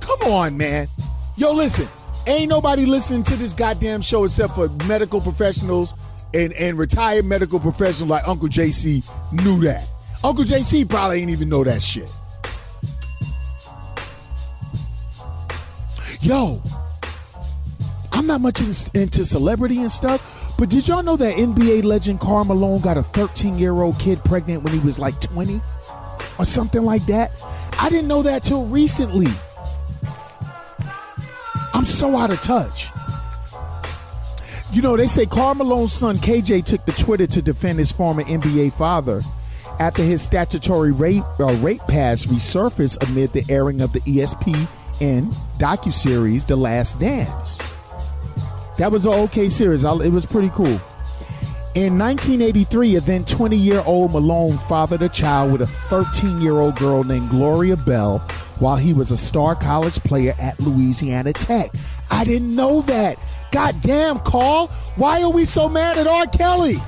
[0.00, 0.88] Come on, man.
[1.36, 1.88] Yo, listen.
[2.26, 5.94] Ain't nobody listening to this goddamn show except for medical professionals
[6.34, 9.88] and, and retired medical professionals like Uncle JC knew that.
[10.22, 12.10] Uncle JC probably ain't even know that shit.
[16.20, 16.62] Yo,
[18.12, 22.20] I'm not much in, into celebrity and stuff, but did y'all know that NBA legend
[22.20, 25.60] Karl Malone got a 13 year old kid pregnant when he was like 20
[26.38, 27.32] or something like that?
[27.78, 29.30] I didn't know that till recently.
[31.74, 32.88] I'm so out of touch.
[34.74, 38.24] You know, they say Karl Malone's son KJ took to Twitter to defend his former
[38.24, 39.22] NBA father
[39.78, 46.48] after his statutory rape uh, rape past resurfaced amid the airing of the ESPN docuseries
[46.48, 47.60] The Last Dance.
[48.76, 49.84] That was an okay series.
[49.84, 50.80] It was pretty cool.
[51.76, 56.58] In 1983, a then 20 year old Malone fathered a child with a 13 year
[56.58, 58.18] old girl named Gloria Bell
[58.58, 61.70] while he was a star college player at Louisiana Tech.
[62.10, 63.18] I didn't know that.
[63.54, 64.66] God damn, Karl.
[64.96, 66.26] Why are we so mad at R.
[66.26, 66.74] Kelly?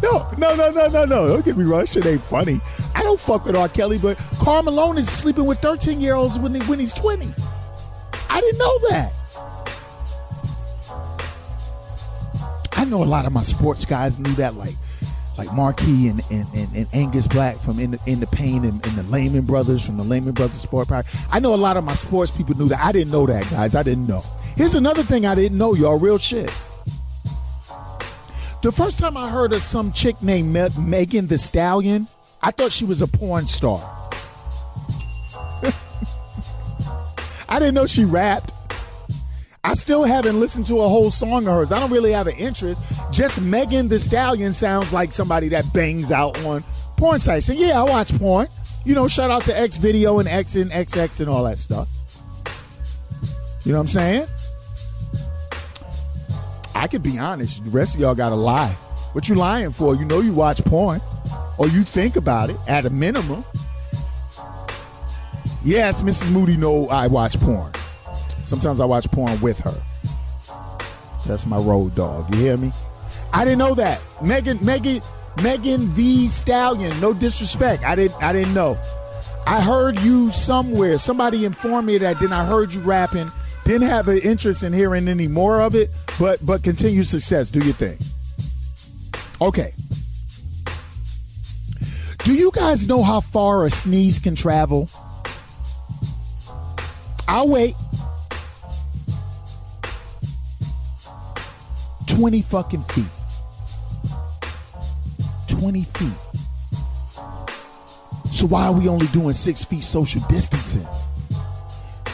[0.00, 1.26] no, no, no, no, no, no.
[1.26, 1.86] Don't get me wrong.
[1.86, 2.60] Shit ain't funny.
[2.94, 3.68] I don't fuck with R.
[3.68, 7.34] Kelly, but Karl Malone is sleeping with 13 year olds when, he, when he's 20.
[8.30, 9.12] I didn't know that.
[12.74, 14.76] I know a lot of my sports guys knew that, like
[15.38, 18.84] like Marquis and, and, and, and, Angus Black from In the, in the Pain and,
[18.84, 21.04] and, the Lehman Brothers from the Lehman Brothers Sport Power.
[21.30, 22.84] I know a lot of my sports people knew that.
[22.84, 23.76] I didn't know that, guys.
[23.76, 24.22] I didn't know.
[24.56, 25.96] Here's another thing I didn't know, y'all.
[25.98, 26.50] Real shit.
[28.62, 32.08] The first time I heard of some chick named Me- Megan Thee Stallion,
[32.42, 33.78] I thought she was a porn star.
[37.48, 38.52] I didn't know she rapped.
[39.68, 41.72] I still haven't listened to a whole song of hers.
[41.72, 42.80] I don't really have an interest.
[43.12, 46.64] Just Megan Thee Stallion sounds like somebody that bangs out on
[46.96, 47.50] porn sites.
[47.50, 48.48] And yeah, I watch porn.
[48.86, 51.86] You know, shout out to X Video and X and XX and all that stuff.
[53.64, 54.26] You know what I'm saying?
[56.74, 57.62] I could be honest.
[57.62, 58.70] The rest of y'all gotta lie.
[59.12, 59.94] What you lying for?
[59.94, 61.02] You know you watch porn.
[61.58, 63.44] Or you think about it at a minimum.
[65.62, 66.32] Yes, Mrs.
[66.32, 67.70] Moody know I watch porn.
[68.48, 69.78] Sometimes I watch porn with her.
[71.26, 72.34] That's my road dog.
[72.34, 72.72] You hear me?
[73.34, 74.00] I didn't know that.
[74.22, 75.02] Megan, Megan,
[75.42, 76.98] Megan Thee Stallion.
[76.98, 77.84] No disrespect.
[77.84, 78.22] I didn't.
[78.22, 78.78] I didn't know.
[79.46, 80.96] I heard you somewhere.
[80.96, 82.20] Somebody informed me that.
[82.20, 83.30] Then I heard you rapping.
[83.64, 85.90] Didn't have an interest in hearing any more of it.
[86.18, 87.50] But but continue success.
[87.50, 87.98] Do your thing.
[89.42, 89.74] Okay.
[92.24, 94.88] Do you guys know how far a sneeze can travel?
[97.28, 97.74] I'll wait.
[102.18, 103.06] 20 fucking feet.
[105.46, 106.12] 20 feet.
[108.32, 110.84] So why are we only doing six feet social distancing?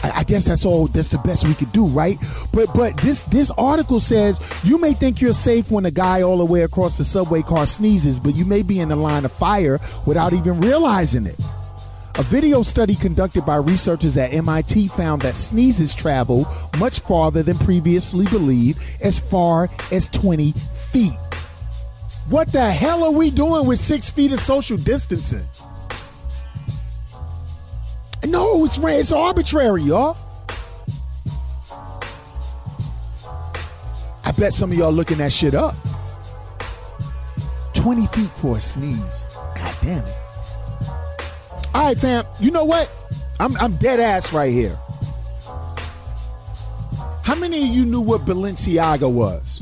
[0.03, 0.89] I, guess that's all.
[0.89, 2.19] That's the best we could do, right?
[2.53, 6.37] But but this this article says you may think you're safe when a guy all
[6.37, 9.33] the way across the subway car sneezes, but you may be in the line of
[9.33, 11.41] fire without even realizing it.
[12.16, 16.47] A video study conducted by researchers at MIT found that sneezes travel
[16.78, 21.19] much farther than previously believed, as far as 20 feet.
[22.28, 25.45] What the hell are we doing with six feet of social distancing?
[28.24, 30.16] No, it's it's arbitrary, y'all.
[34.24, 35.74] I bet some of y'all looking that shit up.
[37.74, 39.27] 20 feet for a sneeze.
[39.57, 40.24] God damn it.
[41.75, 42.25] All right, fam.
[42.39, 42.91] You know what?
[43.41, 44.79] I'm I'm dead ass right here.
[47.25, 49.61] How many of you knew what Balenciaga was?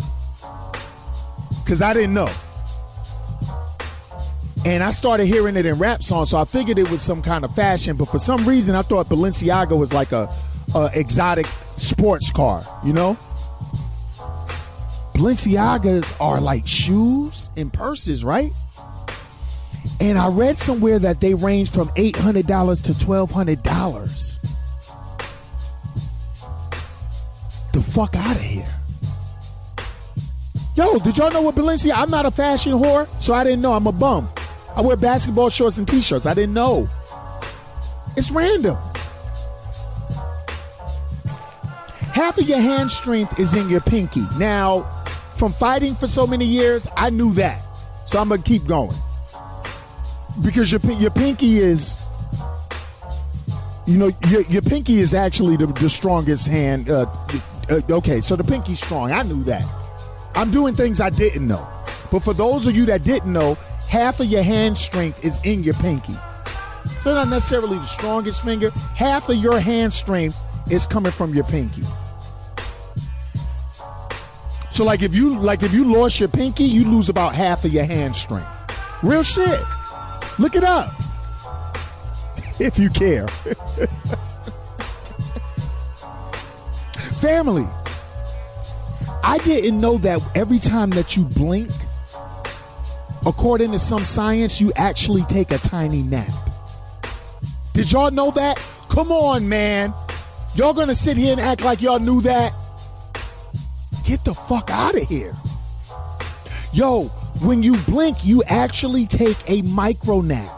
[1.65, 2.29] Cause I didn't know.
[4.67, 7.45] And I started hearing it in rap songs, so I figured it was some kind
[7.45, 7.97] of fashion.
[7.97, 10.29] But for some reason, I thought Balenciaga was like a,
[10.75, 12.63] a exotic sports car.
[12.85, 13.17] You know,
[15.15, 18.53] Balenciagas are like shoes and purses, right?
[20.03, 24.39] And I read somewhere that they range from $800 to $1,200.
[27.73, 28.67] The fuck out of here.
[30.75, 31.93] Yo, did y'all know what Balenciaga?
[31.95, 33.75] I'm not a fashion whore, so I didn't know.
[33.75, 34.29] I'm a bum.
[34.75, 36.27] I wear basketball shorts and t-shirts.
[36.27, 36.89] I didn't know.
[38.17, 38.77] It's random.
[42.13, 44.27] Half of your hand strength is in your pinky.
[44.37, 44.81] Now,
[45.37, 47.63] from fighting for so many years, I knew that.
[48.05, 48.97] So I'm gonna keep going
[50.41, 51.97] because your your pinky is,
[53.87, 56.91] you know, your, your pinky is actually the, the strongest hand.
[56.91, 57.07] Uh,
[57.71, 59.13] uh, okay, so the pinky's strong.
[59.13, 59.65] I knew that.
[60.35, 61.69] I'm doing things I didn't know.
[62.11, 63.55] But for those of you that didn't know,
[63.89, 66.17] half of your hand strength is in your pinky.
[67.03, 68.71] So not necessarily the strongest finger.
[68.95, 70.39] Half of your hand strength
[70.71, 71.83] is coming from your pinky.
[74.71, 77.73] So like if you like if you lost your pinky, you lose about half of
[77.73, 78.49] your hand strength.
[79.03, 79.61] Real shit.
[80.39, 80.93] Look it up.
[82.59, 83.27] If you care.
[87.21, 87.67] Family.
[89.25, 91.71] I didn't know that every time that you blink,
[93.27, 96.29] according to some science, you actually take a tiny nap.
[97.73, 98.63] Did y'all know that?
[98.89, 99.95] Come on, man.
[100.55, 102.53] Y'all gonna sit here and act like y'all knew that?
[104.05, 105.35] Get the fuck out of here.
[106.73, 107.11] Yo,
[107.43, 110.51] when you blink, you actually take a micro nap.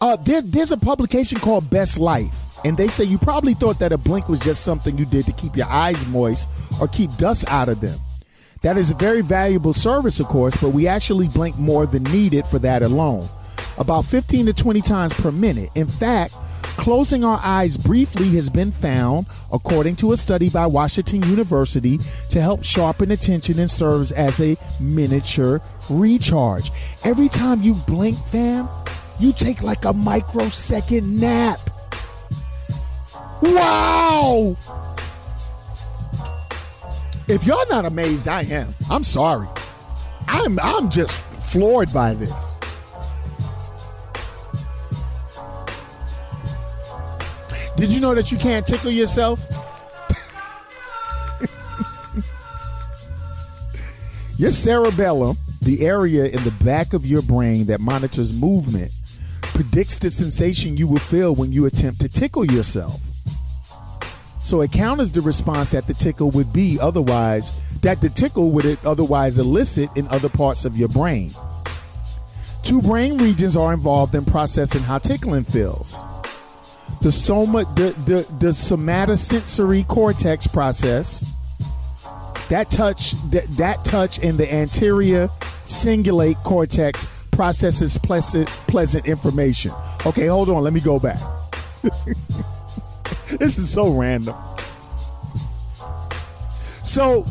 [0.00, 2.34] Uh, there, there's a publication called Best Life,
[2.64, 5.32] and they say you probably thought that a blink was just something you did to
[5.32, 6.48] keep your eyes moist
[6.80, 7.98] or keep dust out of them.
[8.62, 12.46] That is a very valuable service, of course, but we actually blink more than needed
[12.46, 13.28] for that alone.
[13.78, 15.70] About 15 to 20 times per minute.
[15.74, 21.22] In fact, closing our eyes briefly has been found, according to a study by Washington
[21.24, 26.70] University, to help sharpen attention and serves as a miniature recharge.
[27.04, 28.68] Every time you blink, fam,
[29.18, 31.58] you take like a microsecond nap.
[33.42, 34.56] Wow!
[37.28, 38.74] If y'all not amazed, I am.
[38.90, 39.46] I'm sorry.
[40.26, 42.54] I'm I'm just floored by this.
[47.80, 49.42] Did you know that you can't tickle yourself?
[54.36, 58.92] your cerebellum, the area in the back of your brain that monitors movement,
[59.40, 63.00] predicts the sensation you will feel when you attempt to tickle yourself.
[64.40, 68.78] So it counters the response that the tickle would be otherwise, that the tickle would
[68.84, 71.30] otherwise elicit in other parts of your brain.
[72.62, 75.96] Two brain regions are involved in processing how tickling feels.
[77.00, 81.24] The soma, the, the, the somatosensory cortex process,
[82.50, 85.28] that touch, that, that touch in the anterior
[85.64, 89.72] cingulate cortex processes pleasant, pleasant information.
[90.04, 91.18] Okay, hold on, let me go back.
[93.38, 94.36] this is so random.
[96.84, 97.22] So,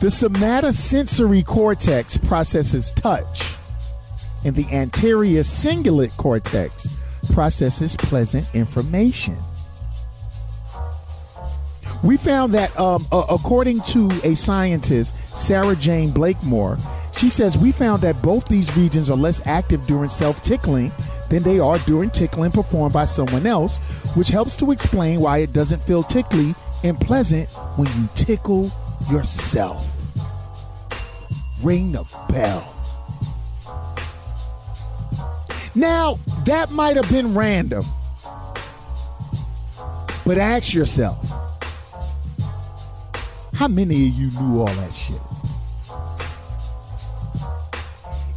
[0.00, 3.54] the somatosensory cortex processes touch,
[4.44, 6.88] and the anterior cingulate cortex
[7.38, 9.36] processes pleasant information.
[12.02, 16.78] We found that, um, uh, according to a scientist, Sarah-Jayne Blakemore,
[17.16, 20.90] she says we found that both these regions are less active during self tickling
[21.28, 23.78] than they are during tickling performed by someone else,
[24.16, 28.68] which helps to explain why it doesn't feel tickly and pleasant when you tickle
[29.12, 29.86] yourself.
[31.62, 32.77] Ring the bell.
[35.74, 37.84] Now, that might have been random,
[40.24, 41.24] but ask yourself
[43.54, 45.20] how many of you knew all that shit?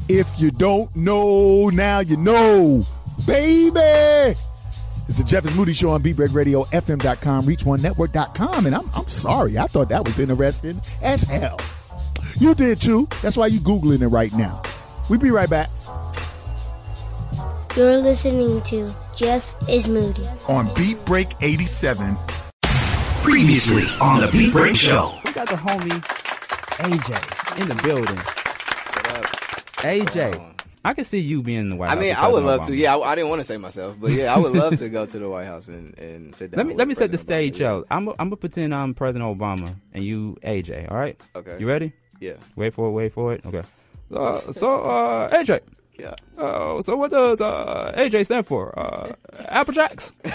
[0.10, 2.86] If you don't know, now you know,
[3.26, 4.38] baby.
[5.08, 8.66] It's the Jeff is Moody Show on Beatbreak Radio, FM.com, ReachOneNetwork.com.
[8.66, 11.60] And I'm, I'm sorry, I thought that was interesting as hell.
[12.40, 13.08] You did too.
[13.22, 14.62] That's why you Googling it right now.
[15.10, 15.70] We'll be right back.
[17.78, 20.28] You're listening to Jeff is Moody.
[20.50, 22.18] On Beat Break 87.
[23.24, 25.18] Previously on the Beat Break Show.
[25.24, 26.02] We got the homie
[26.80, 28.18] AJ in the building.
[29.84, 30.54] AJ,
[30.84, 31.98] I can see you being in the White House.
[31.98, 32.76] I mean, I would President love to.
[32.76, 35.06] Yeah, I, I didn't want to say myself, but yeah, I would love to go
[35.06, 36.58] to the White House and, and sit down.
[36.58, 37.88] Let me with let me set the President stage out.
[37.90, 40.92] I'm I'm gonna pretend I'm President Obama and you AJ.
[40.92, 41.18] All right?
[41.38, 41.56] Okay.
[41.58, 41.94] You ready?
[42.20, 42.34] Yeah.
[42.58, 42.92] Wait for it.
[42.92, 43.46] Wait for it.
[43.46, 43.64] Okay.
[44.14, 45.62] Uh, so uh, AJ.
[45.98, 46.16] Yeah.
[46.38, 48.78] Uh, so what does uh, AJ stand for?
[48.78, 49.14] Uh,
[49.46, 50.14] Apple Jacks.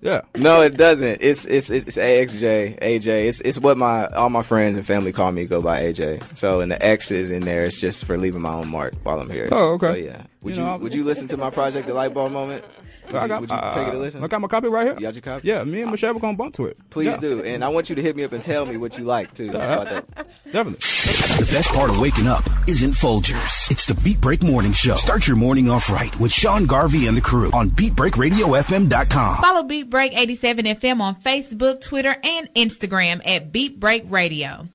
[0.00, 0.20] yeah.
[0.36, 1.18] No, it doesn't.
[1.20, 3.26] It's it's it's AXJ, AJ.
[3.28, 5.44] It's it's what my all my friends and family call me.
[5.44, 6.36] Go by AJ.
[6.36, 7.64] So and the X is in there.
[7.64, 9.48] It's just for leaving my own mark while I'm here.
[9.50, 9.86] Oh, okay.
[9.92, 10.22] So yeah.
[10.42, 12.64] Would You you, know, would you listen to my project, The Light Bulb Moment?
[13.08, 14.22] Would I got, would you uh, take it a listen?
[14.22, 14.94] I got my copy right here.
[14.94, 15.48] You got your copy?
[15.48, 16.76] Yeah, me and Michelle were gonna bump to it.
[16.90, 17.16] Please Yeah.
[17.18, 19.32] do, and I want you to hit me up and tell me what you like
[19.34, 20.06] too about that.
[20.52, 20.72] Definitely.
[20.74, 23.70] The best part of waking up isn't Folgers.
[23.70, 24.94] It's the Beat Break Morning Show.
[24.96, 29.36] Start your morning off right with Sean Garvey and the crew on BeatBreakRadioFM.com.
[29.38, 34.68] Follow Beat Break 87 FM on Facebook, Twitter, and Instagram at Beat Break Radio.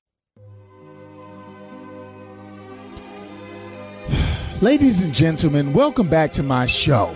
[4.60, 7.14] Ladies and gentlemen, welcome back to my show.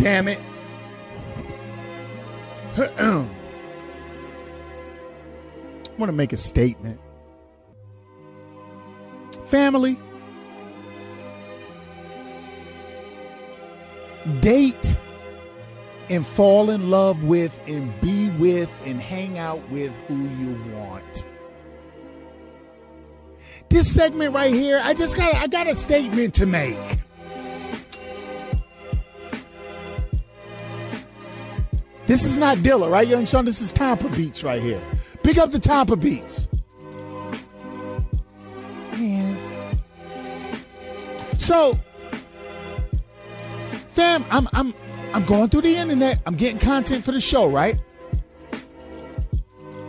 [0.00, 0.40] Damn it.
[2.78, 3.28] I
[5.98, 6.98] want to make a statement.
[9.44, 9.98] Family,
[14.40, 14.96] date
[16.08, 21.26] and fall in love with and be with and hang out with who you want.
[23.68, 27.00] This segment right here, I just got I got a statement to make.
[32.10, 33.44] This is not Dilla, right, Young Sean?
[33.44, 34.82] This is Tampa Beats right here.
[35.22, 36.48] Pick up the Tampa Beats.
[38.96, 39.38] Man.
[41.38, 41.78] So,
[43.90, 44.74] fam, I'm I'm
[45.14, 46.20] I'm going through the internet.
[46.26, 47.78] I'm getting content for the show, right?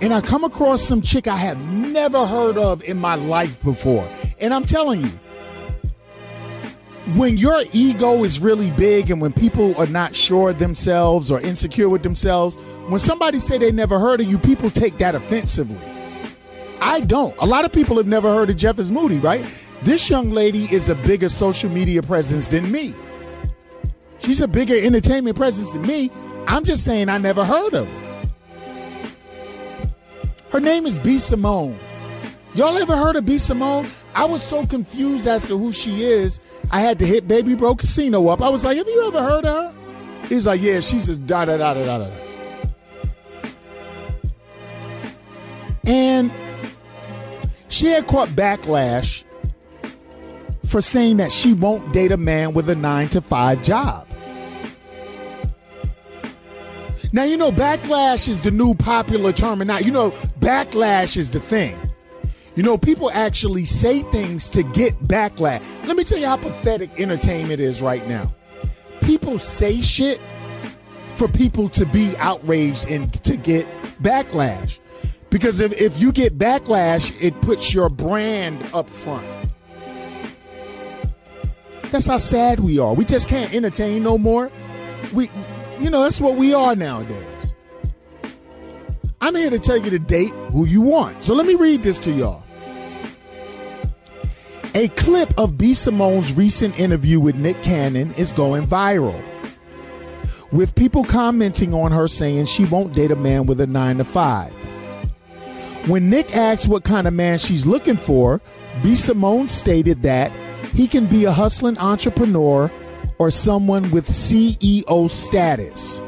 [0.02, 4.08] And I come across some chick I have never heard of in my life before.
[4.40, 5.20] And I'm telling you,
[7.18, 11.42] when your ego is really big and when people are not sure of themselves or
[11.42, 12.56] insecure with themselves,
[12.88, 15.78] when somebody say they never heard of you, people take that offensively.
[16.80, 17.36] I don't.
[17.40, 19.46] A lot of people have never heard of Jeff is Moody, right?
[19.84, 22.94] This young lady is a bigger social media presence than me.
[24.20, 26.12] She's a bigger entertainment presence than me.
[26.48, 28.02] I'm just saying I never heard of her.
[30.52, 31.18] Her name is B.
[31.18, 31.80] Simone.
[32.56, 33.38] Y'all ever heard of B.
[33.38, 33.90] Simone?
[34.14, 36.40] I was so confused as to who she is.
[36.70, 38.42] I had to hit Baby Bro Casino up.
[38.42, 40.28] I was like, have you ever heard of her?
[40.28, 42.16] He's like, yeah, she's just da da da da da da.
[45.86, 46.32] And
[47.68, 49.24] she had caught backlash
[50.66, 54.08] for saying that she won't date a man with a nine to five job.
[57.14, 61.32] Now, you know, backlash is the new popular term, and now, you know, backlash is
[61.32, 61.78] the thing.
[62.56, 65.64] You know, people actually say things to get backlash.
[65.88, 68.34] Let me tell you how pathetic entertainment is right now.
[69.02, 70.20] People say shit
[71.16, 73.66] for people to be outraged and to get
[74.02, 74.80] backlash.
[75.30, 79.26] Because if, if you get backlash, it puts your brand up front.
[81.92, 82.94] That's how sad we are.
[82.94, 84.52] We just can't entertain no more.
[85.14, 85.30] We,
[85.80, 87.31] you know, that's what we are nowadays.
[89.22, 91.22] I'm here to tell you to date who you want.
[91.22, 92.44] So let me read this to y'all.
[94.74, 95.74] A clip of B.
[95.74, 99.22] Simone's recent interview with Nick Cannon is going viral,
[100.52, 104.04] with people commenting on her saying she won't date a man with a nine to
[104.04, 104.54] five.
[105.88, 108.42] When Nick asked what kind of man she's looking for,
[108.82, 108.96] B.
[108.96, 110.32] Simone stated that
[110.74, 112.72] he can be a hustling entrepreneur
[113.20, 116.02] or someone with CEO status.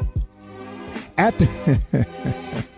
[1.18, 1.48] After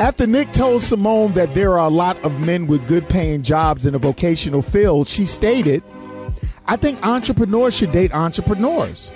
[0.00, 3.84] After Nick told Simone that there are a lot of men with good paying jobs
[3.84, 5.82] in a vocational field, she stated,
[6.66, 9.12] I think entrepreneurs should date entrepreneurs.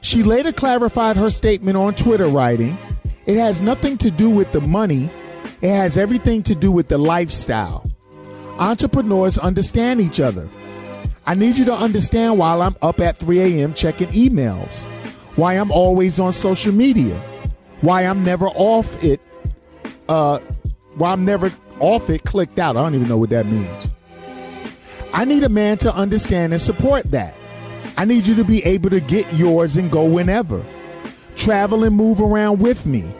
[0.00, 2.78] She later clarified her statement on Twitter, writing,
[3.26, 5.10] It has nothing to do with the money,
[5.60, 7.90] it has everything to do with the lifestyle.
[8.60, 10.48] Entrepreneurs understand each other.
[11.26, 13.74] I need you to understand while I'm up at 3 a.m.
[13.74, 14.84] checking emails,
[15.34, 17.20] why I'm always on social media,
[17.80, 19.20] why I'm never off it,
[20.12, 20.38] uh,
[21.02, 22.76] I'm never off it clicked out.
[22.76, 23.90] I don't even know what that means.
[25.14, 27.34] I need a man to understand and support that.
[27.96, 30.62] I need you to be able to get yours and go whenever.
[31.34, 33.10] Travel and move around with me.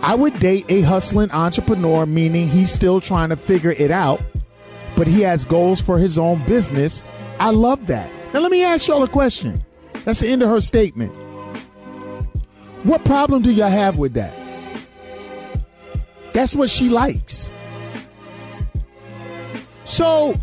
[0.00, 4.20] I would date a hustling entrepreneur, meaning he's still trying to figure it out,
[4.96, 7.02] but he has goals for his own business.
[7.38, 8.10] I love that.
[8.32, 9.64] Now, let me ask y'all a question.
[10.04, 11.12] That's the end of her statement.
[12.84, 14.41] What problem do y'all have with that?
[16.32, 17.52] That's what she likes.
[19.84, 20.40] So,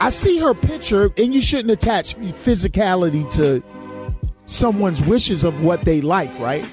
[0.00, 3.62] I see her picture, and you shouldn't attach physicality to
[4.46, 6.64] someone's wishes of what they like, right?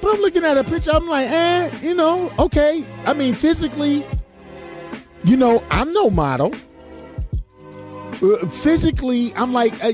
[0.00, 2.84] But I'm looking at a picture, I'm like, eh, you know, okay.
[3.04, 4.06] I mean, physically,
[5.24, 6.54] you know, I'm no model.
[8.22, 9.92] Uh, physically, I'm like, eh,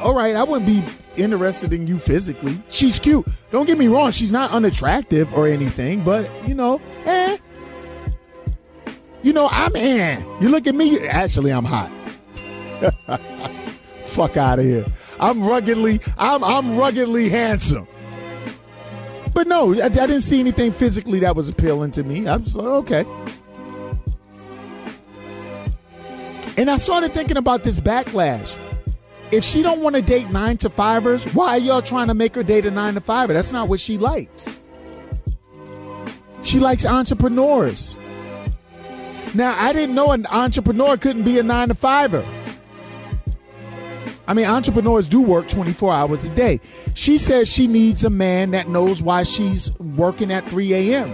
[0.00, 0.82] all right, I wouldn't be
[1.16, 2.58] interested in you physically.
[2.68, 3.26] She's cute.
[3.50, 7.38] Don't get me wrong, she's not unattractive or anything, but, you know, eh.
[9.22, 10.22] You know, I'm eh.
[10.40, 11.90] You look at me, actually, I'm hot.
[14.04, 14.84] Fuck out of here.
[15.18, 17.88] I'm ruggedly, I'm I'm ruggedly handsome.
[19.32, 22.28] But no, I, I didn't see anything physically that was appealing to me.
[22.28, 23.06] I was like, okay.
[26.56, 28.56] And I started thinking about this backlash.
[29.34, 32.36] If she don't want to date nine to fivers, why are y'all trying to make
[32.36, 33.32] her date a nine to fiver?
[33.32, 34.56] That's not what she likes.
[36.44, 37.96] She likes entrepreneurs.
[39.34, 42.24] Now, I didn't know an entrepreneur couldn't be a nine to fiver.
[44.28, 46.60] I mean, entrepreneurs do work 24 hours a day.
[46.94, 51.10] She says she needs a man that knows why she's working at 3 a.m.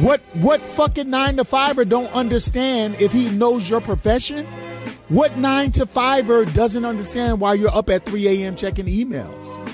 [0.00, 4.46] What what fucking nine to fiver don't understand if he knows your profession?
[5.08, 8.56] What nine to fiver doesn't understand why you're up at 3 a.m.
[8.56, 9.70] checking emails?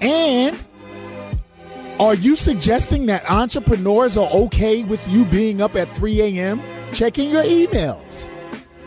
[0.00, 0.56] And
[1.98, 6.62] are you suggesting that entrepreneurs are okay with you being up at 3 a.m.
[6.92, 8.30] checking your emails?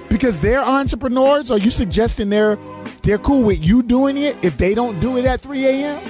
[0.09, 2.57] Because they're entrepreneurs, are you suggesting they're
[3.01, 6.01] they're cool with you doing it if they don't do it at 3 a.m.?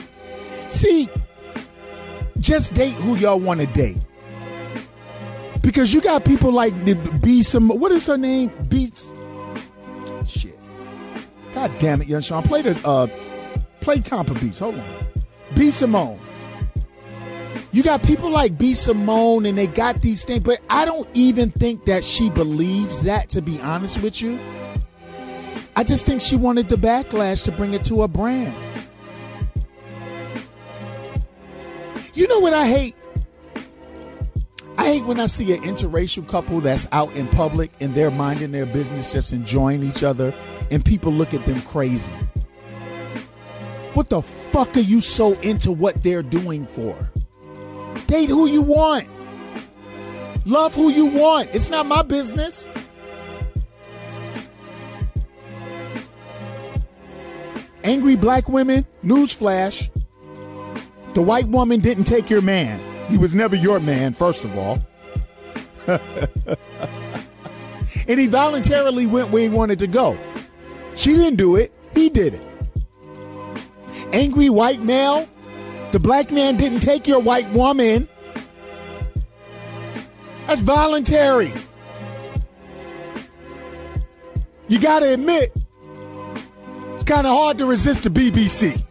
[0.70, 1.10] See,
[2.38, 3.98] just date who y'all want to date.
[5.62, 6.74] Because you got people like
[7.22, 8.52] B some what is her name?
[8.70, 9.12] Beats.
[11.54, 12.44] God damn it, young Sean.
[12.44, 13.08] Play the uh
[13.80, 14.60] play Tampa Beats.
[14.60, 15.08] Hold on.
[15.56, 16.20] B Simone.
[17.72, 21.50] You got people like B Simone and they got these things, but I don't even
[21.52, 24.40] think that she believes that, to be honest with you.
[25.76, 28.54] I just think she wanted the backlash to bring it to a brand.
[32.14, 32.96] You know what I hate?
[34.78, 38.52] I hate when I see an interracial couple that's out in public and they're minding
[38.52, 40.34] their business, just enjoying each other,
[40.72, 42.14] and people look at them crazy.
[43.94, 46.98] What the fuck are you so into what they're doing for?
[48.08, 49.08] Date who you want.
[50.46, 51.54] Love who you want.
[51.54, 52.68] It's not my business.
[57.84, 59.90] Angry black women, newsflash.
[61.14, 62.93] The white woman didn't take your man.
[63.10, 64.80] He was never your man, first of all.
[68.08, 70.18] and he voluntarily went where he wanted to go.
[70.96, 72.44] She didn't do it, he did it.
[74.14, 75.28] Angry white male,
[75.92, 78.08] the black man didn't take your white woman.
[80.48, 81.54] That's voluntary.
[84.68, 85.54] You got to admit,
[86.94, 88.84] it's kind of hard to resist the BBC.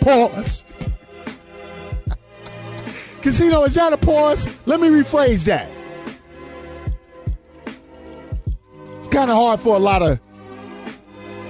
[0.00, 0.64] Pause.
[3.24, 4.46] Casino, is that a pause?
[4.66, 5.72] Let me rephrase that.
[8.98, 10.20] It's kind of hard for a lot of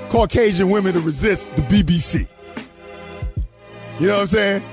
[0.08, 2.28] Caucasian women to resist the BBC.
[3.98, 4.64] You know what I'm saying?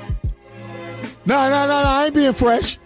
[1.26, 1.90] No, no, no, no.
[1.90, 2.78] I ain't being fresh.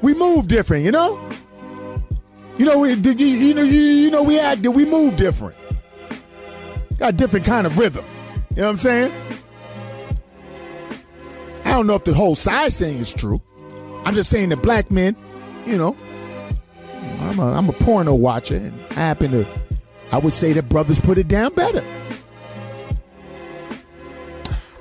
[0.00, 1.30] We move different, you know.
[2.56, 4.66] You know, we, you, know, you, you know, we act.
[4.66, 5.54] We move different.
[6.96, 8.06] Got different kind of rhythm.
[8.52, 9.12] You know what I'm saying?
[11.68, 13.42] I don't know if the whole size thing is true.
[14.06, 15.14] I'm just saying that black men,
[15.66, 15.94] you know,
[17.20, 19.46] I'm a, I'm a porno watcher, and I happen to,
[20.10, 21.84] I would say that brothers put it down better.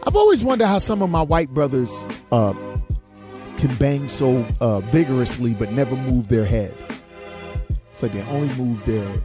[0.05, 1.91] I've always wondered how some of my white brothers
[2.31, 2.53] uh,
[3.57, 6.73] can bang so uh, vigorously but never move their head.
[7.91, 9.21] It's like they only move their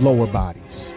[0.00, 0.93] lower bodies.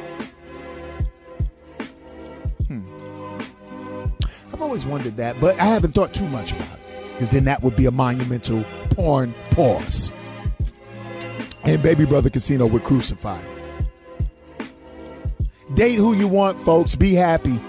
[4.57, 7.61] I've always wondered that, but I haven't thought too much about it because then that
[7.61, 10.11] would be a monumental porn pause.
[11.63, 13.39] And Baby Brother Casino would crucify.
[15.75, 16.95] Date who you want, folks.
[16.95, 17.61] Be happy.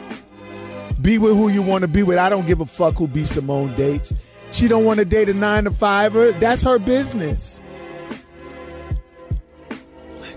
[1.02, 2.16] Be with who you want to be with.
[2.16, 4.14] I don't give a fuck who B Simone dates.
[4.52, 6.32] She don't want to date a nine to fiver.
[6.32, 7.60] That's her business.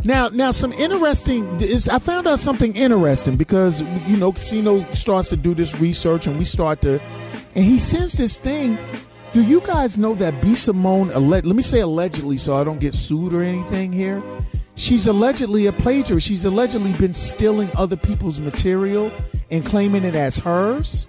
[0.03, 1.61] Now, now, some interesting.
[1.61, 6.27] Is I found out something interesting because you know Casino starts to do this research,
[6.27, 6.99] and we start to,
[7.55, 8.77] and he sends this thing.
[9.33, 11.09] Do you guys know that B Simone?
[11.29, 14.21] Let me say allegedly, so I don't get sued or anything here.
[14.75, 16.27] She's allegedly a plagiarist.
[16.27, 19.11] She's allegedly been stealing other people's material
[19.51, 21.07] and claiming it as hers.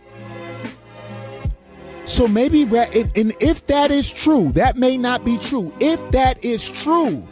[2.04, 5.72] So maybe, and if that is true, that may not be true.
[5.80, 7.26] If that is true,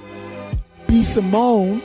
[0.91, 1.81] B Simone,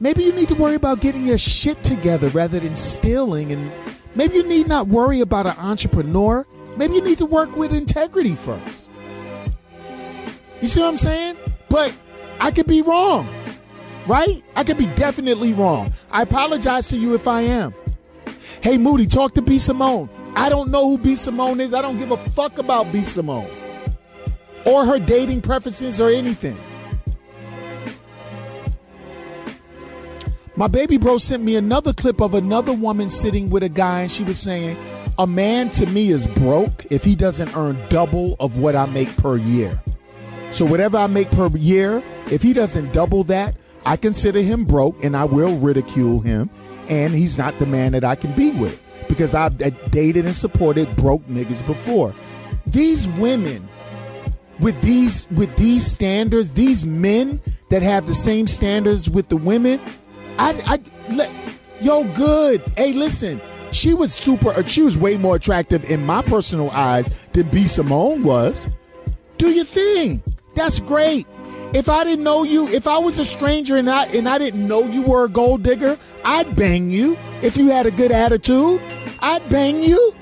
[0.00, 3.52] maybe you need to worry about getting your shit together rather than stealing.
[3.52, 3.70] And
[4.14, 6.46] maybe you need not worry about an entrepreneur.
[6.78, 8.90] Maybe you need to work with integrity first.
[10.62, 11.36] You see what I'm saying?
[11.68, 11.94] But
[12.40, 13.28] I could be wrong,
[14.06, 14.42] right?
[14.56, 15.92] I could be definitely wrong.
[16.10, 17.74] I apologize to you if I am.
[18.62, 20.08] Hey, Moody, talk to B Simone.
[20.36, 21.74] I don't know who B Simone is.
[21.74, 23.50] I don't give a fuck about B Simone
[24.64, 26.58] or her dating preferences or anything.
[30.56, 34.10] My baby bro sent me another clip of another woman sitting with a guy, and
[34.10, 34.76] she was saying,
[35.18, 39.16] A man to me is broke if he doesn't earn double of what I make
[39.16, 39.80] per year.
[40.52, 45.02] So, whatever I make per year, if he doesn't double that, I consider him broke
[45.02, 46.50] and I will ridicule him.
[46.88, 49.58] And he's not the man that I can be with because I've
[49.90, 52.14] dated and supported broke niggas before.
[52.66, 53.68] These women
[54.60, 57.40] with these with these standards, these men
[57.70, 59.80] that have the same standards with the women,
[60.38, 61.32] I, I let,
[61.80, 62.62] yo good.
[62.76, 63.40] Hey, listen,
[63.72, 64.50] she was super.
[64.50, 68.68] Uh, she was way more attractive in my personal eyes than B Simone was.
[69.36, 70.22] Do your thing.
[70.54, 71.26] That's great.
[71.74, 74.64] If I didn't know you, if I was a stranger and I and I didn't
[74.66, 77.18] know you were a gold digger, I'd bang you.
[77.42, 78.80] If you had a good attitude,
[79.20, 80.14] I'd bang you.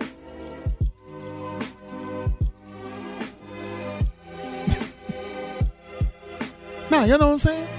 [6.90, 7.77] now, you know what I'm saying?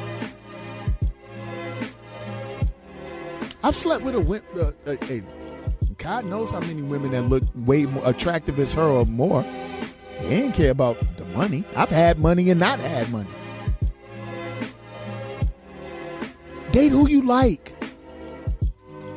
[3.62, 5.24] I've slept with a, uh, a, a,
[5.98, 9.44] God knows how many women that look way more attractive as her or more.
[10.22, 11.66] They didn't care about the money.
[11.76, 13.30] I've had money and not had money.
[16.72, 17.76] Date who you like.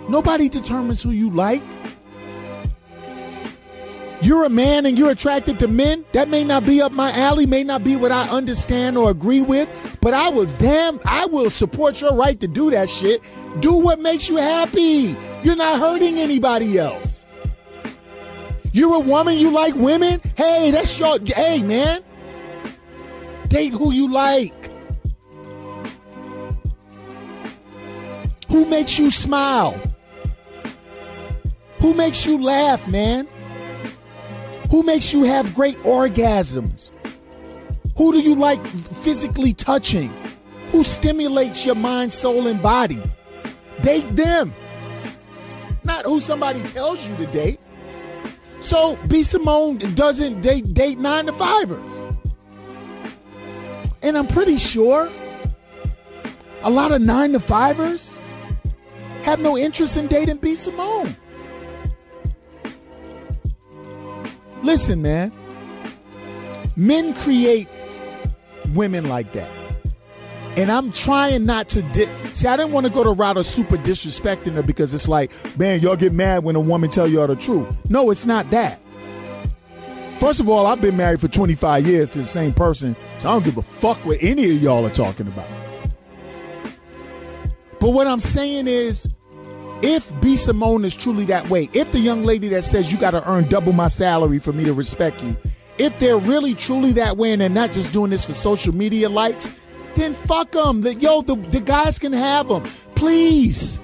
[0.09, 1.62] Nobody determines who you like.
[4.23, 6.05] You're a man and you're attracted to men.
[6.12, 9.40] That may not be up my alley, may not be what I understand or agree
[9.40, 13.20] with, but I will damn, I will support your right to do that shit.
[13.59, 15.16] Do what makes you happy.
[15.43, 17.27] You're not hurting anybody else.
[18.70, 20.20] You're a woman, you like women?
[20.36, 22.05] Hey, that's your, hey, man.
[23.49, 24.70] Date who you like.
[28.49, 29.81] Who makes you smile?
[31.81, 33.27] Who makes you laugh, man?
[34.73, 36.90] Who makes you have great orgasms?
[37.99, 40.11] Who do you like physically touching?
[40.70, 43.03] Who stimulates your mind, soul, and body?
[43.82, 44.55] Date them.
[45.85, 47.61] Not who somebody tells you to date.
[48.61, 52.07] So B Simone doesn't date date nine to fivers.
[54.03, 55.12] And I'm pretty sure
[56.62, 58.19] a lot of nine to fivers
[59.24, 61.15] have no interest in dating B Simone.
[64.62, 65.32] Listen, man.
[66.76, 67.68] Men create
[68.74, 69.51] women like that.
[70.56, 72.47] And I'm trying not to di- see.
[72.47, 75.80] I didn't want to go to route of super disrespecting her because it's like, man,
[75.80, 77.68] y'all get mad when a woman tell y'all the truth.
[77.89, 78.80] No, it's not that.
[80.18, 83.32] First of all, I've been married for 25 years to the same person, so I
[83.32, 85.48] don't give a fuck what any of y'all are talking about.
[87.80, 89.09] But what I'm saying is,
[89.82, 93.10] if B Simone is truly that way, if the young lady that says you got
[93.10, 95.36] to earn double my salary for me to respect you,
[95.78, 99.09] if they're really truly that way and they're not just doing this for social media
[99.09, 99.52] likes,
[99.96, 100.82] then fuck them.
[100.82, 102.62] The, yo, the, the guys can have them.
[102.94, 103.80] Please.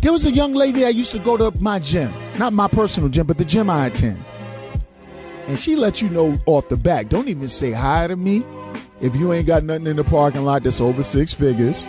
[0.00, 3.08] There was a young lady that used to go to my gym, not my personal
[3.08, 4.24] gym, but the gym I attend.
[5.46, 8.44] And she let you know off the back, don't even say hi to me
[9.00, 11.84] if you ain't got nothing in the parking lot that's over six figures.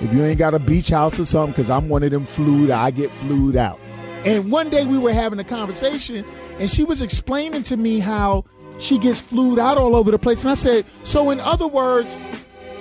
[0.00, 2.70] If you ain't got a beach house or something, because I'm one of them flued,
[2.70, 3.78] I get flued out.
[4.24, 6.24] And one day we were having a conversation,
[6.58, 8.44] and she was explaining to me how
[8.78, 10.42] she gets flued out all over the place.
[10.42, 12.18] And I said, So, in other words,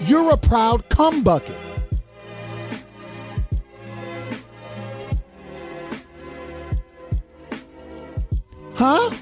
[0.03, 1.57] you're a proud cum bucket.
[8.75, 9.13] Huh?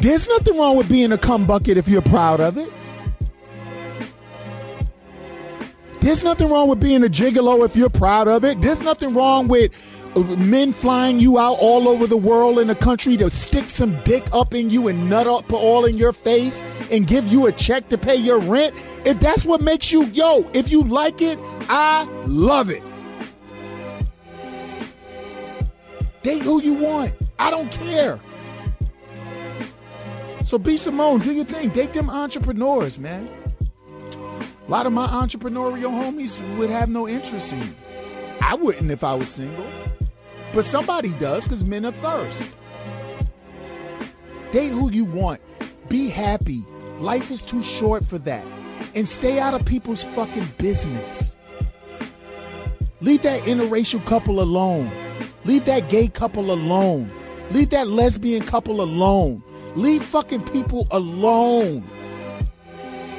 [0.00, 2.72] There's nothing wrong with being a cum bucket if you're proud of it.
[6.00, 8.62] There's nothing wrong with being a gigolo if you're proud of it.
[8.62, 9.72] There's nothing wrong with
[10.16, 14.00] uh, men flying you out all over the world in the country to stick some
[14.04, 17.52] dick up in you and nut up all in your face and give you a
[17.52, 18.74] check to pay your rent.
[19.04, 21.38] If that's what makes you, yo, if you like it,
[21.68, 22.82] I love it.
[26.22, 27.14] Date who you want.
[27.38, 28.20] I don't care.
[30.44, 31.68] So B Simone, do your thing.
[31.70, 33.28] Date them entrepreneurs, man.
[34.68, 37.74] A lot of my entrepreneurial homies would have no interest in you.
[38.42, 39.66] I wouldn't if I was single.
[40.52, 42.50] But somebody does because men are thirst.
[44.52, 45.40] Date who you want.
[45.88, 46.66] Be happy.
[47.00, 48.46] Life is too short for that.
[48.94, 51.34] And stay out of people's fucking business.
[53.00, 54.90] Leave that interracial couple alone.
[55.44, 57.10] Leave that gay couple alone.
[57.52, 59.42] Leave that lesbian couple alone.
[59.76, 61.88] Leave fucking people alone.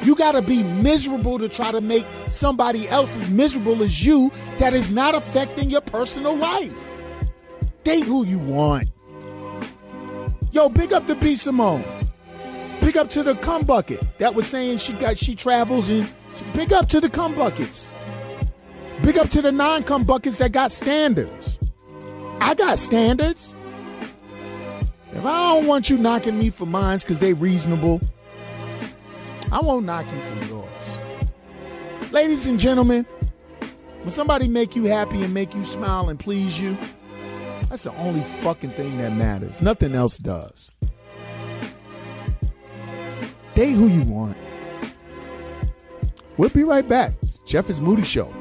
[0.03, 4.31] You got to be miserable to try to make somebody else as miserable as you
[4.57, 6.73] that is not affecting your personal life.
[7.83, 8.89] Date who you want.
[10.51, 11.83] Yo, big up to B Simone.
[12.81, 16.09] Big up to the cum bucket that was saying she got she travels and
[16.53, 17.93] big up to the cum buckets.
[19.03, 21.59] Big up to the non cum buckets that got standards.
[22.39, 23.55] I got standards.
[25.11, 28.01] If I don't want you knocking me for mines because they reasonable,
[29.51, 30.97] I won't knock you for yours.
[32.11, 33.05] Ladies and gentlemen,
[34.01, 36.77] when somebody make you happy and make you smile and please you,
[37.69, 39.61] that's the only fucking thing that matters.
[39.61, 40.73] Nothing else does.
[43.55, 44.37] Date who you want.
[46.37, 47.13] We'll be right back.
[47.21, 48.33] It's Jeff is Moody Show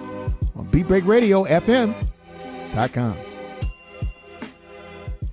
[0.55, 3.17] on Beat Break Radio FM.com.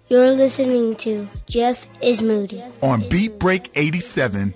[0.08, 2.64] You're listening to Jeff is Moody.
[2.82, 4.54] On Beat Break 87.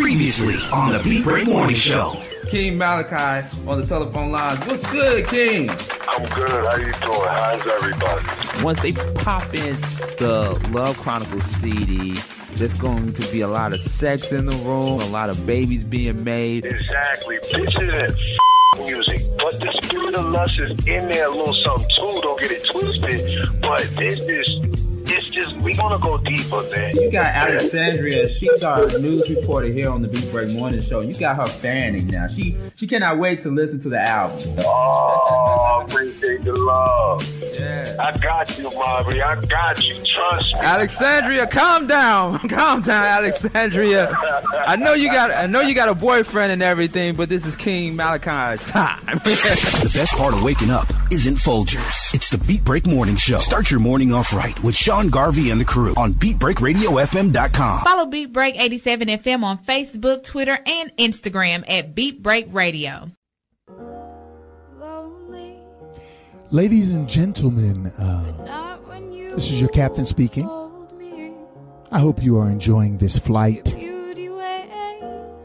[0.00, 2.18] Previously on the Beat Break Morning Show.
[2.48, 4.58] King Malachi on the telephone lines.
[4.66, 5.68] What's good, King?
[6.08, 6.48] I'm good.
[6.48, 7.28] How you doing?
[7.28, 8.64] How's everybody?
[8.64, 9.78] Once they pop in
[10.18, 12.18] the Love Chronicles CD,
[12.52, 15.84] there's going to be a lot of sex in the room, a lot of babies
[15.84, 16.64] being made.
[16.64, 17.36] Exactly.
[17.36, 19.20] Bitches and f- music.
[19.36, 22.20] But the spirit of lust is in there a little something too.
[22.22, 23.60] Don't get it twisted.
[23.60, 24.80] But this is
[25.10, 26.94] it's just we gonna go deeper, man.
[26.96, 28.28] You got Alexandria.
[28.28, 31.00] She's our news reporter here on the Beat Break Morning Show.
[31.00, 32.28] You got her fanning now.
[32.28, 34.54] She she cannot wait to listen to the album.
[34.58, 37.26] Oh, appreciate the love.
[37.58, 37.96] Yeah.
[37.98, 39.20] I got you, Marvin.
[39.20, 40.02] I got you.
[40.04, 40.60] Trust me.
[40.60, 44.16] Alexandria, calm down, calm down, Alexandria.
[44.66, 47.56] I know you got I know you got a boyfriend and everything, but this is
[47.56, 49.04] King Malachi's time.
[49.06, 52.14] the best part of waking up isn't Folgers.
[52.14, 53.38] It's the Beat Break Morning Show.
[53.38, 57.84] Start your morning off right with Sean Garvey and the crew on BeatBreakRadioFM.com.
[57.84, 63.10] Follow Beat Break 87 FM on Facebook, Twitter, and Instagram at Beat Break Radio.
[66.52, 68.76] Ladies and gentlemen, uh,
[69.30, 70.50] this is your captain speaking.
[71.92, 73.74] I hope you are enjoying this flight.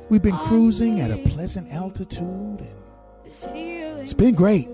[0.09, 4.67] We've been cruising at a pleasant altitude, and it's been great.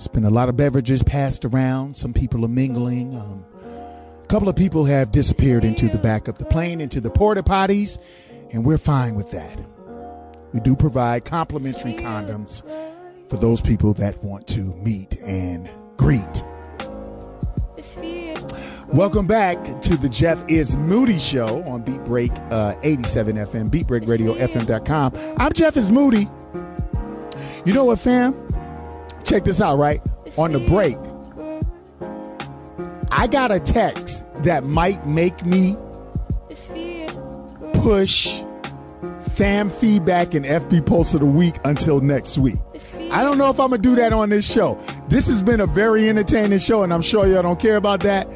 [0.00, 1.94] It's been a lot of beverages passed around.
[1.94, 3.14] Some people are mingling.
[3.14, 7.10] Um, a couple of people have disappeared into the back of the plane, into the
[7.10, 7.98] porta potties,
[8.50, 9.62] and we're fine with that.
[10.54, 12.62] We do provide complimentary condoms
[13.28, 16.44] for those people that want to meet and greet.
[18.88, 25.12] Welcome back to the Jeff is Moody Show on Beat Break uh, 87 FM, beatbreakradiofm.com.
[25.36, 26.26] I'm Jeff is Moody.
[27.66, 28.49] You know what, fam?
[29.24, 30.00] Check this out, right?
[30.36, 30.96] On the break,
[33.10, 35.76] I got a text that might make me
[37.74, 38.42] push
[39.32, 42.58] fam feedback and FB post of the week until next week.
[43.10, 44.78] I don't know if I'm gonna do that on this show.
[45.08, 48.28] This has been a very entertaining show, and I'm sure y'all don't care about that.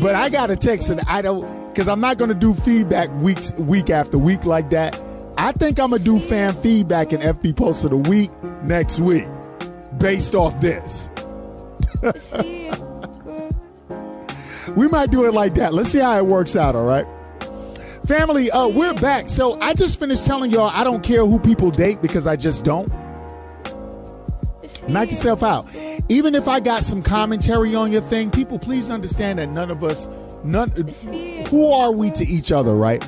[0.00, 3.54] But I got a text and I don't because I'm not gonna do feedback weeks
[3.54, 5.00] week after week like that.
[5.38, 8.30] I think I'm gonna do fan feedback and FB post of the week
[8.64, 9.26] next week
[9.98, 11.10] based off this.
[14.76, 15.74] we might do it like that.
[15.74, 17.06] Let's see how it works out, all right?
[18.06, 19.28] Family, uh, we're back.
[19.28, 22.64] So I just finished telling y'all I don't care who people date because I just
[22.64, 22.90] don't.
[24.88, 25.68] Knock yourself out.
[26.08, 29.84] Even if I got some commentary on your thing, people please understand that none of
[29.84, 30.08] us,
[30.42, 30.70] none,
[31.48, 33.06] who are we to each other, right?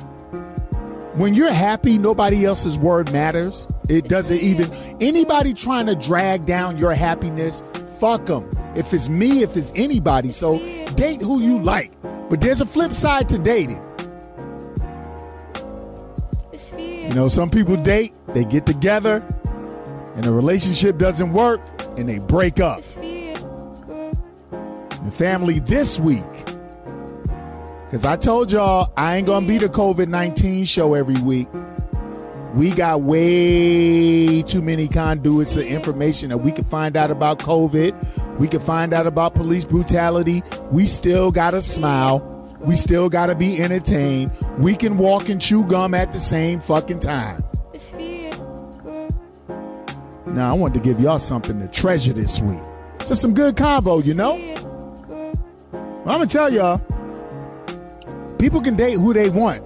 [1.13, 3.67] When you're happy, nobody else's word matters.
[3.89, 4.71] It doesn't even,
[5.01, 7.61] anybody trying to drag down your happiness,
[7.99, 8.49] fuck them.
[8.75, 10.31] If it's me, if it's anybody.
[10.31, 10.59] So
[10.93, 11.91] date who you like.
[12.29, 13.85] But there's a flip side to dating.
[16.77, 19.21] You know, some people date, they get together,
[20.15, 21.59] and the relationship doesn't work,
[21.97, 22.81] and they break up.
[25.03, 26.23] The family this week,
[27.91, 31.49] because I told y'all I ain't gonna be the COVID 19 show every week.
[32.53, 38.39] We got way too many conduits of information that we can find out about COVID.
[38.39, 40.41] We can find out about police brutality.
[40.71, 42.19] We still gotta smile.
[42.61, 44.31] We still gotta be entertained.
[44.57, 47.43] We can walk and chew gum at the same fucking time.
[50.27, 52.61] Now, I wanted to give y'all something to treasure this week.
[52.99, 54.35] Just some good convo, you know?
[55.73, 56.81] I'm gonna tell y'all
[58.41, 59.63] people can date who they want.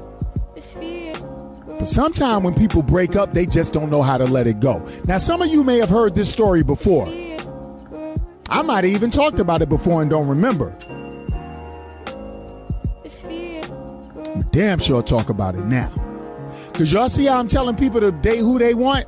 [1.80, 4.86] But sometimes when people break up, they just don't know how to let it go.
[5.06, 7.08] Now, some of you may have heard this story before.
[8.50, 10.78] I might have even talked about it before and don't remember.
[14.52, 15.92] Damn sure talk about it now.
[16.72, 19.06] Because y'all see how I'm telling people to date who they want?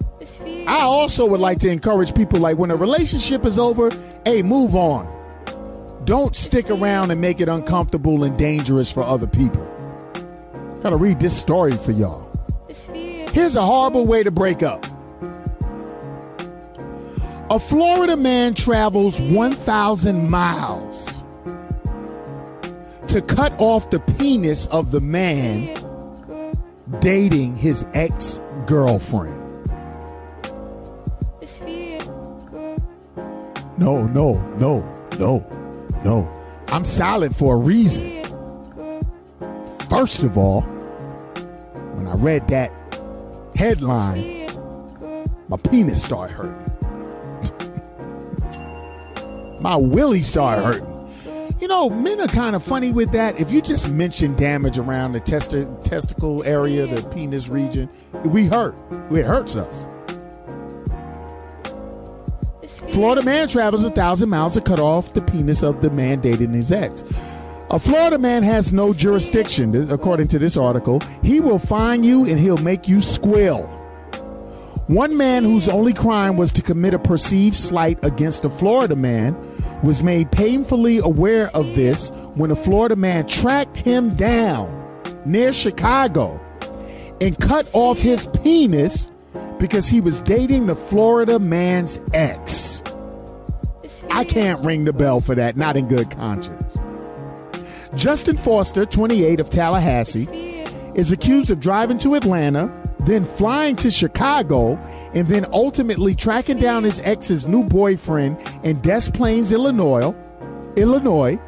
[0.66, 3.92] I also would like to encourage people like when a relationship is over,
[4.26, 5.17] hey, move on.
[6.08, 9.62] Don't stick around and make it uncomfortable and dangerous for other people.
[10.82, 12.32] Gotta read this story for y'all.
[12.94, 14.86] Here's a horrible way to break up.
[17.52, 21.26] A Florida man travels 1,000 miles
[23.08, 25.76] to cut off the penis of the man
[27.00, 29.36] dating his ex girlfriend.
[33.78, 35.57] No, no, no, no,
[36.04, 36.30] no.
[36.70, 38.24] I'm silent for a reason.
[39.90, 40.62] First of all,
[41.96, 42.72] when I read that
[43.56, 44.50] headline,
[45.48, 46.64] my penis started hurting.
[49.62, 50.94] my willie started hurting.
[51.60, 53.40] You know, men are kind of funny with that.
[53.40, 57.90] If you just mention damage around the testi- testicle area, the penis region,
[58.26, 58.76] we hurt.
[59.10, 59.88] It hurts us.
[62.90, 66.54] Florida man travels a thousand miles to cut off the penis of the man dating
[66.54, 67.04] his ex.
[67.70, 71.02] A Florida man has no jurisdiction, according to this article.
[71.22, 73.68] He will fine you and he'll make you squeal.
[74.88, 79.36] One man whose only crime was to commit a perceived slight against a Florida man
[79.84, 84.74] was made painfully aware of this when a Florida man tracked him down
[85.26, 86.40] near Chicago
[87.20, 89.12] and cut off his penis
[89.60, 92.77] because he was dating the Florida man's ex.
[94.12, 96.78] I can't ring the bell for that, not in good conscience.
[97.96, 100.28] Justin Forster, 28 of Tallahassee,
[100.96, 104.76] is accused of driving to Atlanta, then flying to Chicago,
[105.14, 110.14] and then ultimately tracking down his ex's new boyfriend in Des Plaines, Illinois.
[110.76, 111.40] Illinois.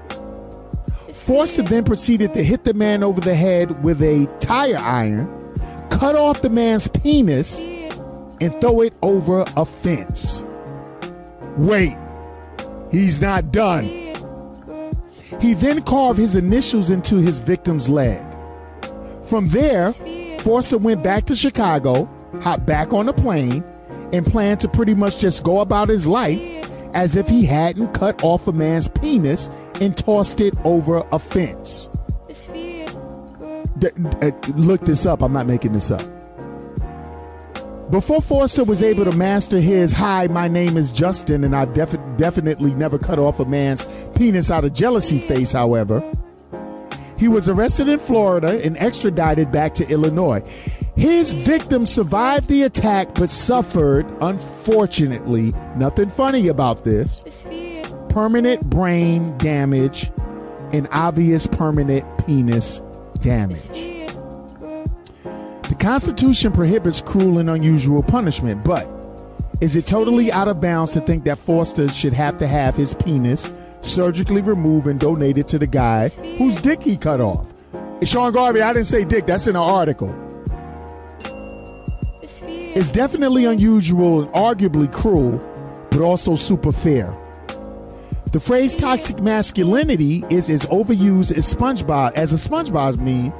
[1.11, 5.27] Forster then proceeded to hit the man over the head with a tire iron,
[5.89, 10.43] cut off the man's penis, and throw it over a fence.
[11.57, 11.95] Wait,
[12.91, 13.85] he's not done.
[15.41, 18.25] He then carved his initials into his victim's leg.
[19.23, 19.93] From there,
[20.41, 22.09] Forster went back to Chicago,
[22.41, 23.63] hopped back on a plane,
[24.11, 26.41] and planned to pretty much just go about his life
[26.93, 29.49] as if he hadn't cut off a man's penis
[29.79, 31.89] and tossed it over a fence.
[33.77, 33.87] D-
[34.21, 35.21] uh, look this up.
[35.21, 36.01] I'm not making this up.
[37.89, 42.75] Before Forster was able to master his "Hi, my name is Justin, and I've definitely
[42.75, 46.03] never cut off a man's penis out of jealousy" face, however,
[47.17, 50.43] he was arrested in Florida and extradited back to Illinois.
[50.95, 57.23] His victim survived the attack but suffered, unfortunately, nothing funny about this,
[58.09, 60.11] permanent brain damage
[60.71, 62.81] and obvious permanent penis
[63.21, 63.98] damage.
[65.69, 68.89] The Constitution prohibits cruel and unusual punishment, but
[69.61, 72.95] is it totally out of bounds to think that Forster should have to have his
[72.95, 77.45] penis surgically removed and donated to the guy whose dick he cut off?
[78.03, 80.09] Sean Garvey, I didn't say dick, that's in an article.
[82.21, 85.37] It's definitely unusual and arguably cruel,
[85.91, 87.15] but also super fair.
[88.31, 93.33] The phrase toxic masculinity is as overused as SpongeBob as a SpongeBob meme,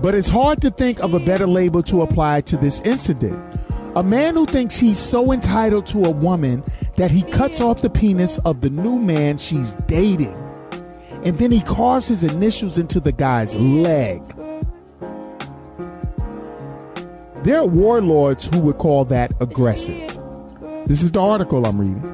[0.00, 3.42] but it's hard to think of a better label to apply to this incident.
[3.96, 6.62] A man who thinks he's so entitled to a woman
[6.96, 10.36] that he cuts off the penis of the new man she's dating,
[11.24, 14.22] and then he carves his initials into the guy's leg.
[17.42, 20.18] There are warlords who would call that aggressive.
[20.86, 22.12] This is the article I'm reading.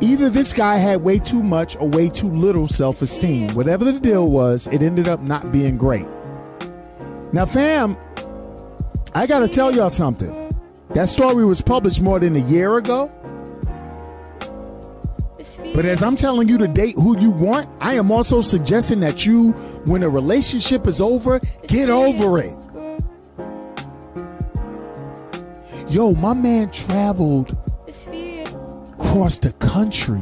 [0.00, 3.54] Either this guy had way too much or way too little self esteem.
[3.54, 6.06] Whatever the deal was, it ended up not being great.
[7.32, 7.96] Now, fam,
[9.14, 10.54] I got to tell y'all something.
[10.90, 13.10] That story was published more than a year ago.
[15.74, 19.24] But as I'm telling you to date who you want, I am also suggesting that
[19.24, 19.52] you,
[19.86, 22.54] when a relationship is over, get over it.
[25.88, 27.56] Yo, my man traveled
[28.98, 30.20] across the country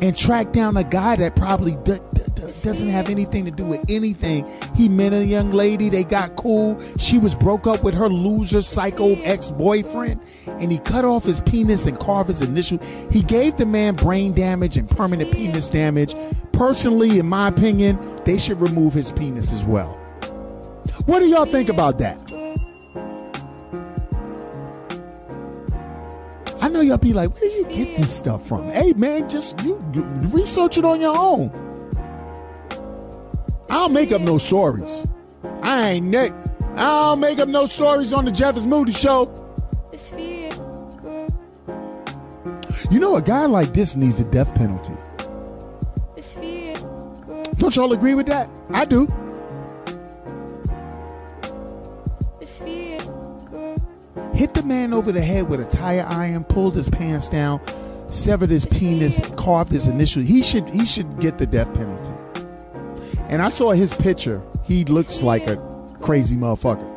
[0.00, 1.72] and tracked down a guy that probably
[2.62, 4.46] doesn't have anything to do with anything.
[4.74, 6.80] He met a young lady, they got cool.
[6.98, 11.86] She was broke up with her loser psycho ex-boyfriend, and he cut off his penis
[11.86, 12.78] and carved his initial.
[13.10, 16.14] He gave the man brain damage and permanent penis damage.
[16.52, 19.94] Personally, in my opinion, they should remove his penis as well.
[21.06, 22.18] What do y'all think about that?
[26.60, 28.68] I know y'all be like, where do you get this stuff from?
[28.70, 31.50] Hey man, just you, you research it on your own.
[33.68, 35.04] I don't make up no stories.
[35.62, 36.32] I ain't Nick.
[36.74, 39.44] I don't make up no stories on the Jeff is Moody show.
[42.90, 44.94] You know, a guy like this needs the death penalty.
[47.58, 48.48] Don't y'all agree with that?
[48.70, 49.08] I do.
[54.38, 57.60] hit the man over the head with a tire iron, pulled his pants down,
[58.06, 60.26] severed his penis, carved his initials.
[60.26, 62.12] He should he should get the death penalty.
[63.28, 64.42] And I saw his picture.
[64.64, 65.56] He looks like a
[66.00, 66.94] crazy motherfucker.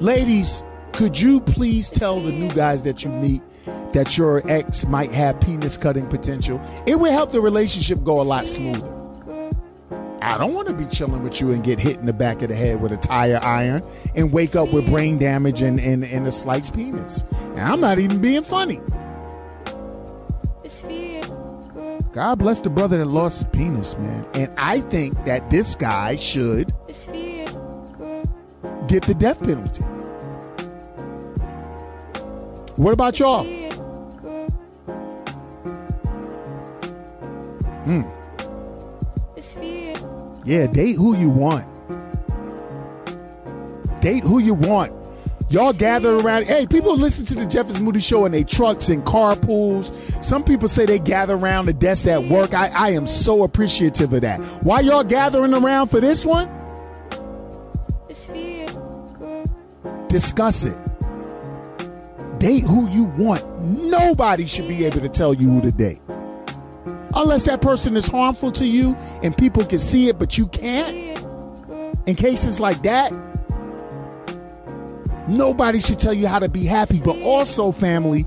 [0.00, 3.42] Ladies, could you please tell the new guys that you meet
[3.92, 6.60] that your ex might have penis cutting potential?
[6.86, 8.92] It would help the relationship go a lot smoother.
[10.22, 12.48] I don't want to be chilling with you and get hit in the back of
[12.48, 13.82] the head with a tire iron
[14.14, 17.22] and wake up with brain damage and, and, and a sliced penis.
[17.32, 18.80] And I'm not even being funny.
[22.16, 24.24] God bless the brother that lost his penis, man.
[24.32, 26.72] And I think that this guy should
[28.88, 29.82] get the death penalty.
[32.76, 33.44] What about y'all?
[37.84, 38.00] Hmm.
[40.46, 41.66] Yeah, date who you want.
[44.00, 44.95] Date who you want.
[45.48, 46.44] Y'all gather around.
[46.46, 49.92] Hey, people listen to the Jeff is Moody show in their trucks and carpools.
[50.24, 52.52] Some people say they gather around the desk at work.
[52.52, 54.40] I, I am so appreciative of that.
[54.64, 56.50] Why y'all gathering around for this one?
[60.08, 60.78] Discuss it.
[62.38, 63.62] Date who you want.
[63.62, 66.00] Nobody should be able to tell you who to date.
[67.14, 71.24] Unless that person is harmful to you and people can see it, but you can't.
[72.06, 73.12] In cases like that,
[75.28, 77.00] nobody should tell you how to be happy.
[77.00, 78.22] But also, family,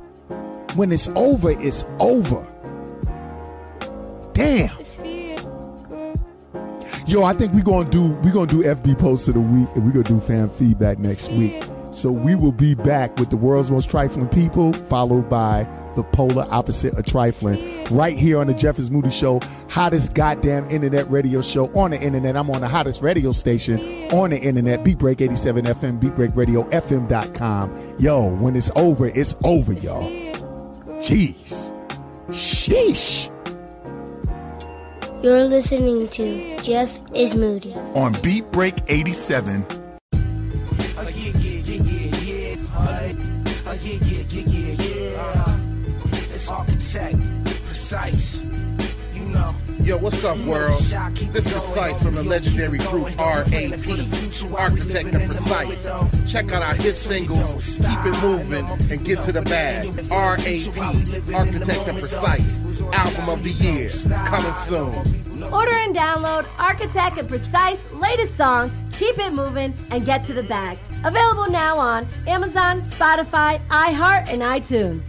[0.76, 2.46] when it's over, it's over.
[4.34, 4.70] Damn.
[7.08, 9.84] Yo, I think we're gonna do we're gonna do FB post of the week and
[9.84, 11.64] we're gonna do fan feedback next week.
[11.92, 16.46] So we will be back with the world's most trifling people, followed by the polar
[16.52, 19.40] opposite of trifling, right here on the Jeff is Moody Show,
[19.70, 22.38] hottest goddamn internet radio show on the internet.
[22.38, 23.80] I'm on the hottest radio station
[24.12, 27.96] on the internet, Beat Break 87 FM, Beat Break Radio FM.com.
[27.98, 30.10] Yo, when it's over, it's over, y'all.
[31.02, 31.72] Jeez.
[32.30, 33.32] Sheesh.
[35.24, 37.74] You're listening to Jeff is Moody.
[37.96, 39.66] on Beat Break 87.
[49.90, 50.80] Yo, what's up, world?
[51.34, 53.48] This Precise from the legendary group RAP,
[54.56, 56.32] Architect and Precise.
[56.32, 59.88] Check out our hit singles, Keep It Moving and Get to the Bag.
[60.12, 63.90] RAP, Architect and Precise, Album of the Year,
[64.28, 65.52] coming soon.
[65.52, 70.44] Order and download Architect and Precise latest song, Keep It Moving and Get to the
[70.44, 70.78] Bag.
[71.04, 75.04] Available now on Amazon, Spotify, iHeart, and iTunes.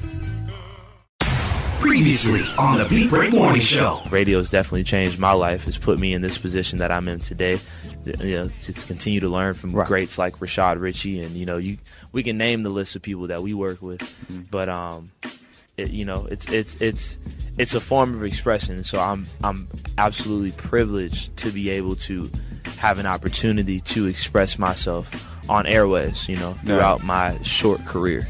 [1.80, 4.00] Previously on the Beat Break Morning Show.
[4.10, 5.66] Radio's definitely changed my life.
[5.66, 7.58] It's put me in this position that I'm in today.
[8.04, 11.56] You know, to to continue to learn from greats like Rashad Ritchie, and you know,
[11.56, 11.78] you
[12.12, 14.02] we can name the list of people that we work with,
[14.50, 15.06] but um,
[15.78, 17.18] it, you know, it's it's it's
[17.58, 18.84] it's a form of expression.
[18.84, 19.66] So I'm I'm
[19.96, 22.30] absolutely privileged to be able to
[22.76, 25.10] have an opportunity to express myself
[25.48, 26.28] on airwaves.
[26.28, 28.28] You know, throughout my short career.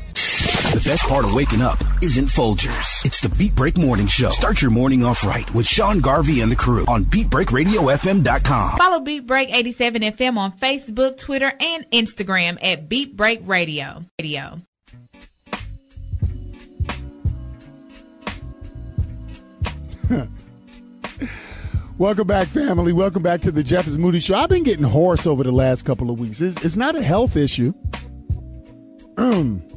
[0.71, 3.05] The best part of waking up isn't Folgers.
[3.05, 4.31] It's the Beat Break Morning Show.
[4.31, 8.79] Start your morning off right with Sean Garvey and the crew on BeatBreakRadioFM.com.
[8.79, 14.05] Follow Beat Break 87 FM on Facebook, Twitter, and Instagram at Beat Break Radio.
[14.21, 14.61] Radio.
[21.99, 22.93] Welcome back, family.
[22.93, 24.37] Welcome back to the Jeff is Moody Show.
[24.37, 26.41] I've been getting hoarse over the last couple of weeks.
[26.41, 27.75] It's, it's not a health issue.
[29.17, 29.65] Um,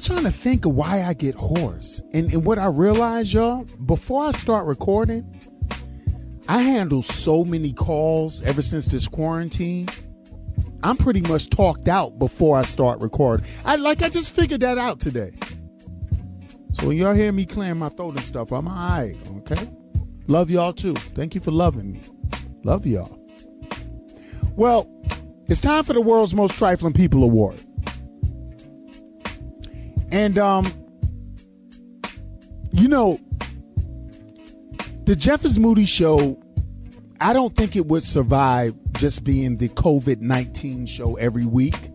[0.00, 2.00] been trying to think of why I get hoarse.
[2.12, 5.24] And, and what I realized, y'all, before I start recording,
[6.48, 9.88] I handle so many calls ever since this quarantine.
[10.82, 13.44] I'm pretty much talked out before I start recording.
[13.64, 15.32] I like I just figured that out today.
[16.72, 19.70] So when y'all hear me clearing my throat and stuff, I'm all right, okay?
[20.28, 20.94] Love y'all too.
[20.94, 22.00] Thank you for loving me.
[22.64, 23.18] Love y'all.
[24.56, 24.90] Well,
[25.48, 27.62] it's time for the world's most trifling people award.
[30.10, 30.72] And um
[32.72, 33.20] you know,
[35.04, 36.40] the Jeff is Moody show,
[37.20, 41.90] I don't think it would survive just being the COVID 19 show every week.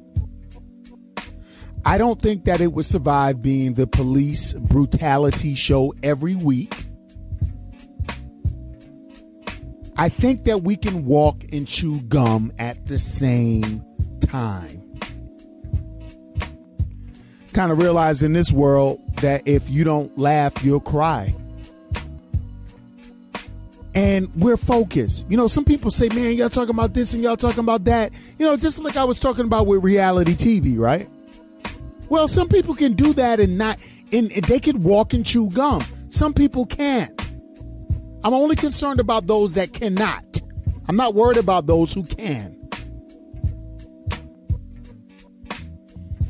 [1.85, 6.85] I don't think that it would survive being the police brutality show every week.
[9.95, 13.83] I think that we can walk and chew gum at the same
[14.19, 14.84] time.
[17.55, 21.33] Kind of realize in this world that if you don't laugh, you'll cry.
[23.95, 25.25] and we're focused.
[25.29, 28.11] You know, some people say, man, y'all talking about this and y'all talking about that.
[28.37, 31.07] You know, just like I was talking about with reality TV, right?
[32.09, 33.79] Well, some people can do that and not,
[34.11, 35.81] and they can walk and chew gum.
[36.09, 37.19] Some people can't.
[38.23, 40.41] I'm only concerned about those that cannot.
[40.89, 42.54] I'm not worried about those who can.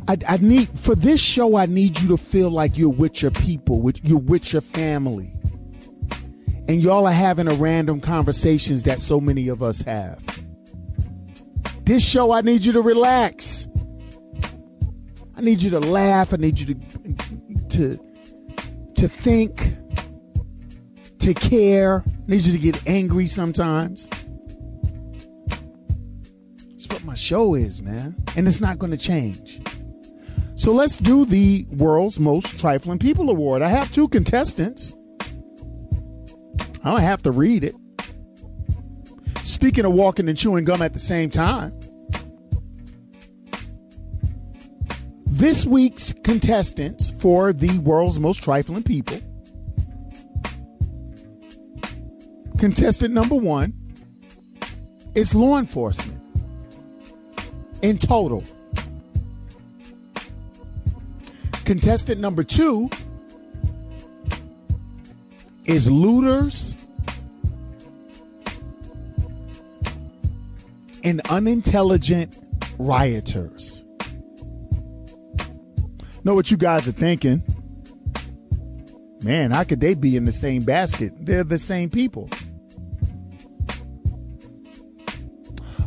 [0.08, 1.58] I, I, need for this show.
[1.58, 5.34] I need you to feel like you're with your people, with you're with your family,
[6.68, 10.22] and y'all are having a random conversations that so many of us have.
[11.86, 13.68] This show, I need you to relax.
[15.36, 16.34] I need you to laugh.
[16.34, 16.76] I need you to
[17.70, 18.00] to
[18.96, 19.76] to think,
[21.18, 22.04] to care.
[22.06, 24.08] I need you to get angry sometimes.
[26.70, 29.62] That's what my show is, man, and it's not going to change.
[30.56, 33.62] So let's do the world's most trifling people award.
[33.62, 34.96] I have two contestants.
[36.84, 37.76] I don't have to read it.
[39.44, 41.78] Speaking of walking and chewing gum at the same time,
[45.26, 49.20] this week's contestants for the world's most trifling people.
[52.58, 53.74] Contestant number one
[55.14, 56.22] is law enforcement
[57.82, 58.44] in total.
[61.66, 62.90] Contestant number two
[65.66, 66.76] is looters
[71.04, 72.38] and unintelligent
[72.78, 73.84] rioters.
[76.24, 77.44] Know what you guys are thinking?
[79.24, 81.14] Man, how could they be in the same basket?
[81.20, 82.30] They're the same people.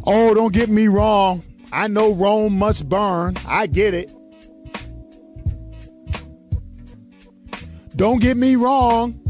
[0.05, 1.45] Oh, don't get me wrong.
[1.73, 3.37] I know Rome must burn.
[3.47, 4.13] I get it.
[7.99, 9.21] Don't get me wrong.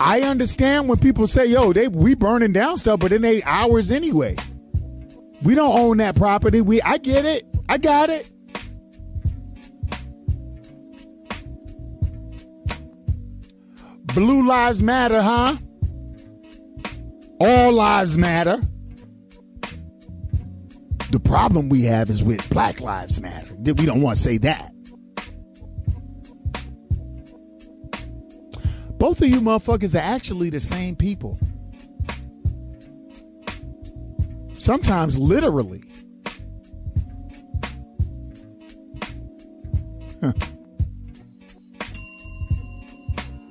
[0.00, 3.92] I understand when people say, "Yo, they we burning down stuff," but in eight hours
[3.92, 4.34] anyway.
[5.42, 6.62] We don't own that property.
[6.62, 7.44] We I get it.
[7.68, 8.30] I got it.
[14.14, 15.58] Blue lives matter, huh?
[17.40, 18.58] All lives matter.
[21.10, 23.54] The problem we have is with Black Lives Matter.
[23.58, 24.71] We don't want to say that.
[29.02, 31.36] Both of you motherfuckers are actually the same people.
[34.56, 35.82] Sometimes literally.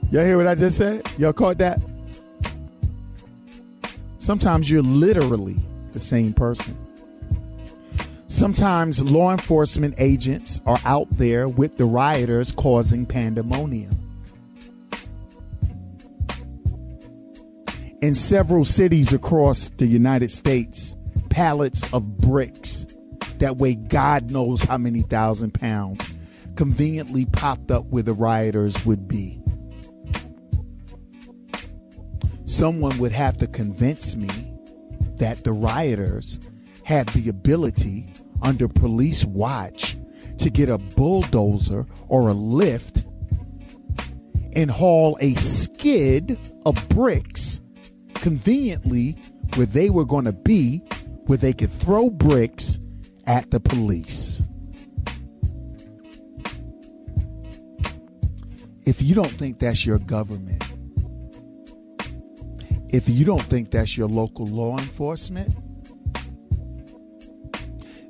[0.10, 1.06] Y'all hear what I just said?
[1.18, 1.82] Y'all caught that?
[4.20, 5.58] Sometimes you're literally
[5.92, 6.78] the same person.
[8.28, 14.01] Sometimes law enforcement agents are out there with the rioters causing pandemonium.
[18.02, 20.96] In several cities across the United States
[21.30, 22.88] pallets of bricks
[23.38, 26.10] that weigh God knows how many thousand pounds
[26.56, 29.40] conveniently popped up where the rioters would be.
[32.46, 34.30] Someone would have to convince me
[35.18, 36.40] that the rioters
[36.84, 39.98] had the ability under police watch
[40.40, 43.06] to get a bulldozer or a lift
[44.54, 47.62] and haul a skid of bricks
[48.22, 49.18] conveniently
[49.56, 50.78] where they were going to be,
[51.26, 52.80] where they could throw bricks
[53.26, 54.42] at the police.
[58.86, 60.64] If you don't think that's your government,
[62.90, 65.56] if you don't think that's your local law enforcement,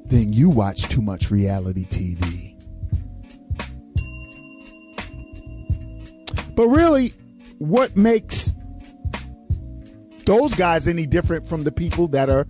[0.05, 2.49] then you watch too much reality TV.
[6.55, 7.13] But really,
[7.59, 8.50] what makes
[10.25, 12.47] those guys any different from the people that are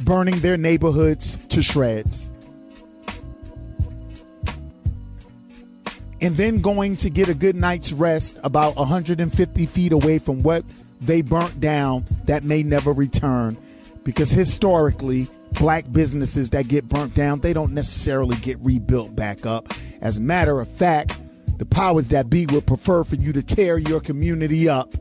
[0.00, 2.30] burning their neighborhoods to shreds.
[6.20, 10.64] And then going to get a good night's rest about 150 feet away from what
[11.00, 13.56] they burnt down that may never return.
[14.04, 19.66] Because historically, black businesses that get burnt down, they don't necessarily get rebuilt back up.
[20.00, 21.18] As a matter of fact,
[21.58, 24.94] the powers that be would prefer for you to tear your community up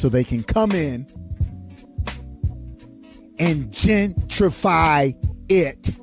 [0.00, 1.06] so they can come in
[3.38, 5.14] and gentrify
[5.50, 5.94] it.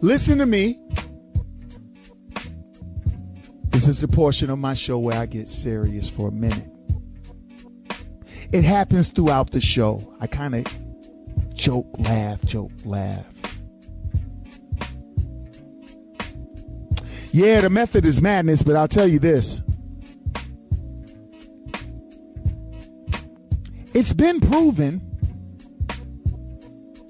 [0.00, 0.80] Listen to me.
[3.68, 6.72] This is the portion of my show where I get serious for a minute.
[8.52, 10.12] It happens throughout the show.
[10.20, 13.26] I kind of joke, laugh, joke, laugh.
[17.30, 19.62] Yeah, the method is madness, but I'll tell you this
[23.94, 25.00] It's been proven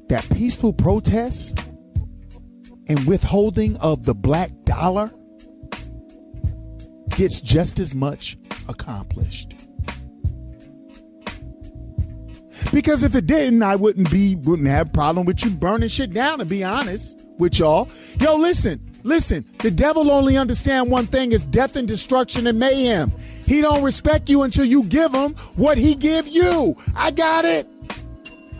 [0.08, 1.55] that peaceful protests
[2.89, 5.10] and withholding of the black dollar
[7.16, 9.55] gets just as much accomplished.
[12.73, 16.12] Because if it didn't, I wouldn't be wouldn't have a problem with you burning shit
[16.12, 17.89] down to be honest with y'all.
[18.20, 23.12] Yo, listen, listen, the devil only understand one thing is death and destruction and mayhem.
[23.49, 26.77] He don't respect you until you give him what he give you.
[26.94, 27.67] I got it.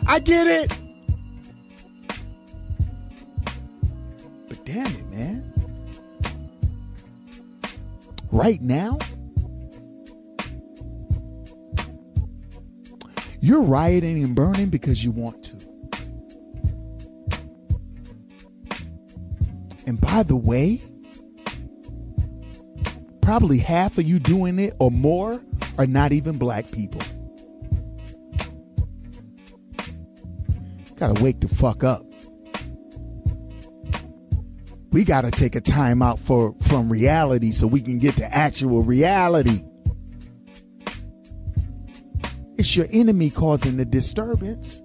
[0.07, 0.75] I get it.
[4.47, 5.53] But damn it, man.
[8.31, 8.97] Right now,
[13.41, 15.55] you're rioting and burning because you want to.
[19.85, 20.81] And by the way,
[23.21, 25.41] probably half of you doing it or more
[25.77, 27.01] are not even black people.
[30.95, 32.03] Gotta wake the fuck up.
[34.91, 38.83] We gotta take a time out for from reality so we can get to actual
[38.83, 39.61] reality.
[42.57, 44.81] It's your enemy causing the disturbance.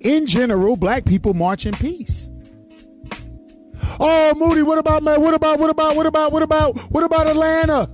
[0.00, 2.30] In general, black people march in peace.
[4.00, 5.20] Oh, Moody, what about man?
[5.20, 7.90] What about what about what about what about what about Atlanta?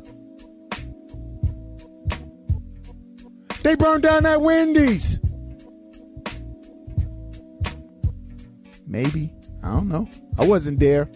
[3.62, 5.20] They burned down that Wendy's.
[8.86, 9.32] Maybe.
[9.62, 10.08] I don't know.
[10.38, 11.08] I wasn't there.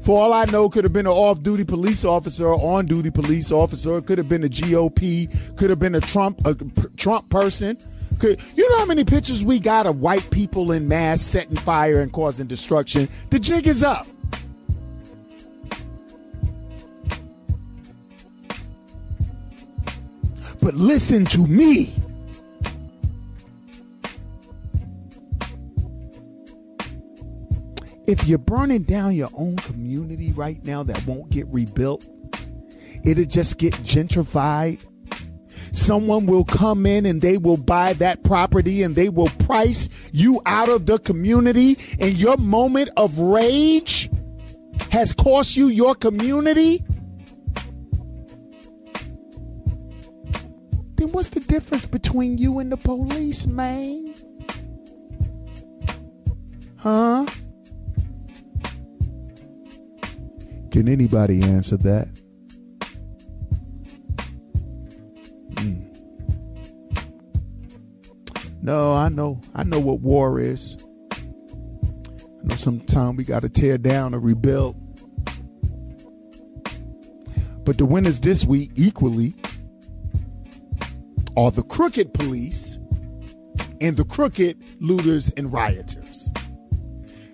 [0.00, 3.98] For all I know, could have been an off-duty police officer or on-duty police officer.
[3.98, 5.56] It could have been a GOP.
[5.58, 6.54] Could have been a Trump a
[6.96, 7.76] Trump person.
[8.18, 12.00] Could, you know how many pictures we got of white people in mass setting fire
[12.00, 13.08] and causing destruction?
[13.30, 14.06] The jig is up.
[20.60, 21.94] But listen to me.
[28.08, 32.06] If you're burning down your own community right now that won't get rebuilt,
[33.04, 34.84] it'll just get gentrified.
[35.72, 40.40] Someone will come in and they will buy that property and they will price you
[40.46, 41.76] out of the community.
[41.98, 44.10] And your moment of rage
[44.90, 46.84] has cost you your community.
[50.96, 54.14] Then what's the difference between you and the police, man?
[56.76, 57.26] Huh?
[60.70, 62.08] Can anybody answer that?
[68.60, 69.40] No, I know.
[69.54, 70.76] I know what war is.
[71.12, 74.76] I know sometimes we got to tear down or rebuild.
[77.64, 79.34] But the winners this week equally
[81.36, 82.78] are the crooked police
[83.80, 86.32] and the crooked looters and rioters.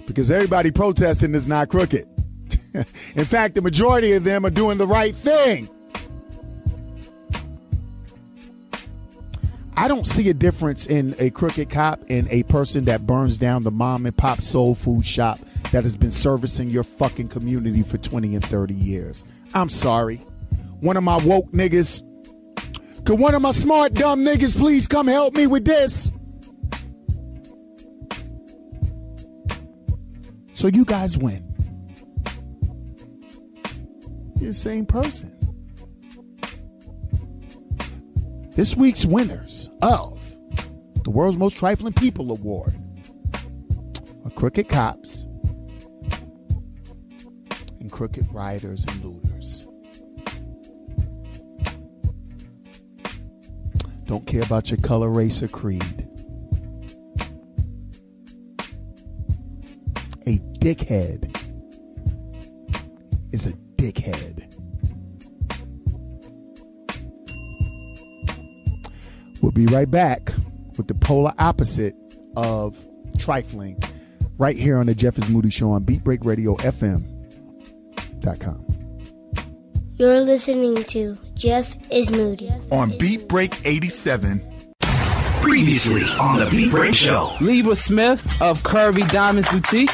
[0.06, 2.06] Because everybody protesting is not crooked.
[3.14, 5.68] In fact, the majority of them are doing the right thing.
[9.76, 13.64] I don't see a difference in a crooked cop and a person that burns down
[13.64, 15.40] the mom and pop soul food shop
[15.72, 19.24] that has been servicing your fucking community for 20 and 30 years.
[19.52, 20.16] I'm sorry.
[20.80, 22.02] One of my woke niggas,
[23.04, 26.12] could one of my smart dumb niggas please come help me with this?
[30.52, 31.42] So you guys win.
[34.36, 35.36] You're the same person.
[38.56, 40.36] This week's winners of
[41.02, 42.72] the World's Most Trifling People Award
[44.24, 45.26] are crooked cops
[47.80, 49.66] and crooked rioters and looters.
[54.04, 56.08] Don't care about your color, race, or creed.
[60.28, 61.36] A dickhead
[63.32, 64.33] is a dickhead.
[69.44, 70.32] We'll be right back
[70.78, 71.94] with the polar opposite
[72.34, 72.82] of
[73.18, 73.78] trifling
[74.38, 78.66] right here on the Jeff is Moody Show on BeatBreakRadioFM.com.
[79.96, 82.50] You're listening to Jeff is Moody.
[82.72, 84.40] On Beat Break 87.
[85.42, 87.36] Previously on the Beat Break Show.
[87.42, 89.90] Libra Smith of Curvy Diamonds Boutique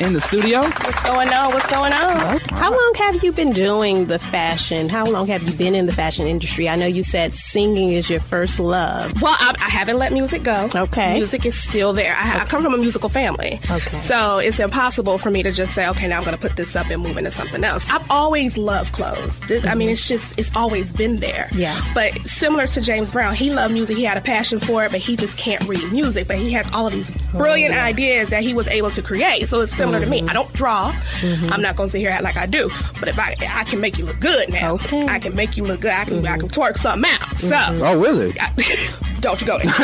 [0.00, 0.60] in the studio.
[0.60, 1.52] What's going on?
[1.52, 2.38] What's going on?
[2.50, 4.88] How long have you been doing the fashion?
[4.88, 6.68] How long have you been in the fashion industry?
[6.68, 9.12] I know you said singing is your first love.
[9.22, 10.68] Well, I, I haven't let music go.
[10.74, 11.14] Okay.
[11.14, 12.14] Music is still there.
[12.16, 13.60] I, I come from a musical family.
[13.70, 13.98] Okay.
[14.00, 16.76] So it's impossible for me to just say, okay, now I'm going to put this
[16.76, 17.88] up and move into something else.
[17.90, 19.38] I've always loved clothes.
[19.48, 20.18] This- I mean, it's mm-hmm.
[20.18, 21.48] just, it's always been there.
[21.54, 21.80] Yeah.
[21.94, 23.96] But similar to James Brown, he loved music.
[23.96, 26.28] He had a passion for it, but he just can't read music.
[26.28, 27.84] But he has all of these brilliant oh, yeah.
[27.84, 29.48] ideas that he was able to create.
[29.48, 30.20] So it's similar to me.
[30.20, 30.30] Mm-hmm.
[30.30, 30.92] I don't draw.
[30.92, 31.52] Mm-hmm.
[31.52, 32.70] I'm not going to sit here like I do.
[32.98, 34.74] But if I, I can make you look good now.
[34.74, 35.06] Okay.
[35.06, 35.92] I can make you look good.
[35.92, 36.60] I can, I can mm-hmm.
[36.60, 37.38] twerk something out.
[37.38, 37.84] So.
[37.84, 38.34] Oh, really?
[39.20, 39.66] Don't you go there.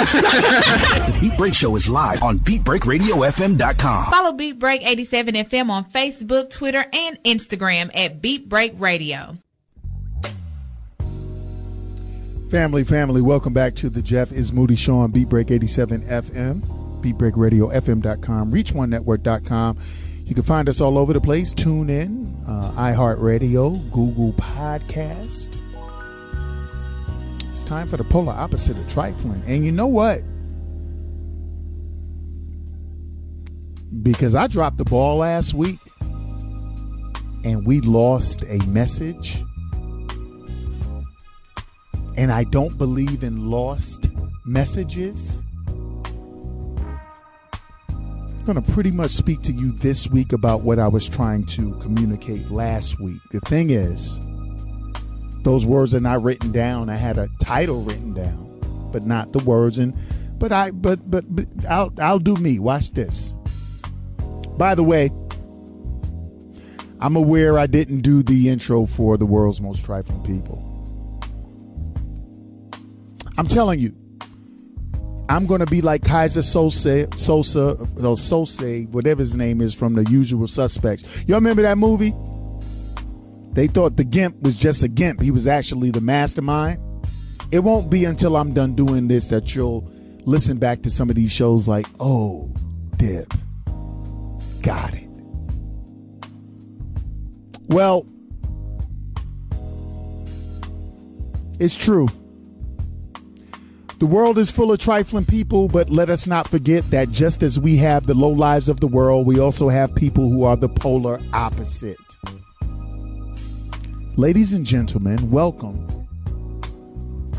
[1.02, 4.10] The Beat Break Show is live on BeatBreakRadioFM.com.
[4.10, 9.38] Follow Beat Break 87 FM on Facebook, Twitter, and Instagram at Beat Break Radio.
[12.50, 16.81] Family, family, welcome back to the Jeff is Moody Show on Beat Break 87 FM,
[17.02, 19.78] beatbreakradiofm.com, reach1network.com.
[20.24, 21.52] You can find us all over the place.
[21.52, 25.60] Tune in, uh, iHeartRadio, Google Podcast.
[27.50, 29.42] It's time for the polar opposite of trifling.
[29.46, 30.22] And you know what?
[34.02, 35.78] Because I dropped the ball last week
[37.44, 39.42] and we lost a message
[42.16, 44.08] and I don't believe in lost
[44.44, 45.42] messages.
[48.42, 51.46] I'm going to pretty much speak to you this week about what I was trying
[51.46, 53.20] to communicate last week.
[53.30, 54.18] The thing is,
[55.44, 56.90] those words are not written down.
[56.90, 59.78] I had a title written down, but not the words.
[59.78, 59.96] And
[60.40, 62.58] but I but but, but I'll I'll do me.
[62.58, 63.32] Watch this.
[64.56, 65.12] By the way,
[66.98, 70.58] I'm aware I didn't do the intro for the world's most trifling people.
[73.38, 73.94] I'm telling you,
[75.32, 80.04] I'm to be like Kaiser Sosa, Sosa, or Sosa, whatever his name is from the
[80.10, 81.04] Usual Suspects.
[81.26, 82.12] Y'all remember that movie?
[83.54, 85.22] They thought the Gimp was just a Gimp.
[85.22, 86.80] He was actually the mastermind.
[87.50, 89.90] It won't be until I'm done doing this that you'll
[90.26, 92.50] listen back to some of these shows like, oh,
[92.96, 93.32] Dip.
[94.62, 95.08] Got it.
[97.68, 98.06] Well,
[101.58, 102.06] it's true.
[104.02, 107.60] The world is full of trifling people, but let us not forget that just as
[107.60, 110.68] we have the low lives of the world, we also have people who are the
[110.68, 111.96] polar opposite.
[114.16, 115.86] Ladies and gentlemen, welcome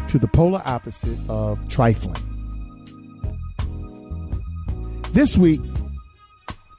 [0.07, 2.15] to the polar opposite of trifling.
[5.11, 5.59] This week,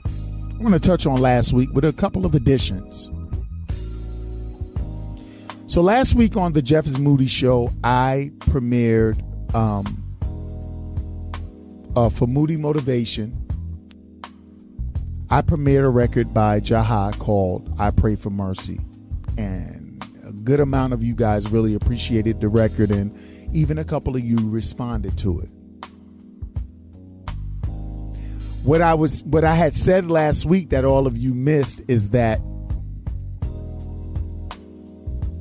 [0.07, 3.11] I'm going to touch on last week with a couple of additions.
[5.67, 9.21] So, last week on the Jeff is Moody show, I premiered
[9.55, 10.03] um,
[11.97, 13.41] uh, for Moody Motivation.
[15.31, 18.81] I premiered a record by Jaha called I Pray for Mercy.
[19.39, 23.17] And a good amount of you guys really appreciated the record, and
[23.55, 25.49] even a couple of you responded to it.
[28.63, 32.11] What I was what I had said last week that all of you missed is
[32.11, 32.41] that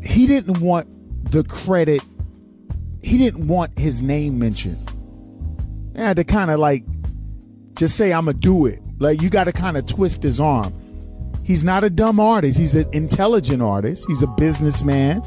[0.03, 2.01] he didn't want the credit
[3.03, 4.91] he didn't want his name mentioned.
[5.95, 6.83] I had to kind of like
[7.75, 8.79] just say I'm gonna do it.
[8.99, 10.73] Like you got to kind of twist his arm.
[11.43, 12.57] He's not a dumb artist.
[12.57, 14.05] He's an intelligent artist.
[14.07, 15.21] He's a businessman.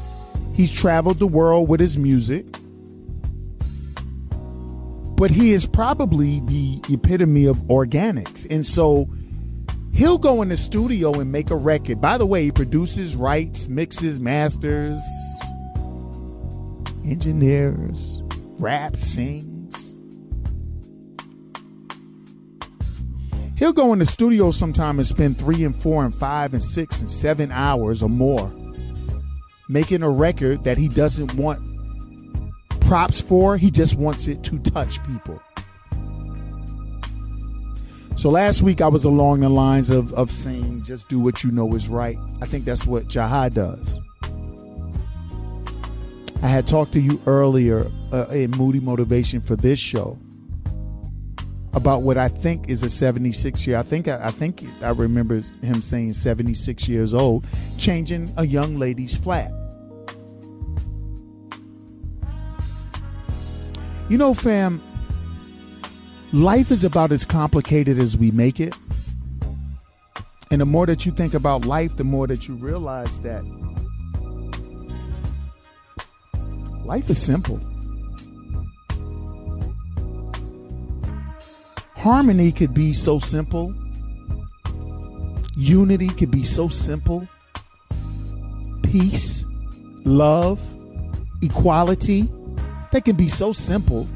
[0.53, 2.45] He's traveled the world with his music.
[5.15, 8.49] But he is probably the epitome of organics.
[8.49, 9.07] And so
[9.93, 12.01] he'll go in the studio and make a record.
[12.01, 15.01] By the way, he produces, writes, mixes, masters,
[17.07, 18.21] engineers,
[18.59, 19.97] rap, sings.
[23.57, 27.01] He'll go in the studio sometime and spend three and four and five and six
[27.01, 28.53] and seven hours or more
[29.69, 31.61] making a record that he doesn't want
[32.81, 33.57] props for.
[33.57, 35.41] He just wants it to touch people.
[38.15, 41.51] So last week I was along the lines of, of saying just do what you
[41.51, 42.17] know is right.
[42.41, 43.99] I think that's what Jahad does.
[46.47, 50.17] I had talked to you earlier uh, in Moody Motivation for this show
[51.73, 53.77] about what I think is a 76 year.
[53.77, 57.45] I think I, I think I remember him saying 76 years old,
[57.77, 59.51] changing a young lady's flat.
[64.07, 64.81] You know, fam,
[66.31, 68.73] life is about as complicated as we make it.
[70.49, 73.43] And the more that you think about life, the more that you realize that
[76.87, 77.59] life is simple.
[81.95, 83.73] Harmony could be so simple
[85.57, 87.27] unity could be so simple
[88.83, 89.43] peace,
[90.05, 90.61] love,
[91.41, 92.29] equality.
[92.91, 94.07] They can be so simple.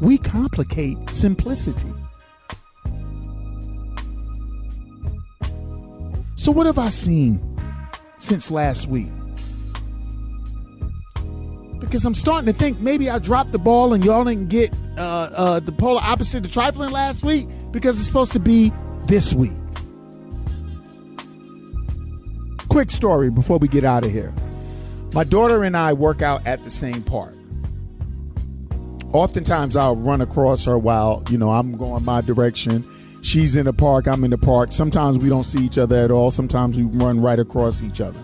[0.00, 1.92] We complicate simplicity.
[6.36, 7.40] So, what have I seen
[8.18, 9.10] since last week?
[11.82, 15.30] Because I'm starting to think maybe I dropped the ball and y'all didn't get uh,
[15.34, 18.72] uh, the polar opposite of trifling last week because it's supposed to be
[19.06, 19.52] this week.
[22.68, 24.32] Quick story before we get out of here.
[25.12, 27.34] My daughter and I work out at the same park.
[29.12, 32.86] Oftentimes I'll run across her while, you know, I'm going my direction.
[33.20, 34.72] She's in the park, I'm in the park.
[34.72, 36.30] Sometimes we don't see each other at all.
[36.30, 38.18] Sometimes we run right across each other.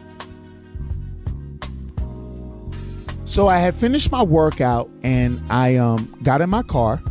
[3.28, 7.02] So I had finished my workout and I um, got in my car.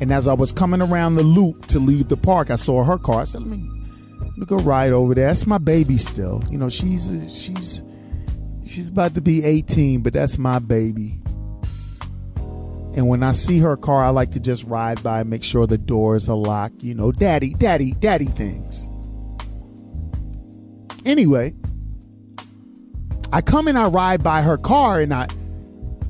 [0.00, 2.96] And as I was coming around the loop to leave the park, I saw her
[2.96, 3.20] car.
[3.20, 3.70] I said, "Let me,
[4.20, 6.42] let me go ride over there." That's my baby still.
[6.50, 7.82] You know, she's she's
[8.66, 11.20] she's about to be 18, but that's my baby.
[12.96, 15.76] And when I see her car, I like to just ride by, make sure the
[15.76, 16.82] doors are locked.
[16.82, 18.88] You know, daddy, daddy, daddy things.
[21.04, 21.54] Anyway,
[23.32, 25.28] I come and I ride by her car and I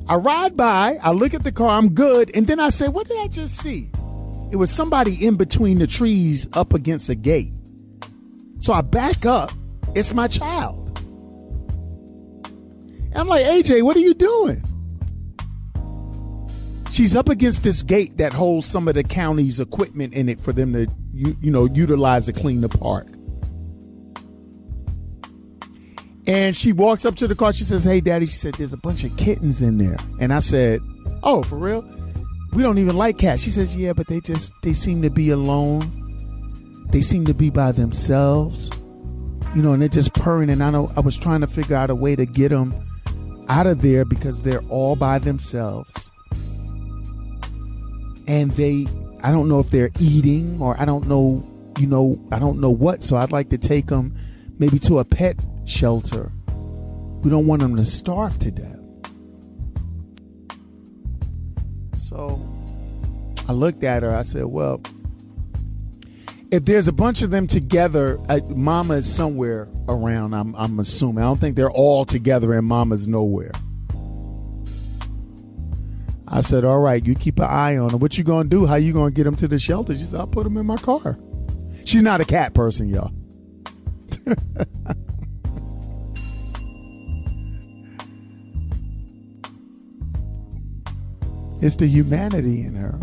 [0.09, 3.07] I ride by, I look at the car, I'm good, and then I say, What
[3.07, 3.91] did I just see?
[4.51, 7.51] It was somebody in between the trees up against a gate.
[8.59, 9.51] So I back up,
[9.95, 10.97] it's my child.
[12.47, 14.63] And I'm like, AJ, what are you doing?
[16.91, 20.53] She's up against this gate that holds some of the county's equipment in it for
[20.53, 23.07] them to you, you know utilize to clean the park.
[26.27, 27.53] And she walks up to the car.
[27.53, 28.25] She says, Hey, daddy.
[28.25, 29.97] She said, There's a bunch of kittens in there.
[30.19, 30.81] And I said,
[31.23, 31.85] Oh, for real?
[32.53, 33.41] We don't even like cats.
[33.41, 36.85] She says, Yeah, but they just, they seem to be alone.
[36.91, 38.69] They seem to be by themselves.
[39.55, 40.49] You know, and they're just purring.
[40.49, 42.75] And I know I was trying to figure out a way to get them
[43.47, 46.11] out of there because they're all by themselves.
[48.27, 48.85] And they,
[49.23, 51.47] I don't know if they're eating or I don't know,
[51.79, 53.01] you know, I don't know what.
[53.01, 54.13] So I'd like to take them
[54.59, 55.37] maybe to a pet
[55.67, 56.31] shelter.
[57.21, 58.79] We don't want them to starve to death.
[61.97, 62.41] So
[63.47, 64.15] I looked at her.
[64.15, 64.81] I said, Well,
[66.51, 71.23] if there's a bunch of them together, uh, Mama is somewhere around, I'm, I'm assuming.
[71.23, 73.51] I don't think they're all together and Mama's nowhere.
[76.29, 77.99] I said, All right, you keep an eye on them.
[77.99, 78.65] What you to do?
[78.65, 79.95] How you to get them to the shelter?
[79.95, 81.19] She said, I'll put them in my car.
[81.83, 83.11] She's not a cat person, y'all.
[91.59, 92.99] It's the humanity in her.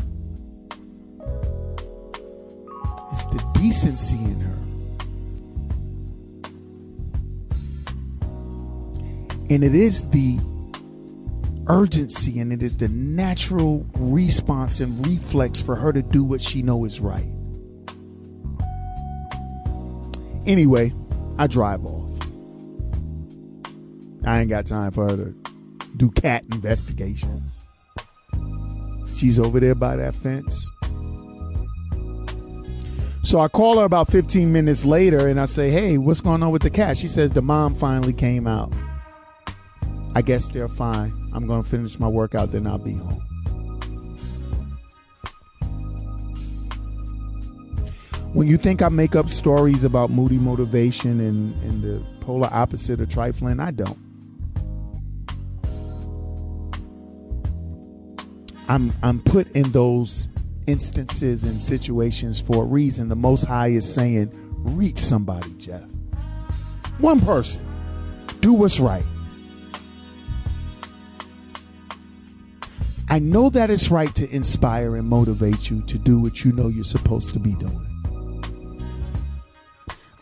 [3.10, 4.64] It's the decency in her.
[9.50, 10.38] And it is the
[11.66, 16.62] urgency and it is the natural response and reflex for her to do what she
[16.62, 17.26] know is right.
[20.46, 20.94] Anyway,
[21.38, 22.18] I drive off.
[24.26, 25.34] I ain't got time for her to
[25.96, 27.58] do cat investigations.
[29.14, 30.70] She's over there by that fence.
[33.22, 36.50] So I call her about 15 minutes later and I say, Hey, what's going on
[36.50, 36.98] with the cat?
[36.98, 38.72] She says the mom finally came out.
[40.14, 41.30] I guess they're fine.
[41.32, 43.20] I'm going to finish my workout, then I'll be home.
[48.34, 53.00] When you think I make up stories about moody motivation and, and the polar opposite
[53.00, 54.03] of trifling, I don't.
[58.68, 60.30] I'm I'm put in those
[60.66, 63.08] instances and situations for a reason.
[63.08, 64.30] The Most High is saying,
[64.64, 65.84] reach somebody, Jeff.
[66.98, 67.64] One person.
[68.40, 69.04] Do what's right.
[73.08, 76.68] I know that it's right to inspire and motivate you to do what you know
[76.68, 77.90] you're supposed to be doing.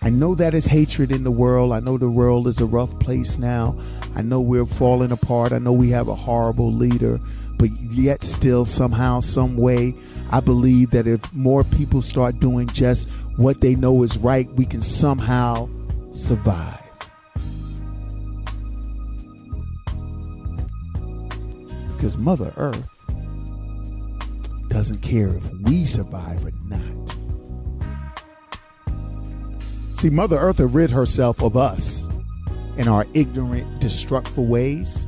[0.03, 1.73] I know that is hatred in the world.
[1.73, 3.79] I know the world is a rough place now.
[4.17, 5.53] I know we're falling apart.
[5.53, 7.21] I know we have a horrible leader
[7.63, 9.95] but yet still somehow some way
[10.31, 14.65] i believe that if more people start doing just what they know is right we
[14.67, 15.69] can somehow
[16.13, 16.79] survive.
[21.95, 22.83] Because mother earth
[24.69, 27.17] doesn't care if we survive or not.
[29.99, 32.09] See mother earth will rid herself of us
[32.77, 35.07] and our ignorant destructive ways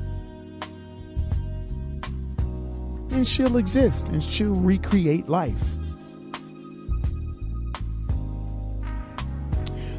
[3.15, 5.65] and she'll exist and she'll recreate life.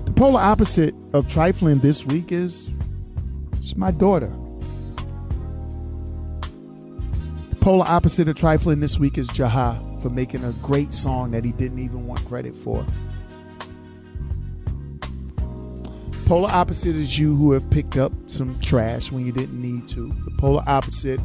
[0.03, 2.77] The polar opposite of trifling this week is
[3.53, 4.33] it's my daughter.
[7.49, 11.45] The polar opposite of trifling this week is Jaha for making a great song that
[11.45, 12.85] he didn't even want credit for.
[16.25, 20.09] Polar opposite is you who have picked up some trash when you didn't need to.
[20.25, 21.19] The polar opposite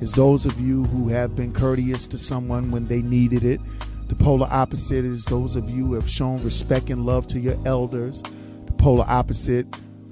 [0.00, 3.60] is those of you who have been courteous to someone when they needed it.
[4.08, 7.58] The polar opposite is those of you who have shown respect and love to your
[7.66, 8.22] elders.
[8.66, 9.66] The polar opposite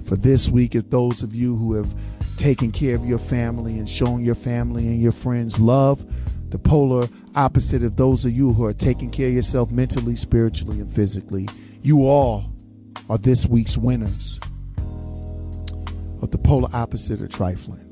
[0.05, 1.95] for this week is those of you who have
[2.37, 6.05] taken care of your family and shown your family and your friends love.
[6.49, 10.79] The polar opposite of those of you who are taking care of yourself mentally, spiritually,
[10.79, 11.47] and physically.
[11.81, 12.51] You all
[13.09, 14.39] are this week's winners
[16.21, 17.86] of the polar opposite of trifling.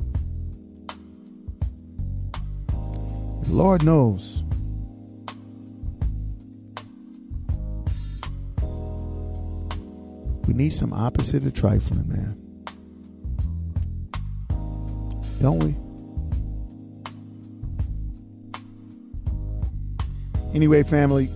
[3.49, 4.43] Lord knows.
[10.47, 12.41] We need some opposite of trifling, man.
[15.41, 15.75] Don't we?
[20.55, 21.29] Anyway, family,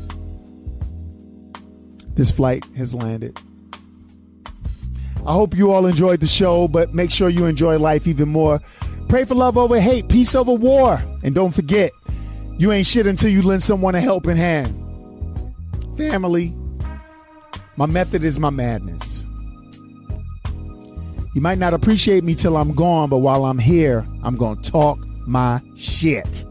[2.15, 3.37] this flight has landed.
[5.25, 8.61] I hope you all enjoyed the show, but make sure you enjoy life even more.
[9.09, 11.01] Pray for love over hate, peace over war.
[11.23, 11.91] And don't forget,
[12.59, 14.75] you ain't shit until you lend someone a helping hand.
[15.97, 16.53] Family,
[17.77, 19.25] my method is my madness.
[21.33, 24.71] You might not appreciate me till I'm gone, but while I'm here, I'm going to
[24.71, 26.43] talk my shit.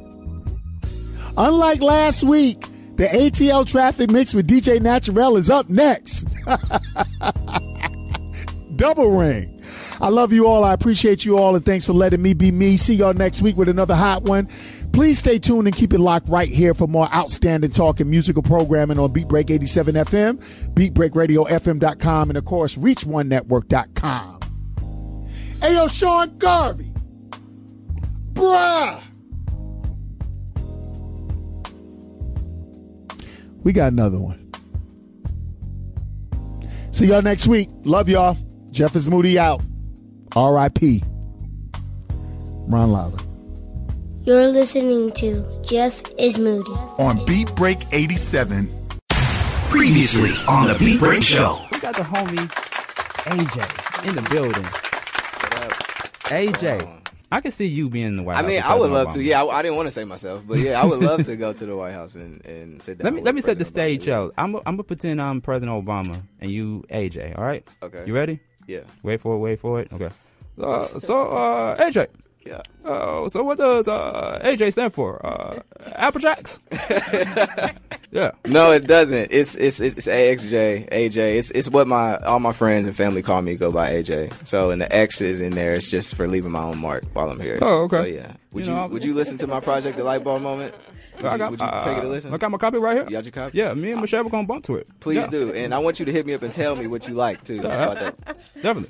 [1.36, 2.62] Unlike last week,
[2.96, 6.26] the ATL traffic mix with DJ Naturel is up next.
[8.76, 9.58] Double ring.
[10.00, 10.64] I love you all.
[10.64, 12.76] I appreciate you all, and thanks for letting me be me.
[12.76, 14.48] See y'all next week with another hot one.
[14.92, 18.42] Please stay tuned and keep it locked right here for more outstanding talk and musical
[18.42, 20.42] programming on Beat Break 87 FM,
[20.74, 24.40] BeatBreakRadioFM.com, and of course, ReachOneNetwork.com.
[25.60, 26.92] Hey, yo, Sean Garvey.
[28.32, 29.02] Bruh.
[33.64, 34.52] We got another one.
[36.90, 37.68] See y'all next week.
[37.84, 38.36] Love y'all.
[38.70, 39.60] Jeff is Moody out.
[40.34, 41.02] R.I.P.
[42.66, 43.27] Ron Lowry.
[44.28, 46.70] You're listening to Jeff is Moody.
[46.98, 48.68] On Beat Break 87.
[49.70, 51.58] Previously on the Beat Break Show.
[51.72, 52.46] We got the homie
[53.24, 54.64] AJ in the building.
[56.24, 57.00] AJ,
[57.32, 58.44] I can see you being in the White House.
[58.44, 59.22] I mean, with I would President love to.
[59.22, 61.54] Yeah, I, I didn't want to say myself, but yeah, I would love to go
[61.54, 63.06] to the White House and, and sit down.
[63.06, 64.34] Let me with let me set the President stage out.
[64.36, 67.38] I'm I'm gonna pretend I'm President Obama and you AJ.
[67.38, 67.66] All right?
[67.82, 68.04] Okay.
[68.06, 68.40] You ready?
[68.66, 68.80] Yeah.
[69.02, 69.38] Wait for it.
[69.38, 69.90] Wait for it.
[69.90, 70.10] Okay.
[70.60, 72.08] Uh, so uh, AJ.
[72.48, 72.62] Yeah.
[72.82, 75.24] Uh, so what does uh, AJ stand for?
[75.24, 75.60] Uh,
[75.92, 76.58] Apple Jacks.
[78.10, 78.30] yeah.
[78.46, 79.28] No, it doesn't.
[79.30, 81.36] It's it's it's AXJ, AJ.
[81.36, 84.46] It's it's what my all my friends and family call me go by AJ.
[84.46, 85.74] So and the X is in there.
[85.74, 87.58] It's just for leaving my own mark while I'm here.
[87.60, 87.96] Oh, okay.
[88.00, 88.32] So yeah.
[88.54, 90.74] Would You you, know, would you listen to my project, The Light Bulb Moment?
[91.18, 92.32] Would I you, got, would you uh, take it a listen?
[92.32, 93.04] I got my copy right here.
[93.04, 93.58] You got your copy?
[93.58, 94.86] Yeah, me and Michelle were gonna bump to it.
[95.00, 95.28] Please Yeah.
[95.28, 97.44] do, and I want you to hit me up and tell me what you like
[97.44, 97.60] too Yeah.
[97.90, 98.36] about that.
[98.62, 98.88] Definitely.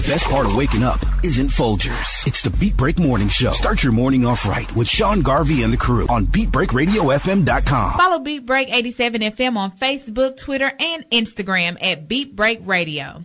[0.00, 2.26] The best part of waking up isn't Folgers.
[2.26, 3.50] It's the Beat Break Morning Show.
[3.52, 7.92] Start your morning off right with Sean Garvey and the crew on BeatBreakRadioFM.com.
[7.98, 13.24] Follow Beat Break 87 FM on Facebook, Twitter, and Instagram at Beat Break Radio.